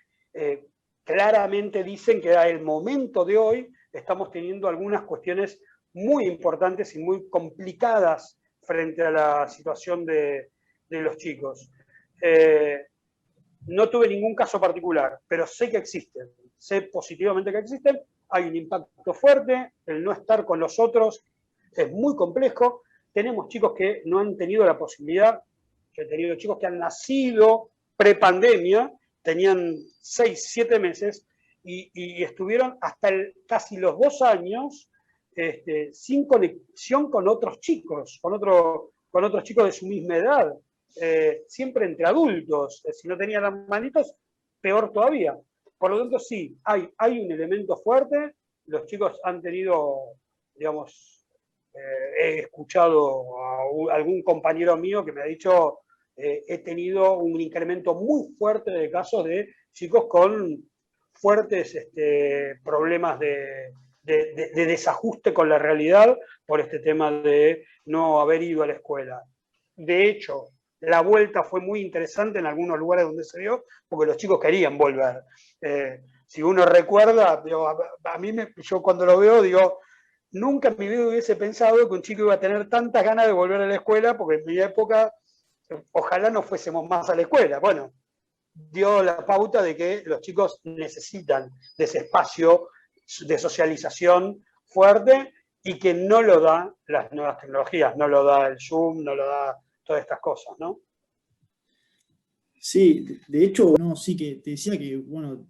claramente 1.03 1.83
dicen 1.83 2.21
que 2.21 2.35
a 2.35 2.47
el 2.47 2.61
momento 2.61 3.25
de 3.25 3.37
hoy 3.37 3.73
estamos 3.91 4.29
teniendo 4.29 4.67
algunas 4.67 5.01
cuestiones 5.03 5.61
muy 5.93 6.25
importantes 6.25 6.95
y 6.95 6.99
muy 6.99 7.27
complicadas 7.29 8.39
frente 8.61 9.01
a 9.01 9.09
la 9.09 9.47
situación 9.47 10.05
de, 10.05 10.51
de 10.89 11.01
los 11.01 11.17
chicos. 11.17 11.71
Eh, 12.21 12.87
no 13.67 13.89
tuve 13.89 14.07
ningún 14.07 14.35
caso 14.35 14.59
particular, 14.59 15.19
pero 15.27 15.45
sé 15.45 15.69
que 15.69 15.77
existen, 15.77 16.29
sé 16.57 16.83
positivamente 16.83 17.51
que 17.51 17.59
existen, 17.59 17.99
hay 18.29 18.45
un 18.45 18.55
impacto 18.55 19.13
fuerte, 19.13 19.73
el 19.85 20.03
no 20.03 20.11
estar 20.11 20.45
con 20.45 20.59
los 20.59 20.79
otros 20.79 21.23
es 21.73 21.91
muy 21.91 22.15
complejo, 22.15 22.83
tenemos 23.13 23.49
chicos 23.49 23.73
que 23.75 24.01
no 24.05 24.19
han 24.19 24.37
tenido 24.37 24.65
la 24.65 24.77
posibilidad, 24.77 25.41
yo 25.93 26.03
he 26.03 26.05
tenido 26.05 26.35
chicos 26.35 26.57
que 26.59 26.67
han 26.67 26.79
nacido 26.79 27.71
prepandemia, 27.95 28.93
tenían 29.21 29.75
6, 30.01 30.45
7 30.49 30.79
meses 30.79 31.27
y, 31.63 32.23
estuvieron 32.23 32.77
hasta 32.79 33.09
casi 33.47 33.77
los 33.77 33.99
dos 33.99 34.21
años 34.21 34.89
este, 35.35 35.93
sin 35.93 36.25
conexión 36.25 37.11
con 37.11 37.27
otros 37.27 37.59
chicos, 37.59 38.19
con, 38.21 38.33
otro, 38.33 38.93
con 39.11 39.23
otros 39.23 39.43
chicos 39.43 39.65
de 39.65 39.71
su 39.71 39.87
misma 39.87 40.17
edad. 40.17 40.53
Eh, 40.95 41.43
siempre 41.47 41.85
entre 41.85 42.05
adultos. 42.05 42.83
Eh, 42.85 42.93
si 42.93 43.07
no 43.07 43.17
tenían 43.17 43.43
las 43.43 43.67
manitos, 43.67 44.15
peor 44.61 44.91
todavía. 44.91 45.37
Por 45.77 45.91
lo 45.91 45.99
tanto, 45.99 46.19
sí, 46.19 46.57
hay, 46.63 46.89
hay 46.97 47.19
un 47.19 47.31
elemento 47.31 47.77
fuerte. 47.77 48.35
Los 48.65 48.85
chicos 48.85 49.19
han 49.23 49.41
tenido, 49.41 50.15
digamos, 50.55 51.25
eh, 51.73 51.79
he 52.19 52.39
escuchado 52.39 53.39
a 53.39 53.95
algún 53.95 54.23
compañero 54.23 54.75
mío 54.77 55.05
que 55.05 55.11
me 55.11 55.21
ha 55.21 55.25
dicho, 55.25 55.79
he 56.19 56.57
tenido 56.57 57.19
un 57.19 57.39
incremento 57.39 57.93
muy 57.93 58.33
fuerte 58.39 58.71
de 58.71 58.89
casos 58.89 59.23
de 59.23 59.53
chicos 59.71 60.07
con 60.07 60.67
fuertes 61.13 61.75
este, 61.75 62.55
problemas 62.63 63.19
de, 63.19 63.71
de, 64.07 64.65
desajuste 64.65 65.33
con 65.33 65.49
la 65.49 65.59
realidad 65.59 66.17
por 66.45 66.61
este 66.61 66.79
tema 66.79 67.11
de 67.11 67.65
no 67.85 68.19
haber 68.21 68.41
ido 68.41 68.63
a 68.63 68.67
la 68.67 68.73
escuela. 68.73 69.21
De 69.75 70.09
hecho, 70.09 70.49
la 70.81 71.01
vuelta 71.01 71.43
fue 71.43 71.61
muy 71.61 71.81
interesante 71.81 72.39
en 72.39 72.45
algunos 72.45 72.77
lugares 72.77 73.05
donde 73.05 73.23
se 73.23 73.39
dio, 73.39 73.65
porque 73.87 74.07
los 74.07 74.17
chicos 74.17 74.39
querían 74.39 74.77
volver. 74.77 75.23
Eh, 75.61 76.03
si 76.27 76.43
uno 76.43 76.65
recuerda, 76.65 77.41
a, 78.03 78.17
mí 78.17 78.33
me, 78.33 78.53
yo 78.57 78.81
cuando 78.81 79.05
lo 79.05 79.17
veo 79.17 79.41
digo, 79.41 79.79
nunca 80.31 80.69
en 80.69 80.75
mi 80.77 80.87
vida 80.87 81.07
hubiese 81.07 81.35
pensado 81.35 81.87
que 81.87 81.95
un 81.95 82.01
chico 82.01 82.23
iba 82.23 82.35
a 82.35 82.39
tener 82.39 82.69
tantas 82.69 83.03
ganas 83.03 83.25
de 83.25 83.31
volver 83.31 83.61
a 83.61 83.67
la 83.67 83.75
escuela, 83.75 84.17
porque 84.17 84.35
en 84.35 84.45
mi 84.45 84.59
época 84.59 85.13
ojalá 85.91 86.29
no 86.29 86.43
fuésemos 86.43 86.87
más 86.87 87.09
a 87.09 87.15
la 87.15 87.23
escuela. 87.23 87.59
Bueno, 87.59 87.93
dio 88.53 89.03
la 89.03 89.25
pauta 89.25 89.61
de 89.61 89.75
que 89.75 90.03
los 90.05 90.21
chicos 90.21 90.59
necesitan 90.63 91.49
de 91.77 91.85
ese 91.85 91.99
espacio 91.99 92.69
de 93.21 93.37
socialización 93.37 94.43
fuerte 94.65 95.33
y 95.63 95.79
que 95.79 95.93
no 95.93 96.21
lo 96.21 96.39
da 96.39 96.73
las 96.87 97.11
nuevas 97.11 97.37
tecnologías, 97.39 97.95
no 97.95 98.07
lo 98.07 98.23
da 98.23 98.47
el 98.47 98.57
Zoom, 98.59 99.03
no 99.03 99.15
lo 99.15 99.27
da 99.27 99.57
todas 99.87 100.01
estas 100.01 100.19
cosas, 100.19 100.53
¿no? 100.59 100.81
Sí, 102.59 103.05
de 103.27 103.45
hecho, 103.45 103.73
no, 103.79 103.95
sí 103.95 104.17
que 104.17 104.35
te 104.35 104.51
decía 104.51 104.77
que, 104.77 104.97
bueno, 104.97 105.47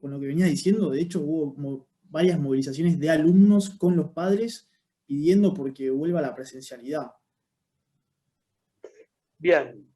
con 0.00 0.10
lo 0.10 0.18
que 0.18 0.26
venías 0.26 0.50
diciendo, 0.50 0.90
de 0.90 1.00
hecho 1.00 1.20
hubo 1.20 1.86
varias 2.04 2.38
movilizaciones 2.38 2.98
de 2.98 3.10
alumnos 3.10 3.70
con 3.70 3.96
los 3.96 4.10
padres 4.10 4.68
pidiendo 5.06 5.54
porque 5.54 5.90
vuelva 5.90 6.20
la 6.20 6.34
presencialidad. 6.34 7.12
Bien. 9.38 9.86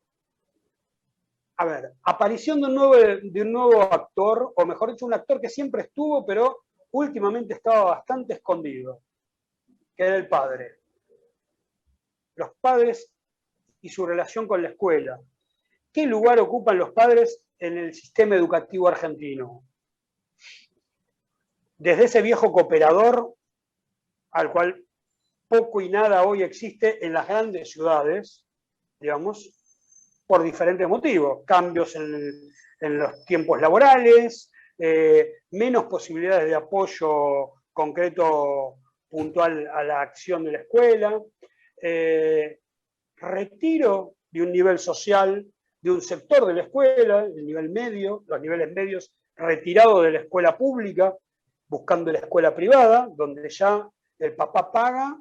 A 1.57 1.65
ver, 1.65 1.95
aparición 2.05 2.61
de 2.61 2.69
un, 2.69 2.75
nuevo, 2.75 2.97
de 2.97 3.43
un 3.43 3.53
nuevo 3.53 3.83
actor, 3.83 4.53
o 4.57 4.65
mejor 4.65 4.93
dicho, 4.93 5.05
un 5.05 5.15
actor 5.15 5.41
que 5.41 5.49
siempre 5.49 5.83
estuvo, 5.83 6.25
pero 6.25 6.65
últimamente 6.93 7.55
estaba 7.55 7.85
bastante 7.85 8.35
escondido, 8.35 9.03
que 9.95 10.05
era 10.05 10.17
el 10.17 10.29
padre. 10.29 10.81
Los 12.37 12.51
padres 12.61 13.13
y 13.81 13.89
su 13.89 14.07
relación 14.07 14.47
con 14.47 14.63
la 14.63 14.71
escuela. 14.71 15.21
¿Qué 15.93 16.07
lugar 16.07 16.39
ocupan 16.39 16.79
los 16.79 16.93
padres 16.93 17.43
en 17.59 17.77
el 17.77 17.95
sistema 17.95 18.37
educativo 18.37 18.89
argentino? 18.89 19.65
Desde 21.77 22.05
ese 22.05 22.23
viejo 22.23 22.53
cooperador, 22.53 23.35
al 24.33 24.53
cual 24.53 24.85
poco 25.49 25.81
y 25.81 25.89
nada 25.89 26.25
hoy 26.25 26.43
existe 26.43 27.05
en 27.05 27.13
las 27.13 27.27
grandes 27.27 27.73
ciudades, 27.73 28.47
digamos, 29.01 29.51
por 30.27 30.45
diferentes 30.45 30.87
motivos, 30.87 31.45
cambios 31.45 31.97
en, 31.97 32.53
los 32.81 33.25
tiempos 33.25 33.61
laborales, 33.61 34.53
eh, 34.79 35.41
menos 35.51 35.85
posibilidades 35.85 36.47
de 36.47 36.55
apoyo 36.55 37.55
concreto 37.73 38.77
puntual 39.09 39.67
a 39.67 39.83
la 39.83 40.01
acción 40.03 40.45
de 40.45 40.53
la 40.53 40.59
escuela, 40.59 41.21
eh, 41.83 42.61
retiro 43.21 44.15
de 44.31 44.43
un 44.43 44.53
nivel 44.53 44.79
social, 44.79 45.47
de 45.81 45.91
un 45.91 46.01
sector 46.01 46.47
de 46.47 46.55
la 46.55 46.63
escuela, 46.63 47.25
el 47.25 47.45
nivel 47.45 47.71
medio, 47.71 48.25
los 48.27 48.41
niveles 48.41 48.73
medios, 48.73 49.13
retirado 49.37 50.03
de 50.03 50.13
la 50.13 50.19
escuela 50.21 50.57
pública, 50.57 51.15
buscando 51.69 52.13
la 52.13 52.19
escuela 52.19 52.55
privada, 52.55 53.09
donde 53.15 53.49
ya 53.49 53.89
el 54.19 54.35
papá 54.35 54.71
paga 54.71 55.17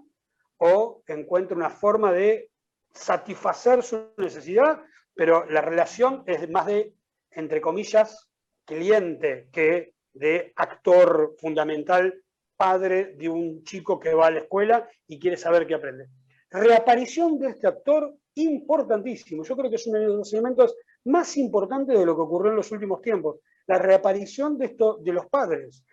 o 0.58 1.04
encuentra 1.08 1.56
una 1.56 1.70
forma 1.70 2.12
de 2.12 2.50
satisfacer 2.94 3.84
su 3.84 4.12
necesidad, 4.18 4.82
pero 5.14 5.46
la 5.46 5.62
relación 5.62 6.24
es 6.26 6.50
más 6.50 6.66
de, 6.66 6.94
entre 7.32 7.62
comillas, 7.62 8.30
cliente 8.66 9.48
que 9.52 9.94
de 10.14 10.52
actor 10.56 11.36
fundamental, 11.40 12.22
padre 12.58 13.14
de 13.16 13.30
un 13.30 13.64
chico 13.64 14.00
que 14.00 14.14
va 14.14 14.28
a 14.28 14.32
la 14.32 14.40
escuela 14.40 14.90
y 15.08 15.18
quiere 15.18 15.38
saber 15.38 15.66
qué 15.66 15.76
aprende 15.76 16.10
reaparición 16.52 17.38
de 17.40 17.50
este 17.50 17.68
actor 17.68 18.16
importantísimo. 18.36 19.44
Yo 19.44 19.56
creo 19.56 19.70
que 19.70 19.76
es 19.76 19.88
uno 19.88 20.00
de 20.00 20.06
los 20.06 20.34
elementos 20.34 20.76
más 21.06 21.38
importantes 21.38 21.98
de 21.98 22.06
lo 22.06 22.16
que 22.16 22.22
ocurrió 22.22 22.52
en 22.52 22.58
los 22.58 22.72
últimos 22.72 23.02
tiempos. 23.02 23.40
La 23.68 23.78
reaparición 23.78 24.58
de, 24.58 24.66
esto, 24.66 24.98
de 25.02 25.14
los 25.14 25.28
padres, 25.28 25.84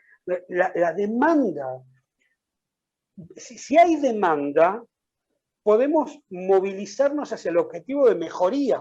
la, 0.49 0.93
demanda. 0.93 1.83
Si, 3.37 3.77
hay 3.77 3.97
demanda, 3.97 4.83
podemos 5.63 6.19
movilizarnos 6.31 7.33
hacia 7.33 7.51
el 7.51 7.59
objetivo 7.59 8.09
de 8.09 8.15
mejoría. 8.15 8.81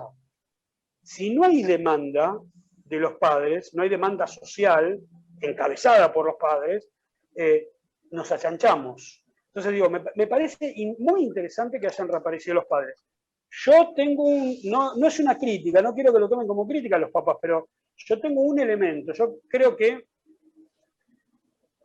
Si 1.04 1.34
no 1.34 1.44
hay 1.44 1.64
demanda 1.64 2.40
de 2.86 3.00
los 3.00 3.16
padres, 3.16 3.74
no 3.74 3.84
hay 3.84 3.90
demanda 3.90 4.28
social 4.28 5.00
encabezada 5.42 6.12
por 6.14 6.26
los 6.26 6.36
padres, 6.40 6.88
eh, 7.36 7.70
nos 8.12 8.32
achanchamos. 8.32 9.25
Entonces 9.56 9.72
digo, 9.72 9.90
me, 9.90 10.28
parece 10.28 10.76
muy 11.00 11.24
interesante 11.24 11.80
que 11.80 11.88
hayan 11.88 12.10
reaparecido 12.10 12.56
los 12.56 12.66
padres. 12.66 13.02
Yo 13.50 13.94
tengo 13.96 14.26
un, 14.26 14.58
no, 14.66 15.08
es 15.08 15.18
una 15.22 15.38
crítica, 15.38 15.82
no 15.82 15.94
quiero 15.94 16.12
que 16.12 16.20
lo 16.20 16.28
tomen 16.28 16.46
como 16.46 16.68
crítica 16.68 16.98
los 16.98 17.10
papás, 17.10 17.38
pero 17.42 17.70
yo 17.96 18.20
tengo 18.20 18.42
un 18.42 18.60
elemento. 18.60 19.14
Yo 19.14 19.38
creo 19.48 19.74
que 19.78 20.10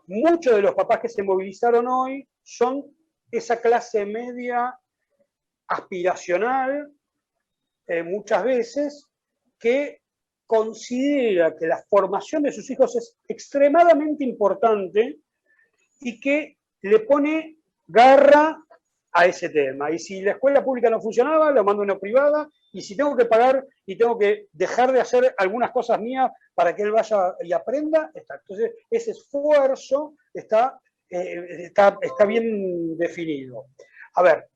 muchos 0.08 0.56
de 0.56 0.62
los 0.62 0.74
papás 0.74 0.98
que 0.98 1.08
se 1.08 1.22
movilizaron 1.22 1.86
hoy 1.86 2.28
son 2.42 2.84
esa 3.30 3.60
clase 3.60 4.04
media 4.04 4.76
aspiracional, 5.68 6.92
eh, 7.86 8.02
muchas 8.02 8.42
veces, 8.42 9.08
que 9.60 10.00
considera 10.44 11.54
que 11.56 11.68
la 11.68 11.80
formación 11.88 12.42
de 12.42 12.50
sus 12.50 12.68
hijos 12.68 12.96
es 12.96 13.16
extremadamente 13.28 14.24
importante 14.24 15.20
y 16.00 16.18
que 16.18 16.56
le 16.82 17.00
pone 17.00 17.59
garra 17.90 18.62
a 19.12 19.26
ese 19.26 19.48
tema. 19.48 19.90
Y 19.90 19.98
si 19.98 20.22
la 20.22 20.32
escuela 20.32 20.64
pública 20.64 20.88
no 20.88 21.00
funcionaba, 21.00 21.50
lo 21.50 21.64
mando 21.64 21.82
a 21.82 21.84
una 21.84 21.98
privada, 21.98 22.48
y 22.72 22.80
si 22.80 22.96
tengo 22.96 23.16
que 23.16 23.24
pagar 23.24 23.66
y 23.84 23.96
tengo 23.96 24.16
que 24.16 24.46
dejar 24.52 24.92
de 24.92 25.00
hacer 25.00 25.34
algunas 25.36 25.72
cosas 25.72 26.00
mías 26.00 26.30
para 26.54 26.74
que 26.74 26.82
él 26.82 26.92
vaya 26.92 27.34
y 27.42 27.52
aprenda, 27.52 28.10
está. 28.14 28.36
Entonces, 28.36 28.74
ese 28.88 29.10
esfuerzo 29.10 30.14
está, 30.32 30.80
eh, 31.08 31.64
está, 31.64 31.98
está 32.00 32.24
bien 32.24 32.96
definido. 32.96 33.66
A 34.14 34.22
ver, 34.22 34.48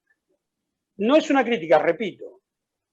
no 0.99 1.17
es 1.17 1.29
una 1.31 1.45
crítica, 1.45 1.79
repito, 1.79 2.43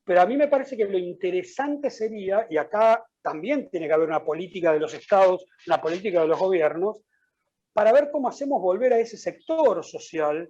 pero 0.04 0.22
a 0.22 0.26
mí 0.26 0.36
me 0.36 0.48
parece 0.48 0.76
que 0.76 0.86
lo 0.86 0.98
interesante 0.98 1.92
sería, 1.92 2.48
y 2.50 2.58
acá 2.58 3.06
también 3.22 3.70
tiene 3.70 3.88
que 3.88 3.94
haber 3.94 4.08
una 4.08 4.26
política 4.26 4.74
de 4.74 4.80
los 4.80 4.94
estados, 4.96 5.46
una 5.68 5.80
política 5.80 6.22
de 6.22 6.28
los 6.28 6.40
gobiernos, 6.40 7.02
para 7.74 7.92
ver 7.92 8.10
cómo 8.12 8.28
hacemos 8.28 8.62
volver 8.62 8.94
a 8.94 9.00
ese 9.00 9.18
sector 9.18 9.84
social 9.84 10.50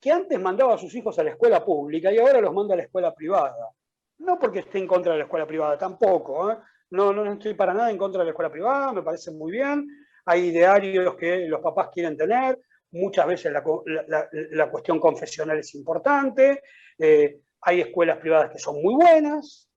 que 0.00 0.10
antes 0.10 0.40
mandaba 0.40 0.74
a 0.74 0.78
sus 0.78 0.94
hijos 0.94 1.18
a 1.18 1.24
la 1.24 1.30
escuela 1.30 1.64
pública 1.64 2.12
y 2.12 2.18
ahora 2.18 2.40
los 2.40 2.52
manda 2.52 2.74
a 2.74 2.76
la 2.76 2.84
escuela 2.84 3.14
privada. 3.14 3.70
No 4.18 4.38
porque 4.38 4.60
esté 4.60 4.78
en 4.78 4.86
contra 4.86 5.12
de 5.12 5.18
la 5.18 5.24
escuela 5.24 5.46
privada, 5.46 5.76
tampoco. 5.76 6.50
¿eh? 6.50 6.58
No, 6.90 7.12
no 7.12 7.32
estoy 7.32 7.54
para 7.54 7.74
nada 7.74 7.90
en 7.90 7.98
contra 7.98 8.20
de 8.20 8.26
la 8.26 8.30
escuela 8.30 8.50
privada, 8.50 8.92
me 8.92 9.02
parece 9.02 9.30
muy 9.30 9.52
bien. 9.52 9.86
Hay 10.26 10.46
idearios 10.46 11.16
que 11.16 11.46
los 11.46 11.60
papás 11.60 11.90
quieren 11.92 12.16
tener, 12.16 12.58
muchas 12.92 13.26
veces 13.26 13.52
la, 13.52 14.70
cuestión 14.70 14.98
confesional 14.98 15.58
es 15.58 15.74
importante. 15.74 16.62
Eh, 16.98 17.40
hay 17.60 17.80
escuelas 17.80 18.18
privadas 18.18 18.50
que 18.50 18.58
son 18.58 18.82
muy 18.82 18.94
buenas, 18.94 19.70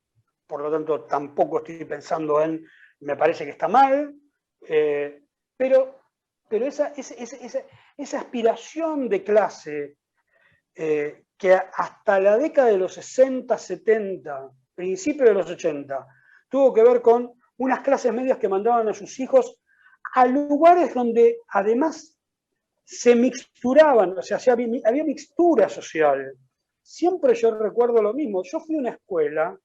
por 0.48 0.62
lo 0.62 0.72
tanto 0.72 1.06
tampoco 1.06 1.60
estoy 1.60 1.86
pensando 1.86 2.42
en, 2.42 2.66
me 3.02 3.16
parece 3.16 3.46
que 3.46 3.52
está 3.52 3.68
mal, 3.68 4.14
eh, 4.68 5.24
pero, 5.56 5.99
pero 6.50 6.66
esa, 6.66 6.94
esa, 6.98 8.20
aspiración 8.20 9.08
de 9.08 9.24
clase 9.24 9.98
eh, 10.76 11.24
que 11.38 11.54
hasta 11.54 12.20
la 12.20 12.38
década 12.38 12.70
de 12.70 12.78
los 12.78 12.96
60, 12.96 13.56
70, 13.58 14.50
principio 14.74 15.26
de 15.26 15.34
los 15.36 15.50
80, 15.50 16.08
tuvo 16.50 16.74
que 16.74 16.84
ver 16.84 17.02
con 17.02 17.32
unas 17.58 17.82
clases 17.82 18.12
medias 18.12 18.40
que 18.40 18.50
mandaban 18.50 18.90
a 18.90 18.94
sus 18.94 19.20
hijos 19.20 19.62
a 20.16 20.26
lugares 20.26 20.94
donde 20.94 21.38
además 21.50 22.18
se 22.84 23.16
mixturaban, 23.16 24.18
o 24.18 24.22
sea, 24.24 24.40
había 24.48 25.04
mixtura 25.04 25.70
social. 25.70 26.36
Siempre 26.82 27.36
yo 27.36 27.52
recuerdo 27.52 28.02
lo 28.02 28.14
mismo. 28.16 28.42
Yo 28.44 28.60
fui 28.60 28.76
a 28.76 28.80
una 28.80 28.90
escuela 28.90 29.56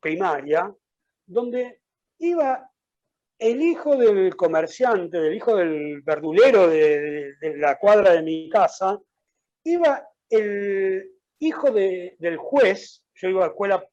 primaria 0.00 0.74
donde 1.24 1.80
iba 2.18 2.68
el 3.38 3.62
hijo 3.62 3.96
del 3.96 4.34
comerciante, 4.36 5.18
del 5.20 5.34
hijo 5.34 5.56
del 5.56 6.02
verdulero 6.02 6.68
de, 6.68 7.34
la 7.56 7.78
cuadra 7.78 8.12
de 8.12 8.22
mi 8.22 8.48
casa, 8.48 8.98
iba 9.64 10.06
el 10.30 11.10
hijo 11.38 11.70
del 11.70 12.36
juez, 12.36 13.04
yo 13.14 13.28
iba 13.28 13.44
a 13.44 13.48
escuela 13.48 13.86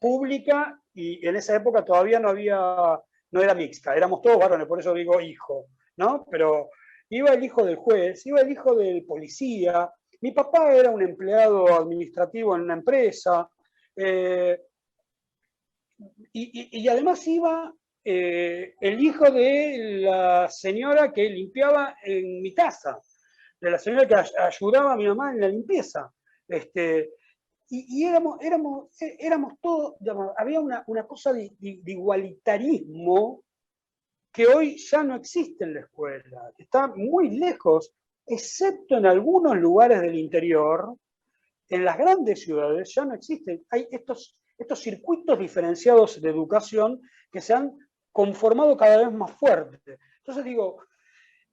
pública 0.00 0.80
y 0.94 1.26
en 1.26 1.36
esa 1.36 1.56
época 1.56 1.84
todavía 1.84 2.18
no 2.18 2.30
había, 2.30 2.58
no 2.58 3.40
era 3.40 3.54
mixta, 3.54 3.94
éramos 3.94 4.22
todos 4.22 4.38
varones, 4.38 4.66
por 4.66 4.80
eso 4.80 4.94
digo 4.94 5.20
hijo, 5.20 5.66
¿no? 5.96 6.26
Pero 6.30 6.70
iba 7.10 7.30
el 7.30 7.44
hijo 7.44 7.64
del 7.64 7.76
juez, 7.76 8.24
iba 8.26 8.40
el 8.40 8.50
hijo 8.50 8.74
del 8.74 9.04
policía, 9.04 9.90
mi 10.20 10.32
papá 10.32 10.74
era 10.74 10.90
un 10.90 11.02
empleado 11.02 11.66
administrativo 11.74 12.56
en 12.56 12.62
una 12.62 12.74
empresa, 12.74 13.48
eh, 13.94 14.60
y, 16.32 16.88
además 16.88 17.26
iba 17.26 17.72
eh, 18.08 18.76
el 18.80 19.00
hijo 19.00 19.32
de 19.32 19.98
la 20.00 20.48
señora 20.48 21.12
que 21.12 21.28
limpiaba 21.28 21.96
en 22.04 22.40
mi 22.40 22.54
casa, 22.54 23.00
de 23.60 23.68
la 23.68 23.80
señora 23.80 24.06
que 24.06 24.14
ayudaba 24.40 24.92
a 24.92 24.96
mi 24.96 25.08
mamá 25.08 25.32
en 25.32 25.40
la 25.40 25.48
limpieza. 25.48 26.14
Este, 26.46 27.14
y, 27.68 28.04
éramos, 28.04 28.38
éramos, 28.40 28.96
éramos 29.00 29.54
todos, 29.60 29.94
había 30.36 30.60
una, 30.60 30.84
cosa 31.08 31.32
de, 31.32 31.50
igualitarismo 31.60 33.42
que 34.32 34.46
hoy 34.46 34.76
ya 34.76 35.02
no 35.02 35.16
existe 35.16 35.64
en 35.64 35.74
la 35.74 35.80
escuela, 35.80 36.52
está 36.58 36.86
muy 36.86 37.36
lejos, 37.36 37.92
excepto 38.24 38.98
en 38.98 39.06
algunos 39.06 39.56
lugares 39.56 40.00
del 40.00 40.16
interior, 40.16 40.94
en 41.68 41.84
las 41.84 41.98
grandes 41.98 42.40
ciudades 42.40 42.94
ya 42.94 43.04
no 43.04 43.14
existen. 43.14 43.66
Hay 43.70 43.88
estos, 43.90 44.38
estos 44.56 44.78
circuitos 44.78 45.36
diferenciados 45.36 46.20
de 46.20 46.30
educación 46.30 47.00
que 47.32 47.40
se 47.40 47.52
han 47.52 47.76
conformado 48.16 48.74
cada 48.78 48.96
vez 48.96 49.12
más 49.12 49.30
fuerte. 49.32 49.98
Entonces 50.20 50.42
digo, 50.42 50.78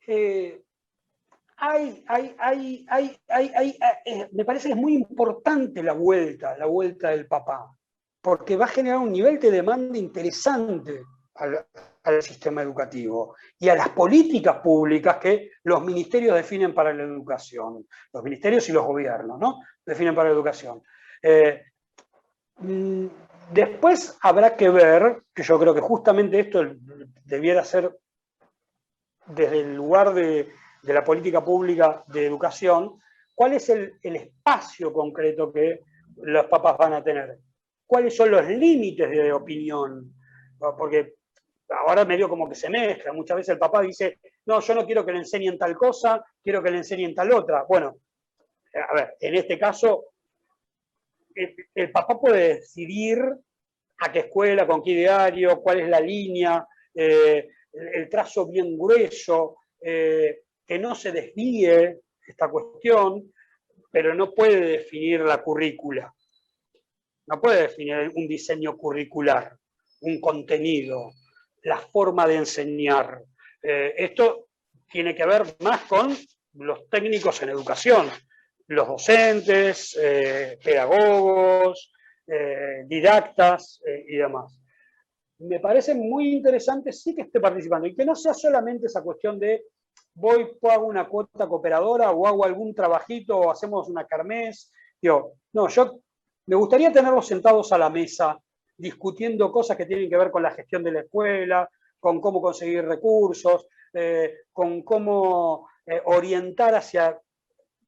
eh, 0.07 0.64
hay, 1.57 2.05
hay, 2.07 2.36
hay, 2.39 2.86
hay, 3.28 3.78
eh, 4.05 4.30
me 4.32 4.45
parece 4.45 4.70
que 4.70 4.74
es 4.76 4.80
muy 4.80 4.93
importante 4.93 5.84
la 5.84 5.91
vuelta, 5.91 6.57
la 6.57 6.66
vuelta 6.66 7.09
del 7.09 7.28
papá, 7.28 7.76
porque 8.22 8.55
va 8.55 8.64
a 8.64 8.70
generar 8.70 8.99
un 8.99 9.11
nivel 9.11 9.41
de 9.41 9.51
demanda 9.51 9.97
interesante 9.97 11.03
al, 11.36 11.66
al 12.03 12.22
sistema 12.24 12.61
educativo 12.61 13.36
y 13.59 13.68
a 13.68 13.76
las 13.76 13.89
políticas 13.89 14.61
públicas 14.61 15.18
que 15.18 15.51
los 15.64 15.84
ministerios 15.84 16.34
definen 16.34 16.74
para 16.74 16.93
la 16.93 17.03
educación, 17.03 17.86
los 18.14 18.24
ministerios 18.24 18.70
y 18.70 18.72
los 18.72 18.86
gobiernos, 18.86 19.38
¿no? 19.38 19.59
Definen 19.86 20.16
para 20.16 20.30
la 20.30 20.36
educación. 20.36 20.82
Eh, 21.22 21.61
mm, 22.59 23.07
después 23.51 24.17
habrá 24.21 24.55
que 24.55 24.69
ver, 24.69 25.23
que 25.33 25.43
yo 25.43 25.59
creo 25.59 25.73
que 25.73 25.81
justamente 25.81 26.39
esto 26.39 26.63
debiera 27.25 27.63
ser 27.63 27.97
desde 29.27 29.61
el 29.61 29.75
lugar 29.75 30.13
de, 30.13 30.51
la 30.83 31.03
política 31.03 31.43
pública 31.43 32.03
de 32.07 32.25
educación, 32.25 32.99
cuál 33.33 33.53
es 33.53 33.69
el, 33.69 33.93
el 34.01 34.17
espacio 34.17 34.91
concreto 34.91 35.51
que 35.51 35.79
los 36.17 36.45
papás 36.47 36.77
van 36.77 36.93
a 36.93 37.03
tener, 37.03 37.39
cuáles 37.85 38.15
son 38.15 38.31
los 38.31 38.47
límites 38.47 39.09
de 39.09 39.31
opinión, 39.31 40.13
porque 40.77 41.15
ahora 41.69 42.05
medio 42.05 42.29
como 42.29 42.47
que 42.47 42.55
se 42.55 42.69
mezcla. 42.69 43.13
Muchas 43.13 43.37
veces 43.37 43.53
el 43.53 43.59
papá 43.59 43.81
dice, 43.81 44.19
no, 44.45 44.59
yo 44.59 44.75
no 44.75 44.85
quiero 44.85 45.05
que 45.05 45.11
le 45.11 45.19
enseñen 45.19 45.57
tal 45.57 45.75
cosa, 45.75 46.23
quiero 46.41 46.61
que 46.61 46.71
le 46.71 46.77
enseñen 46.77 47.15
tal 47.15 47.31
otra. 47.31 47.65
Bueno, 47.67 47.97
a 48.89 48.93
ver, 48.93 49.15
en 49.19 49.35
este 49.35 49.57
caso, 49.57 50.12
el, 51.36 51.91
papá 51.91 52.19
puede 52.19 52.55
decidir 52.55 53.19
a 53.99 54.11
qué 54.11 54.19
escuela, 54.19 54.67
con 54.67 54.84
qué 54.84 54.95
diario, 54.95 55.61
cuál 55.61 55.81
es 55.81 55.89
la 55.89 55.99
línea, 55.99 56.65
eh, 56.93 57.49
el, 57.71 58.09
trazo 58.09 58.47
bien 58.47 58.77
grueso, 58.77 59.57
eh, 59.79 60.43
que 60.65 60.79
no 60.79 60.95
se 60.95 61.11
desvíe 61.11 61.99
esta 62.25 62.49
cuestión, 62.49 63.34
pero 63.91 64.15
no 64.15 64.34
puede 64.34 64.59
definir 64.61 65.21
la 65.21 65.43
currícula. 65.43 66.13
No 67.27 67.41
puede 67.41 67.63
definir 67.63 68.11
un 68.15 68.27
diseño 68.27 68.75
curricular, 68.75 69.55
un 70.01 70.19
contenido, 70.19 71.13
la 71.63 71.77
forma 71.77 72.27
de 72.27 72.36
enseñar. 72.36 73.21
Eh, 73.61 73.93
esto 73.97 74.47
tiene 74.91 75.15
que 75.15 75.25
ver 75.25 75.43
más 75.59 75.81
con 75.84 76.15
los 76.53 76.89
técnicos 76.89 77.41
en 77.41 77.49
educación, 77.49 78.09
los 78.74 78.88
docentes, 78.88 79.97
eh, 80.01 80.57
pedagogos, 80.63 81.91
eh, 82.28 82.84
didactas 82.86 83.82
y 84.07 84.17
demás. 84.17 84.59
Me 85.39 85.59
parece 85.59 85.93
muy 85.95 86.34
interesante 86.34 86.91
sí 86.91 87.15
que 87.15 87.24
esté 87.24 87.39
participando 87.39 87.88
y 87.88 87.95
que 87.95 88.05
no 88.05 88.15
sea 88.15 88.34
solamente 88.34 88.88
esa 88.88 89.01
cuestión 89.01 89.39
de 89.39 89.65
voy, 90.15 90.57
hago 90.69 90.88
una 90.88 91.07
cuota 91.07 91.47
cooperadora 91.47 92.11
o 92.11 92.28
hago 92.28 92.45
algún 92.45 92.74
trabajito 92.74 93.38
o 93.38 93.51
hacemos 93.51 93.89
una 93.89 94.05
carmes. 94.05 94.71
no, 95.01 95.67
yo 95.69 95.99
me 96.45 96.55
gustaría 96.55 96.91
tenerlos 96.91 97.28
sentados 97.28 97.71
a 97.71 97.78
la 97.78 97.89
mesa 97.89 98.38
discutiendo 98.78 99.51
cosas 99.51 99.78
que 99.78 99.86
tienen 99.86 100.09
que 100.09 100.17
ver 100.17 100.32
con 100.32 100.43
la 100.43 100.51
gestión 100.51 100.84
de 100.84 100.91
la 100.91 101.01
escuela, 101.01 101.69
con 101.99 102.19
cómo 102.19 102.41
conseguir 102.41 102.86
recursos, 102.86 103.67
eh, 103.93 104.39
con 104.51 104.84
cómo 104.84 105.69
eh, 105.86 106.01
orientar 106.05 106.76
hacia 106.76 107.17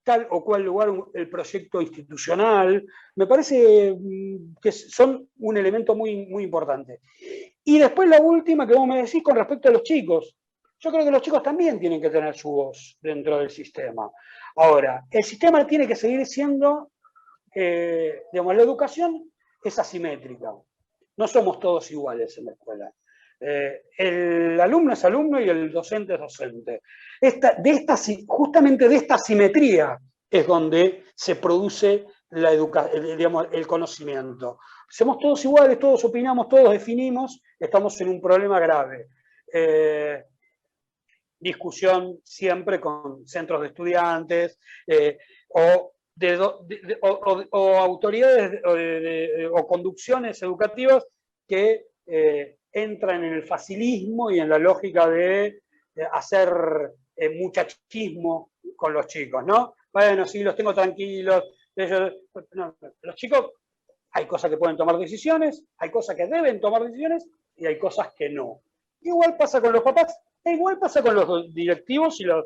tal 0.05 0.27
o 0.29 0.45
cual 0.45 0.63
lugar 0.63 0.93
el 1.13 1.29
proyecto 1.29 1.81
institucional. 1.81 2.85
Me 3.15 3.27
parece 3.27 3.93
mm, 3.99 4.55
que 4.61 4.71
son 4.71 5.27
un 5.39 5.57
elemento 5.57 5.95
muy, 5.95 6.27
muy 6.27 6.43
importante. 6.43 7.01
Y 7.63 7.79
después 7.79 8.07
la 8.07 8.21
última 8.21 8.67
que 8.67 8.75
vos 8.75 8.87
me 8.87 9.01
decís 9.01 9.23
con 9.23 9.35
respecto 9.35 9.67
a 9.67 9.71
los 9.73 9.83
chicos. 9.83 10.37
Yo 10.79 10.91
creo 10.91 11.03
que 11.03 11.11
los 11.11 11.21
chicos 11.21 11.41
también 11.41 11.79
tienen 11.79 11.99
que 11.99 12.11
tener 12.11 12.35
su 12.35 12.51
voz 12.51 12.97
dentro 13.01 13.39
del 13.39 13.49
sistema. 13.49 14.09
Ahora, 14.57 15.03
el 15.09 15.23
sistema 15.23 15.65
tiene 15.65 15.87
que 15.87 15.95
seguir 15.95 16.25
siendo, 16.27 16.91
eh, 17.53 18.23
digamos, 18.31 18.55
la 18.55 18.61
educación 18.61 19.31
es 19.63 19.79
asimétrica. 19.79 20.53
No 21.17 21.27
somos 21.27 21.59
todos 21.59 21.89
iguales 21.89 22.37
en 22.37 22.45
la 22.45 22.51
escuela. 22.51 22.93
Eh, 23.39 23.83
el 23.97 24.59
alumno 24.59 24.93
es 24.93 25.03
alumno 25.05 25.39
y 25.39 25.49
el 25.49 25.71
docente 25.71 26.13
es 26.13 26.19
docente. 26.19 26.81
Esta, 27.19 27.55
de 27.55 27.69
esta, 27.71 27.95
justamente 28.27 28.87
de 28.87 28.95
esta 28.95 29.17
simetría 29.17 29.97
es 30.29 30.47
donde 30.47 31.03
se 31.15 31.35
produce 31.35 32.05
la 32.31 32.51
el, 32.51 33.17
digamos, 33.17 33.47
el 33.51 33.67
conocimiento. 33.67 34.59
Somos 34.89 35.19
todos 35.19 35.43
iguales, 35.45 35.79
todos 35.79 36.03
opinamos, 36.05 36.47
todos 36.49 36.71
definimos, 36.71 37.41
estamos 37.59 37.99
en 38.01 38.09
un 38.09 38.21
problema 38.21 38.59
grave. 38.59 39.07
Eh, 39.51 40.23
discusión 41.39 42.19
siempre 42.23 42.79
con 42.79 43.27
centros 43.27 43.61
de 43.61 43.67
estudiantes 43.67 44.59
eh, 44.87 45.17
o 45.49 45.91
o, 47.01 47.77
autoridades 47.77 48.61
o 49.51 49.67
conducciones 49.67 50.41
educativas 50.41 51.05
que 51.45 51.87
entran 52.75 53.23
en 53.23 53.33
el 53.33 53.43
facilismo 53.43 54.29
y 54.29 54.39
en 54.39 54.49
la 54.49 54.59
lógica 54.59 55.09
de, 55.09 55.61
hacer 56.11 56.49
eh, 57.15 57.29
muchachismo 57.39 58.51
con 58.75 58.91
los 58.91 59.07
chicos, 59.07 59.45
¿no? 59.45 59.75
Bueno, 59.93 60.25
sí, 60.25 60.43
los 60.43 60.57
tengo 60.57 60.73
tranquilos. 60.73 61.41
los 61.75 63.15
chicos, 63.15 63.51
hay 64.11 64.27
cosas 64.27 64.51
que 64.51 64.57
pueden 64.57 64.75
tomar 64.75 64.97
decisiones, 64.97 65.63
hay 65.77 65.89
cosas 65.89 66.17
que 66.17 66.27
deben 66.27 66.59
tomar 66.59 66.83
decisiones 66.83 67.29
y 67.55 67.65
hay 67.65 67.79
cosas 67.79 68.13
que 68.13 68.29
no. 68.29 68.61
Igual 68.99 69.37
pasa 69.37 69.61
con 69.61 69.71
los 69.71 69.81
papás, 69.81 70.19
e 70.43 70.51
igual 70.51 70.77
pasa 70.77 71.01
con 71.01 71.15
los 71.15 71.53
directivos 71.53 72.19
y 72.19 72.25
los, 72.25 72.45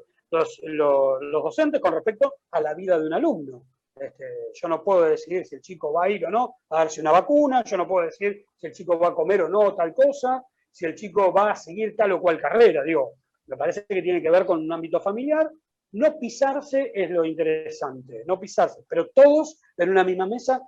docentes 1.32 1.82
con 1.82 1.94
respecto 1.94 2.36
a 2.52 2.62
la 2.62 2.76
vida 2.76 3.00
de 3.00 3.08
un 3.08 3.14
alumno. 3.14 3.64
Este, 4.00 4.26
yo 4.54 4.68
no 4.68 4.84
puedo 4.84 5.04
decidir 5.04 5.46
si 5.46 5.56
el 5.56 5.62
chico 5.62 5.92
va 5.92 6.06
a 6.06 6.10
ir 6.10 6.26
o 6.26 6.30
no 6.30 6.58
a 6.70 6.80
darse 6.80 7.02
una 7.02 7.12
vacuna, 7.12 7.64
yo 7.64 7.78
no 7.78 7.88
puedo 7.88 8.06
decir 8.06 8.46
si 8.56 8.68
el 8.68 8.74
chico 8.74 8.98
va 8.98 9.10
a 9.10 9.14
comer 9.14 9.44
o 9.44 9.50
no 9.50 9.76
tal 9.76 9.94
cosa, 9.94 10.44
si 10.72 10.86
el 10.86 10.96
chico 10.96 11.34
va 11.34 11.52
a 11.52 11.56
seguir 11.56 11.96
tal 11.96 12.14
o 12.14 12.22
cual 12.22 12.40
carrera. 12.40 12.84
Digo, 12.84 13.14
me 13.48 13.58
parece 13.58 13.86
que 13.86 14.02
tiene 14.02 14.22
que 14.22 14.30
ver 14.30 14.46
con 14.46 14.60
un 14.60 14.72
ámbito 14.72 15.00
familiar. 15.00 15.50
No 15.92 16.20
pisarse 16.20 16.92
es 16.94 17.10
lo 17.10 17.26
interesante, 17.26 18.24
no 18.26 18.40
pisarse, 18.40 18.86
pero 18.88 19.10
todos 19.10 19.60
en 19.76 19.90
una 19.90 20.04
misma 20.04 20.28
mesa 20.28 20.62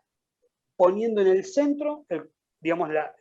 poniendo 0.76 1.22
en 1.22 1.28
el 1.28 1.46
centro, 1.46 2.06
digamos, 2.60 2.90
la, 2.90 3.16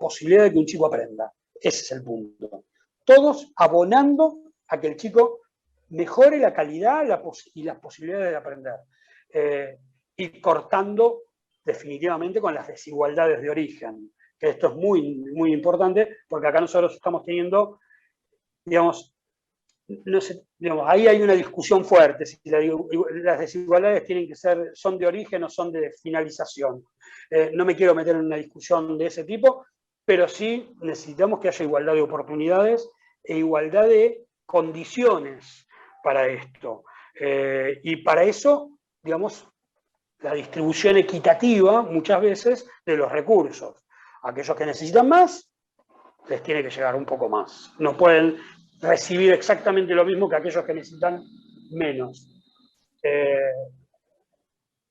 posibilidad 0.00 0.44
de 0.44 0.52
que 0.52 0.58
un 0.58 0.66
chico 0.66 0.86
aprenda. 0.86 1.32
Ese 1.54 1.82
es 1.82 1.92
el 1.92 2.02
punto. 2.02 2.64
Todos 3.04 3.52
abonando 3.54 4.40
a 4.66 4.80
que 4.80 4.88
el 4.88 4.96
chico 4.96 5.42
mejore 5.94 6.38
la 6.38 6.52
calidad 6.52 7.04
y 7.54 7.62
las 7.62 7.78
posibilidades 7.78 8.30
de 8.30 8.36
aprender. 8.36 8.74
Eh, 9.32 9.78
y 10.16 10.40
cortando 10.40 11.22
definitivamente 11.64 12.40
con 12.40 12.54
las 12.54 12.68
desigualdades 12.68 13.40
de 13.40 13.50
origen, 13.50 14.12
que 14.38 14.50
esto 14.50 14.68
es 14.68 14.74
muy, 14.74 15.24
muy 15.34 15.52
importante, 15.52 16.18
porque 16.28 16.48
acá 16.48 16.60
nosotros 16.60 16.94
estamos 16.94 17.24
teniendo, 17.24 17.80
digamos, 18.64 19.12
no 19.88 20.20
sé, 20.20 20.46
digamos, 20.58 20.86
ahí 20.88 21.06
hay 21.06 21.20
una 21.22 21.34
discusión 21.34 21.84
fuerte, 21.84 22.26
si 22.26 22.38
las 22.44 23.38
desigualdades 23.38 24.04
tienen 24.04 24.26
que 24.26 24.34
ser, 24.34 24.70
son 24.74 24.98
de 24.98 25.06
origen 25.06 25.44
o 25.44 25.48
son 25.48 25.72
de 25.72 25.90
finalización. 26.02 26.84
Eh, 27.30 27.50
no 27.54 27.64
me 27.64 27.76
quiero 27.76 27.94
meter 27.94 28.16
en 28.16 28.26
una 28.26 28.36
discusión 28.36 28.96
de 28.98 29.06
ese 29.06 29.24
tipo, 29.24 29.66
pero 30.04 30.28
sí 30.28 30.74
necesitamos 30.80 31.40
que 31.40 31.48
haya 31.48 31.64
igualdad 31.64 31.94
de 31.94 32.02
oportunidades 32.02 32.88
e 33.22 33.38
igualdad 33.38 33.88
de 33.88 34.24
condiciones 34.46 35.66
para 36.04 36.28
esto. 36.28 36.84
Eh, 37.18 37.80
y 37.82 37.96
para 37.96 38.22
eso, 38.22 38.78
digamos, 39.02 39.48
la 40.20 40.34
distribución 40.34 40.98
equitativa 40.98 41.82
muchas 41.82 42.20
veces 42.20 42.68
de 42.84 42.96
los 42.96 43.10
recursos. 43.10 43.84
Aquellos 44.22 44.56
que 44.56 44.66
necesitan 44.66 45.08
más, 45.08 45.50
les 46.28 46.42
tiene 46.42 46.62
que 46.62 46.70
llegar 46.70 46.94
un 46.94 47.04
poco 47.04 47.28
más. 47.28 47.72
No 47.78 47.96
pueden 47.96 48.36
recibir 48.80 49.32
exactamente 49.32 49.94
lo 49.94 50.04
mismo 50.04 50.28
que 50.28 50.36
aquellos 50.36 50.64
que 50.64 50.74
necesitan 50.74 51.22
menos. 51.70 52.28
Eh, 53.02 53.52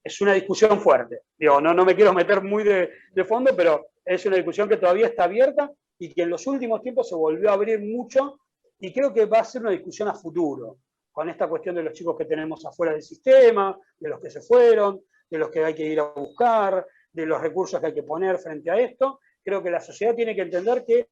es 0.03 0.22
una 0.22 0.34
discusión 0.34 0.80
fuerte. 0.82 1.22
Digo, 1.38 1.61
no, 1.61 1.74
no 1.74 1.86
me 1.86 1.95
quiero 1.95 2.14
meter 2.14 2.41
muy 2.41 2.64
de, 2.64 3.26
fondo, 3.26 3.55
pero 3.55 3.88
es 4.03 4.26
una 4.26 4.36
discusión 4.36 4.68
que 4.68 4.78
todavía 4.78 5.07
está 5.07 5.24
abierta 5.26 5.72
y 5.97 6.14
que 6.14 6.24
en 6.24 6.30
los 6.30 6.45
últimos 6.47 6.82
tiempos 6.82 7.07
se 7.07 7.16
volvió 7.16 7.49
a 7.49 7.53
abrir 7.53 7.80
mucho 7.80 8.39
y 8.80 8.91
creo 8.91 9.14
que 9.14 9.26
va 9.26 9.39
a 9.39 9.45
ser 9.45 9.61
una 9.61 9.72
discusión 9.72 10.09
a 10.09 10.14
futuro, 10.14 10.78
con 11.14 11.30
esta 11.30 11.47
cuestión 11.47 11.76
de 11.76 11.84
los 11.84 11.93
chicos 11.93 12.18
que 12.18 12.26
tenemos 12.26 12.66
afuera 12.66 12.91
del 12.91 13.03
sistema, 13.03 13.80
de 13.99 14.09
los 14.09 14.20
que 14.20 14.32
se 14.32 14.41
fueron, 14.41 15.03
de 15.30 15.38
los 15.38 15.49
que 15.51 15.64
hay 15.64 15.76
que 15.76 15.86
ir 15.86 15.99
a 15.99 16.05
buscar, 16.05 16.86
de 17.11 17.26
los 17.28 17.39
recursos 17.39 17.80
que 17.80 17.88
hay 17.88 17.93
que 17.93 18.03
poner 18.03 18.39
frente 18.39 18.72
a 18.72 18.80
esto. 18.80 19.20
Creo 19.43 19.61
que 19.61 19.70
la 19.70 19.80
sociedad 19.80 20.16
tiene 20.16 20.36
que 20.36 20.41
entender 20.41 20.84
que 20.84 21.07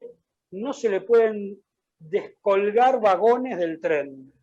no 0.51 0.73
se 0.73 0.89
le 0.89 1.01
pueden 1.01 1.61
descolgar 1.99 2.99
vagones 2.99 3.59
del 3.59 3.79
tren. 3.79 4.33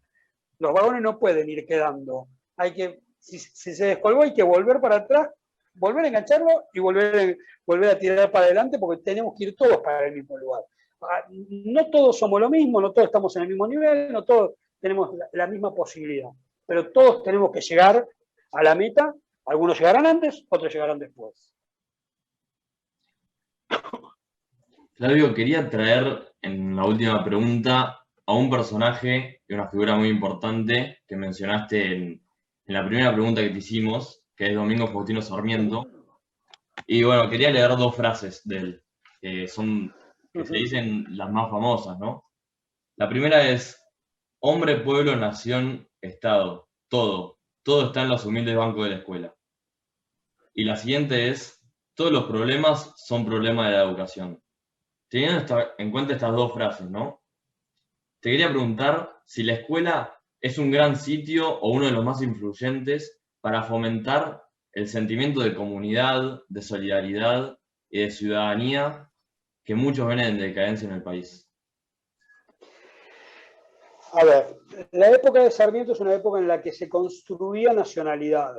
Los 0.60 0.72
vagones 0.72 1.02
no 1.02 1.18
pueden 1.18 1.50
ir 1.50 1.66
quedando. 1.66 2.28
Hay 2.56 2.72
que, 2.72 3.00
si, 3.18 3.40
se 3.40 3.84
descolgó, 3.84 4.22
hay 4.22 4.34
que 4.34 4.44
volver 4.44 4.80
para 4.80 4.96
atrás, 4.96 5.28
volver 5.74 6.04
a 6.04 6.08
engancharlo 6.08 6.66
y 6.72 6.78
volver, 6.78 7.36
volver 7.66 7.90
a 7.90 7.98
tirar 7.98 8.30
para 8.30 8.44
adelante 8.46 8.78
porque 8.78 9.02
tenemos 9.02 9.34
que 9.36 9.46
ir 9.46 9.56
todos 9.56 9.78
para 9.78 10.06
el 10.06 10.14
mismo 10.14 10.38
lugar. 10.38 10.62
Ah, 11.00 11.24
no 11.30 11.90
todos 11.90 12.16
somos 12.16 12.40
lo 12.40 12.48
mismo, 12.48 12.80
no 12.80 12.92
todos 12.92 13.06
estamos 13.06 13.34
en 13.36 13.42
el 13.42 13.48
mismo 13.48 13.66
nivel, 13.66 14.12
no 14.12 14.24
todos 14.24 14.54
tenemos 14.80 15.10
la 15.32 15.46
misma 15.46 15.74
posibilidad, 15.74 16.30
pero 16.66 16.90
todos 16.90 17.22
tenemos 17.22 17.50
que 17.52 17.60
llegar 17.60 18.06
a 18.52 18.62
la 18.62 18.74
meta. 18.74 19.14
Algunos 19.46 19.78
llegarán 19.78 20.06
antes, 20.06 20.44
otros 20.48 20.72
llegarán 20.72 20.98
después. 20.98 21.54
Flavio, 24.98 25.32
quería 25.32 25.70
traer 25.70 26.34
en 26.42 26.74
la 26.74 26.84
última 26.84 27.24
pregunta 27.24 28.00
a 28.26 28.34
un 28.34 28.50
personaje 28.50 29.42
y 29.48 29.54
una 29.54 29.68
figura 29.68 29.94
muy 29.94 30.08
importante 30.08 30.98
que 31.06 31.16
mencionaste 31.16 31.94
en, 31.94 32.22
la 32.66 32.84
primera 32.84 33.14
pregunta 33.14 33.40
que 33.40 33.50
te 33.50 33.58
hicimos, 33.58 34.22
que 34.36 34.48
es 34.48 34.54
Domingo 34.54 34.88
Faustino 34.88 35.22
Sarmiento. 35.22 35.86
Y 36.86 37.02
bueno, 37.04 37.30
quería 37.30 37.50
leer 37.50 37.70
dos 37.70 37.96
frases 37.96 38.42
de 38.44 38.56
él, 38.56 38.82
que 39.20 39.48
son, 39.48 39.94
que 40.32 40.44
se 40.44 40.56
dicen 40.56 41.06
las 41.16 41.30
más 41.30 41.48
famosas, 41.48 41.98
¿no? 41.98 42.24
La 42.96 43.08
primera 43.08 43.48
es, 43.48 43.80
hombre, 44.40 44.76
pueblo, 44.76 45.16
nación, 45.16 45.88
estado, 46.00 46.68
todo, 46.88 47.38
todo 47.62 47.86
está 47.86 48.02
en 48.02 48.08
los 48.08 48.24
humildes 48.24 48.56
bancos 48.56 48.84
de 48.84 48.90
la 48.90 48.96
escuela. 48.96 49.34
Y 50.54 50.64
la 50.64 50.76
siguiente 50.76 51.28
es, 51.28 51.64
todos 51.94 52.12
los 52.12 52.24
problemas 52.24 52.94
son 52.96 53.24
problemas 53.24 53.66
de 53.70 53.76
la 53.76 53.82
educación. 53.82 54.42
Teniendo 55.08 55.44
en 55.78 55.90
cuenta 55.90 56.14
estas 56.14 56.34
dos 56.34 56.52
frases, 56.52 56.88
¿no? 56.90 57.22
Te 58.20 58.30
quería 58.30 58.50
preguntar 58.50 59.22
si 59.26 59.42
la 59.42 59.54
escuela 59.54 60.18
es 60.40 60.58
un 60.58 60.70
gran 60.70 60.96
sitio 60.96 61.58
o 61.58 61.70
uno 61.70 61.86
de 61.86 61.92
los 61.92 62.04
más 62.04 62.22
influyentes 62.22 63.20
para 63.40 63.62
fomentar 63.62 64.44
el 64.72 64.88
sentimiento 64.88 65.40
de 65.40 65.54
comunidad, 65.54 66.42
de 66.48 66.62
solidaridad 66.62 67.58
y 67.88 68.00
de 68.00 68.10
ciudadanía 68.10 69.10
que 69.64 69.74
muchos 69.74 70.06
ven 70.06 70.20
en 70.20 70.38
decadencia 70.38 70.88
en 70.88 70.94
el 70.94 71.02
país. 71.02 71.47
A 74.12 74.24
ver, 74.24 74.56
la 74.92 75.10
época 75.10 75.42
de 75.42 75.50
Sarmiento 75.50 75.92
es 75.92 76.00
una 76.00 76.14
época 76.14 76.38
en 76.38 76.48
la 76.48 76.62
que 76.62 76.72
se 76.72 76.88
construía 76.88 77.72
nacionalidad. 77.72 78.54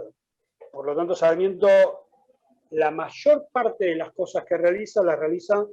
Por 0.71 0.85
lo 0.85 0.95
tanto, 0.95 1.15
Sarmiento, 1.15 1.67
la 2.71 2.91
mayor 2.91 3.47
parte 3.51 3.85
de 3.85 3.95
las 3.95 4.11
cosas 4.11 4.45
que 4.45 4.57
realiza, 4.57 5.03
las 5.03 5.17
realiza 5.17 5.65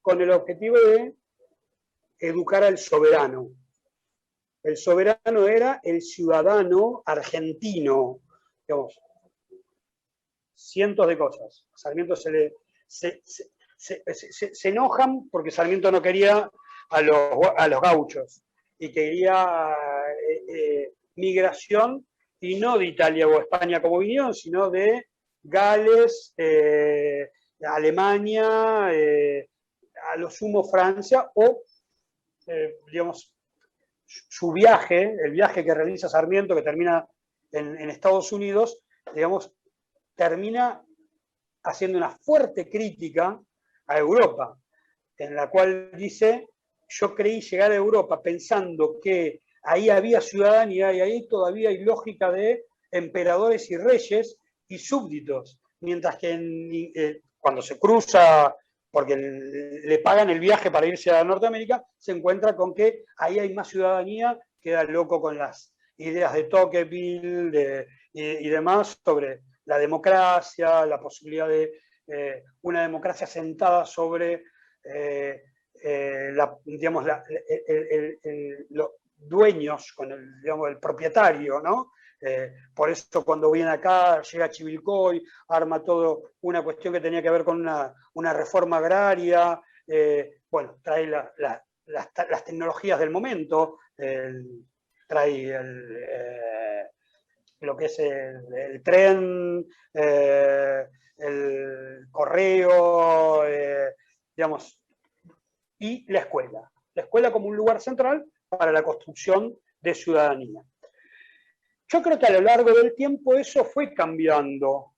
con 0.00 0.22
el 0.22 0.30
objetivo 0.30 0.78
de 0.78 1.14
educar 2.20 2.64
al 2.64 2.78
soberano. 2.78 3.50
El 4.62 4.76
soberano 4.76 5.46
era 5.46 5.80
el 5.82 6.00
ciudadano 6.00 7.02
argentino, 7.04 8.20
digamos, 8.66 8.98
cientos 10.54 11.06
de 11.06 11.18
cosas. 11.18 11.66
Sarmiento 11.74 12.16
se 12.16 12.30
le 12.30 12.54
se, 12.86 13.22
enojan 14.64 15.28
porque 15.28 15.50
Sarmiento 15.50 15.92
no 15.92 16.00
quería 16.00 16.50
a 16.88 17.02
los, 17.02 17.38
a 17.56 17.68
los 17.68 17.80
gauchos 17.82 18.42
y 18.78 18.92
quería 18.92 19.74
eh, 20.28 20.42
eh, 20.48 20.92
migración 21.16 22.06
y 22.40 22.56
no 22.56 22.78
de 22.78 22.86
Italia 22.86 23.26
o 23.26 23.40
España 23.40 23.82
como 23.82 23.98
vinieron, 23.98 24.34
sino 24.34 24.70
de 24.70 25.06
Gales, 25.42 26.32
eh, 26.36 27.30
Alemania, 27.60 28.90
a 30.10 30.16
lo 30.16 30.30
sumo 30.30 30.64
Francia 30.64 31.30
o, 31.34 31.62
eh, 32.46 32.78
digamos, 32.90 33.32
su 34.06 34.52
viaje, 34.52 35.14
el 35.22 35.32
viaje 35.32 35.64
que 35.64 35.74
realiza 35.74 36.08
Sarmiento, 36.08 36.54
que 36.54 36.62
termina 36.62 37.06
en, 37.52 37.90
Estados 37.90 38.32
Unidos, 38.32 38.80
digamos, 39.14 39.52
termina 40.14 40.82
haciendo 41.62 41.98
una 41.98 42.10
fuerte 42.10 42.70
crítica 42.70 43.38
a 43.86 43.98
Europa, 43.98 44.58
en 45.16 45.34
la 45.34 45.50
cual 45.50 45.90
dice, 45.94 46.48
yo 46.88 47.14
creí 47.14 47.40
llegar 47.40 47.70
a 47.72 47.76
Europa 47.76 48.22
pensando 48.22 48.98
que 49.02 49.42
ahí 49.62 49.90
había 49.90 50.20
ciudadanía 50.20 50.92
y 50.92 51.00
ahí 51.00 51.28
todavía 51.28 51.68
hay 51.68 51.84
lógica 51.84 52.30
de 52.32 52.64
emperadores 52.90 53.70
y 53.70 53.76
reyes 53.76 54.38
y 54.66 54.78
súbditos, 54.78 55.60
mientras 55.80 56.16
que 56.16 56.90
eh, 56.94 57.22
cuando 57.38 57.62
se 57.62 57.78
cruza 57.78 58.54
porque 58.90 59.16
le 59.16 59.98
pagan 59.98 60.30
el 60.30 60.40
viaje 60.40 60.70
para 60.70 60.86
irse 60.86 61.10
a 61.10 61.22
Norteamérica, 61.22 61.84
se 61.98 62.12
encuentra 62.12 62.56
con 62.56 62.74
que 62.74 63.04
ahí 63.18 63.38
hay 63.38 63.52
más 63.52 63.68
ciudadanía, 63.68 64.38
queda 64.60 64.82
loco 64.84 65.20
con 65.20 65.36
las 65.36 65.74
ideas 65.98 66.32
de 66.32 66.44
Tocqueville 66.44 67.86
y, 68.12 68.48
demás 68.48 68.98
sobre 69.04 69.42
la 69.66 69.78
democracia, 69.78 70.86
la 70.86 70.98
posibilidad 70.98 71.48
de 71.48 71.70
eh, 72.06 72.44
una 72.62 72.82
democracia 72.82 73.26
sentada 73.26 73.84
sobre 73.84 74.44
eh, 74.82 75.42
eh, 75.82 76.32
digamos, 76.64 77.04
los 78.70 78.90
dueños, 79.16 79.92
con 79.92 80.12
el, 80.12 80.42
digamos, 80.42 80.68
el 80.68 80.78
propietario, 80.78 81.60
¿no? 81.60 81.92
Eh, 82.20 82.52
por 82.74 82.90
eso 82.90 83.24
cuando 83.24 83.50
viene 83.50 83.70
acá, 83.70 84.20
llega 84.22 84.50
Chivilcoy, 84.50 85.24
arma 85.48 85.82
todo 85.82 86.32
una 86.40 86.62
cuestión 86.64 86.94
que 86.94 87.00
tenía 87.00 87.22
que 87.22 87.30
ver 87.30 87.44
con 87.44 87.60
una, 87.60 88.32
reforma 88.32 88.78
agraria, 88.78 89.60
eh, 89.86 90.40
bueno, 90.50 90.78
trae 90.82 91.06
las, 91.06 92.44
tecnologías 92.44 92.98
del 92.98 93.10
momento, 93.10 93.78
trae 95.06 95.60
lo 97.60 97.76
que 97.76 97.84
es 97.84 97.98
el, 98.00 98.82
tren, 98.82 99.64
el 99.94 100.88
correo, 102.10 103.44
digamos, 104.36 104.80
y 105.78 106.10
la 106.12 106.20
escuela. 106.20 106.70
La 106.94 107.02
escuela 107.02 107.30
como 107.30 107.46
un 107.48 107.56
lugar 107.56 107.80
central 107.80 108.24
para 108.48 108.72
la 108.72 108.82
construcción 108.82 109.56
de 109.80 109.94
ciudadanía. 109.94 110.62
Yo 111.88 112.02
creo 112.02 112.18
que 112.18 112.26
a 112.26 112.32
lo 112.32 112.40
largo 112.40 112.72
del 112.72 112.94
tiempo 112.94 113.34
eso 113.34 113.64
fue 113.64 113.94
cambiando. 113.94 114.94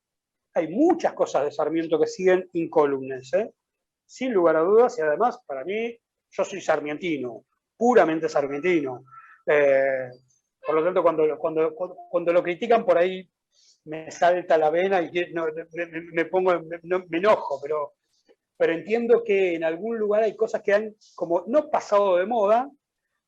Hay 0.54 0.68
muchas 0.68 1.12
cosas 1.12 1.44
de 1.44 1.52
Sarmiento 1.52 2.00
que 2.00 2.06
siguen 2.06 2.48
incólumes, 2.52 3.32
¿eh? 3.34 3.52
sin 4.10 4.32
lugar 4.32 4.56
a 4.56 4.60
dudas, 4.60 4.98
y 4.98 5.02
además, 5.02 5.40
para 5.46 5.64
mí, 5.64 5.96
yo 6.30 6.44
soy 6.44 6.60
sarmientino, 6.60 7.44
puramente 7.76 8.28
sarmientino. 8.28 9.04
Eh, 9.46 10.10
por 10.66 10.74
lo 10.74 10.84
tanto, 10.84 11.00
cuando, 11.00 11.38
cuando, 11.38 11.72
cuando 11.74 12.32
lo 12.32 12.42
critican 12.42 12.84
por 12.84 12.98
ahí 12.98 13.28
me 13.84 14.10
salta 14.10 14.58
la 14.58 14.68
vena 14.68 15.00
y 15.00 15.32
me, 16.12 16.24
pongo, 16.24 16.60
me, 16.60 17.18
enojo, 17.18 17.60
pero, 17.62 17.94
pero 18.60 18.74
entiendo 18.74 19.24
que 19.24 19.54
en 19.54 19.64
algún 19.64 19.98
lugar 19.98 20.22
hay 20.22 20.36
cosas 20.36 20.60
que 20.60 20.74
han 20.74 20.94
como 21.14 21.44
no 21.46 21.70
pasado 21.70 22.18
de 22.18 22.26
moda, 22.26 22.70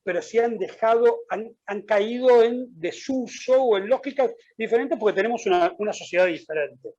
pero 0.02 0.20
sí 0.20 0.38
han 0.38 0.58
dejado, 0.58 1.20
han, 1.30 1.56
han 1.64 1.82
caído 1.82 2.42
en 2.42 2.66
desuso 2.78 3.62
o 3.62 3.78
en 3.78 3.88
lógicas 3.88 4.34
diferentes 4.58 4.98
porque 4.98 5.16
tenemos 5.16 5.46
una, 5.46 5.74
una 5.78 5.94
sociedad 5.94 6.26
diferente. 6.26 6.90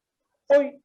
Hoy 0.47 0.81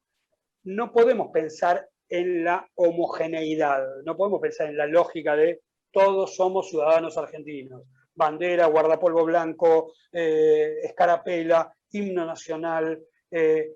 no 0.65 0.91
podemos 0.91 1.31
pensar 1.31 1.89
en 2.07 2.43
la 2.43 2.69
homogeneidad, 2.75 3.83
no 4.05 4.15
podemos 4.15 4.41
pensar 4.41 4.69
en 4.69 4.77
la 4.77 4.85
lógica 4.85 5.35
de 5.35 5.61
todos 5.89 6.35
somos 6.35 6.69
ciudadanos 6.69 7.17
argentinos 7.17 7.81
bandera, 8.13 8.67
guardapolvo 8.67 9.23
blanco, 9.23 9.93
eh, 10.11 10.81
escarapela, 10.83 11.73
himno 11.93 12.25
nacional, 12.25 13.01
eh, 13.31 13.71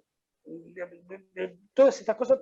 todas 1.73 1.99
estas 1.99 2.15
cosas, 2.17 2.39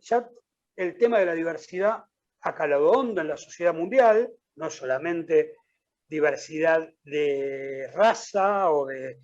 ya 0.00 0.28
el 0.76 0.96
tema 0.96 1.18
de 1.18 1.26
la 1.26 1.34
diversidad 1.34 2.04
ha 2.42 2.54
calado 2.54 2.90
hondo 2.90 3.20
en 3.20 3.28
la 3.28 3.36
sociedad 3.36 3.74
mundial, 3.74 4.30
no 4.56 4.70
solamente 4.70 5.56
diversidad 6.08 6.88
de 7.04 7.90
raza 7.94 8.70
o 8.70 8.86
de, 8.86 9.18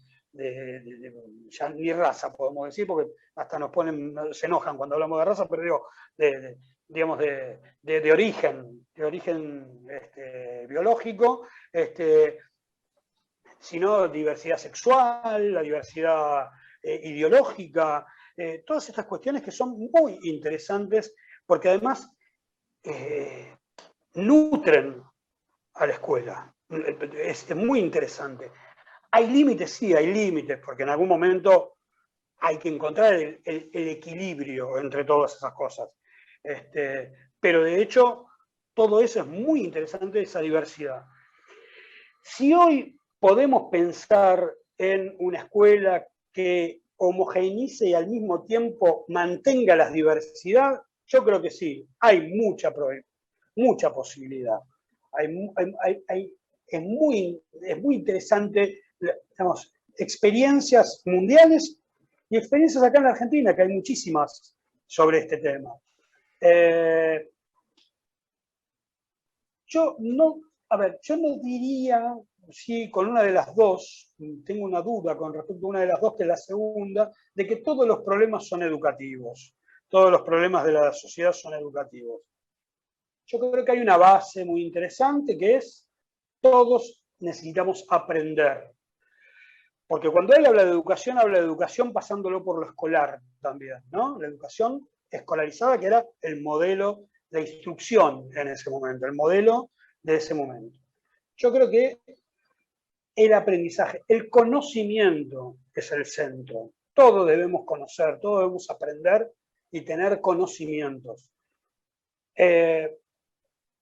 ya 1.50 1.68
ni 1.70 1.92
raza 1.92 2.32
podemos 2.32 2.68
decir, 2.68 2.86
porque 2.86 3.10
hasta 3.34 3.58
nos 3.58 3.70
ponen, 3.70 4.14
se 4.32 4.46
enojan 4.46 4.76
cuando 4.76 4.94
hablamos 4.94 5.18
de 5.18 5.24
raza, 5.24 5.48
pero 5.48 5.62
digo, 5.62 5.88
de, 6.16 6.58
digamos, 6.86 7.18
de, 7.18 8.12
origen, 8.12 8.86
de 8.94 9.04
origen 9.04 9.86
este, 9.90 10.66
biológico, 10.66 11.46
este, 11.72 12.38
sino 13.58 14.08
diversidad 14.08 14.56
sexual, 14.56 15.52
la 15.52 15.62
diversidad 15.62 16.48
eh, 16.82 17.00
ideológica, 17.04 18.06
eh, 18.36 18.62
todas 18.64 18.88
estas 18.88 19.06
cuestiones 19.06 19.42
que 19.42 19.50
son 19.50 19.76
muy 19.92 20.18
interesantes 20.22 21.14
porque 21.48 21.70
además 21.70 22.14
eh, 22.84 23.56
nutren 24.12 25.02
a 25.74 25.86
la 25.86 25.92
escuela. 25.94 26.54
Es, 27.14 27.56
muy 27.56 27.80
interesante. 27.80 28.52
Hay 29.10 29.28
límites, 29.28 29.72
sí, 29.72 29.94
hay 29.94 30.12
límites, 30.12 30.60
porque 30.62 30.82
en 30.82 30.90
algún 30.90 31.08
momento 31.08 31.78
hay 32.40 32.58
que 32.58 32.68
encontrar 32.68 33.14
el, 33.14 33.40
el 33.44 33.88
equilibrio 33.88 34.78
entre 34.78 35.04
todas 35.04 35.36
esas 35.36 35.54
cosas. 35.54 35.88
Este, 36.44 37.14
pero 37.40 37.64
de 37.64 37.80
hecho, 37.80 38.26
todo 38.74 39.00
eso 39.00 39.20
es 39.20 39.26
muy 39.26 39.64
interesante, 39.64 40.20
esa 40.20 40.40
diversidad. 40.40 41.06
Si 42.22 42.52
hoy 42.52 43.00
podemos 43.18 43.70
pensar 43.72 44.52
en 44.76 45.16
una 45.18 45.38
escuela 45.38 46.06
que 46.30 46.82
homogeneice 46.98 47.88
y 47.88 47.94
al 47.94 48.06
mismo 48.06 48.44
tiempo 48.44 49.06
mantenga 49.08 49.76
la 49.76 49.88
diversidad, 49.88 50.82
yo 51.08 51.24
creo 51.24 51.40
que 51.40 51.50
sí, 51.50 51.88
hay 52.00 52.28
mucha, 52.34 52.72
mucha 53.56 53.92
posibilidad. 53.92 54.58
es, 55.18 56.82
muy, 56.82 57.42
es 57.62 57.82
muy 57.82 57.96
interesante, 57.96 58.82
digamos, 59.00 59.72
experiencias 59.96 61.02
mundiales 61.06 61.80
y 62.28 62.36
experiencias 62.36 62.84
acá 62.84 62.98
en 62.98 63.04
la 63.04 63.10
Argentina, 63.10 63.56
que 63.56 63.62
hay 63.62 63.68
muchísimas 63.68 64.54
sobre 64.86 65.20
este 65.20 65.38
tema. 65.38 65.70
Eh, 66.40 67.30
yo 69.66 69.96
no, 69.98 70.40
a 70.68 70.76
ver, 70.76 70.98
yo 71.02 71.16
no 71.16 71.38
diría, 71.42 72.14
si 72.50 72.90
con 72.90 73.08
una 73.08 73.22
de 73.22 73.32
las 73.32 73.54
dos, 73.54 74.12
tengo 74.44 74.64
una 74.64 74.82
duda 74.82 75.16
con 75.16 75.32
respecto 75.32 75.66
a 75.66 75.70
una 75.70 75.80
de 75.80 75.86
las 75.86 76.00
dos 76.00 76.14
que 76.16 76.24
es 76.24 76.28
la 76.28 76.36
segunda, 76.36 77.10
de 77.34 77.46
que 77.46 77.56
todos 77.56 77.86
los 77.86 78.02
problemas 78.02 78.46
son 78.46 78.62
educativos, 78.62 79.57
todos 79.88 80.10
los 80.10 80.22
problemas 80.22 80.64
de 80.64 80.72
la 80.72 80.92
sociedad 80.92 81.32
son 81.32 81.54
educativos. 81.54 82.22
Yo 83.26 83.38
creo 83.38 83.64
que 83.64 83.72
hay 83.72 83.80
una 83.80 83.96
base 83.96 84.44
muy 84.44 84.62
interesante 84.62 85.36
que 85.36 85.56
es 85.56 85.86
todos 86.40 87.04
necesitamos 87.20 87.86
aprender. 87.88 88.72
Porque 89.86 90.10
cuando 90.10 90.34
él 90.34 90.46
habla 90.46 90.64
de 90.64 90.70
educación, 90.70 91.18
habla 91.18 91.38
de 91.38 91.44
educación 91.44 91.92
pasándolo 91.92 92.44
por 92.44 92.60
lo 92.60 92.70
escolar 92.70 93.20
también, 93.40 93.82
¿no? 93.90 94.18
La 94.20 94.28
educación 94.28 94.86
escolarizada, 95.10 95.78
que 95.78 95.86
era 95.86 96.06
el 96.20 96.42
modelo 96.42 97.08
de 97.30 97.40
instrucción 97.42 98.28
en 98.34 98.48
ese 98.48 98.70
momento, 98.70 99.06
el 99.06 99.14
modelo 99.14 99.70
de 100.02 100.16
ese 100.16 100.34
momento. 100.34 100.78
Yo 101.36 101.52
creo 101.52 101.70
que 101.70 102.00
el 103.16 103.32
aprendizaje, 103.32 104.04
el 104.08 104.28
conocimiento 104.28 105.56
es 105.74 105.90
el 105.92 106.04
centro. 106.04 106.72
Todo 106.92 107.24
debemos 107.24 107.64
conocer, 107.64 108.20
todo 108.20 108.40
debemos 108.40 108.68
aprender 108.70 109.32
y 109.70 109.82
tener 109.82 110.20
conocimientos. 110.20 111.30
Eh, 112.34 112.98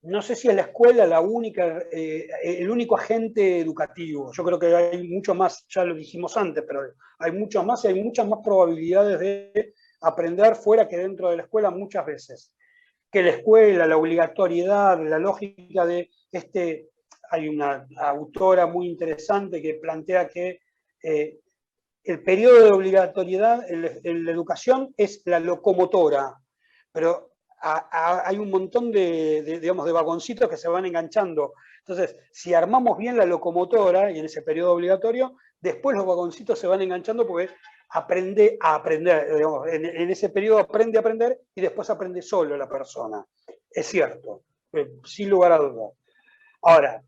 no 0.03 0.23
sé 0.23 0.37
si 0.37 0.49
es 0.49 0.55
la 0.55 0.63
escuela 0.63 1.07
la 1.07 1.21
única, 1.21 1.85
eh, 1.91 2.29
el 2.43 2.71
único 2.71 2.97
agente 2.97 3.59
educativo. 3.59 4.33
Yo 4.33 4.45
creo 4.45 4.59
que 4.59 4.75
hay 4.75 5.09
mucho 5.09 5.35
más, 5.35 5.67
ya 5.69 5.85
lo 5.85 5.95
dijimos 5.95 6.37
antes, 6.37 6.65
pero 6.67 6.81
hay 7.19 7.33
mucho 7.33 7.65
más 7.65 7.85
y 7.85 7.89
hay 7.89 8.03
muchas 8.03 8.27
más 8.29 8.41
probabilidades 8.45 9.19
de 9.19 9.75
aprender 10.03 10.55
fuera 10.55 10.87
que 10.87 10.97
dentro 10.97 11.31
de 11.31 11.39
la 11.39 11.43
escuela 11.43 11.71
muchas 11.71 12.07
veces. 12.07 12.53
Que 13.11 13.23
la 13.23 13.31
escuela, 13.31 13.87
la 13.87 13.97
obligatoriedad, 13.97 15.01
la 15.03 15.19
lógica 15.19 15.85
de 15.87 16.11
este... 16.31 16.91
Hay 17.29 17.49
una 17.49 17.89
autora 17.97 18.69
muy 18.69 18.87
interesante 18.87 19.61
que 19.61 19.75
plantea 19.75 20.29
que 20.29 20.61
eh, 21.03 21.41
el 22.07 22.23
periodo 22.23 22.65
de 22.65 22.71
obligatoriedad 22.71 23.69
en, 23.69 24.25
la 24.25 24.31
educación 24.31 24.95
es 24.97 25.23
la 25.25 25.41
locomotora, 25.41 26.37
pero 26.93 27.33
hay 27.61 28.39
un 28.39 28.49
montón 28.49 28.93
de, 28.93 29.59
digamos, 29.61 29.87
de 29.87 29.93
vagoncitos 29.93 30.49
que 30.49 30.57
se 30.57 30.69
van 30.69 30.87
enganchando. 30.87 31.55
Entonces, 31.81 32.17
si 32.31 32.55
armamos 32.55 32.97
bien 32.97 33.17
la 33.17 33.27
locomotora 33.27 34.13
y 34.13 34.21
en 34.21 34.27
ese 34.27 34.43
periodo 34.43 34.73
obligatorio, 34.73 35.37
después 35.61 35.97
los 35.97 36.07
vagoncitos 36.07 36.59
se 36.59 36.69
van 36.69 36.83
enganchando 36.83 37.27
porque 37.27 37.51
aprende 37.91 38.57
a 38.61 38.77
aprender, 38.77 39.27
en, 39.73 40.11
ese 40.11 40.29
periodo 40.29 40.61
aprende 40.61 40.99
a 40.99 41.01
aprender 41.01 41.41
y 41.57 41.61
después 41.61 41.91
aprende 41.91 42.23
solo 42.23 42.57
la 42.57 42.69
persona. 42.69 43.25
Es 43.69 43.87
cierto, 43.87 44.43
eh, 44.73 44.93
sin 45.05 45.29
lugar 45.29 45.53
a 45.53 45.59
dudas. 45.59 45.93
Ahora, 46.63 47.03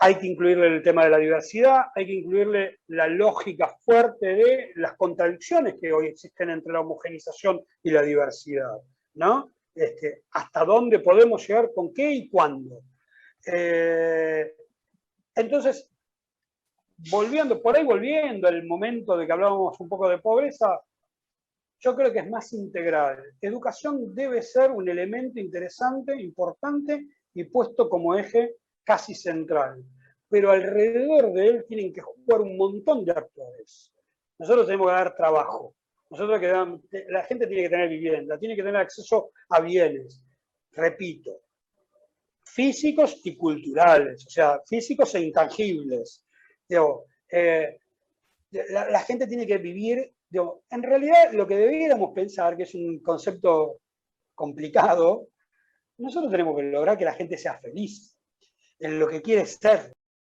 hay 0.00 0.14
que 0.16 0.28
incluirle 0.28 0.68
el 0.68 0.82
tema 0.82 1.04
de 1.04 1.10
la 1.10 1.18
diversidad, 1.18 1.86
hay 1.94 2.06
que 2.06 2.14
incluirle 2.14 2.80
la 2.86 3.08
lógica 3.08 3.76
fuerte 3.80 4.26
de 4.26 4.72
las 4.76 4.96
contradicciones 4.96 5.74
que 5.80 5.92
hoy 5.92 6.06
existen 6.06 6.50
entre 6.50 6.72
la 6.72 6.80
homogenización 6.80 7.60
y 7.82 7.90
la 7.90 8.02
diversidad, 8.02 8.78
¿no? 9.14 9.52
Este, 9.74 10.22
hasta 10.30 10.64
dónde 10.64 11.00
podemos 11.00 11.46
llegar, 11.46 11.70
con 11.74 11.92
qué 11.92 12.12
y 12.12 12.28
cuándo. 12.28 12.80
Eh, 13.44 14.54
entonces, 15.34 15.90
volviendo, 17.10 17.60
por 17.60 17.76
ahí 17.76 17.84
volviendo 17.84 18.46
al 18.46 18.64
momento 18.66 19.16
de 19.16 19.26
que 19.26 19.32
hablábamos 19.32 19.80
un 19.80 19.88
poco 19.88 20.08
de 20.08 20.18
pobreza, 20.18 20.80
yo 21.80 21.94
creo 21.96 22.12
que 22.12 22.20
es 22.20 22.30
más 22.30 22.52
integral. 22.52 23.22
Educación 23.40 24.14
debe 24.14 24.42
ser 24.42 24.70
un 24.70 24.88
elemento 24.88 25.40
interesante, 25.40 26.20
importante 26.20 27.06
y 27.34 27.44
puesto 27.44 27.88
como 27.88 28.16
eje 28.16 28.56
casi 28.88 29.14
central. 29.14 29.84
Pero 30.30 30.50
alrededor 30.50 31.30
de 31.34 31.46
él 31.46 31.64
tienen 31.68 31.92
que 31.92 32.00
jugar 32.00 32.40
un 32.40 32.56
montón 32.56 33.04
de 33.04 33.12
actores. 33.12 33.92
Nosotros 34.38 34.64
tenemos 34.66 34.86
que 34.86 34.92
dar 34.94 35.14
trabajo. 35.14 35.74
Nosotros 36.08 36.40
que 36.40 37.04
la 37.10 37.22
gente 37.24 37.46
tiene 37.46 37.64
que 37.64 37.68
tener 37.68 37.90
vivienda, 37.90 38.38
tiene 38.38 38.56
que 38.56 38.62
tener 38.62 38.80
acceso 38.80 39.32
a 39.50 39.60
bienes. 39.60 40.24
Repito, 40.72 41.42
físicos 42.42 43.20
y 43.24 43.36
culturales, 43.36 44.26
o 44.26 44.30
sea, 44.30 44.62
físicos 44.66 45.14
e 45.14 45.20
intangibles. 45.20 46.24
Eh, 47.30 47.78
la, 48.70 49.00
gente 49.00 49.26
tiene 49.26 49.46
que 49.46 49.58
vivir, 49.58 50.14
en 50.70 50.82
realidad 50.82 51.32
lo 51.32 51.46
que 51.46 51.56
debiéramos 51.56 52.14
pensar, 52.14 52.56
que 52.56 52.62
es 52.62 52.74
un 52.74 53.00
concepto 53.00 53.80
complicado, 54.34 55.28
nosotros 55.98 56.30
tenemos 56.30 56.56
que 56.56 56.62
lograr 56.62 56.96
que 56.96 57.04
la 57.04 57.12
gente 57.12 57.36
sea 57.36 57.58
feliz 57.58 58.17
en 58.78 58.98
lo 58.98 59.08
que 59.08 59.22
quiere 59.22 59.46
ser. 59.46 59.92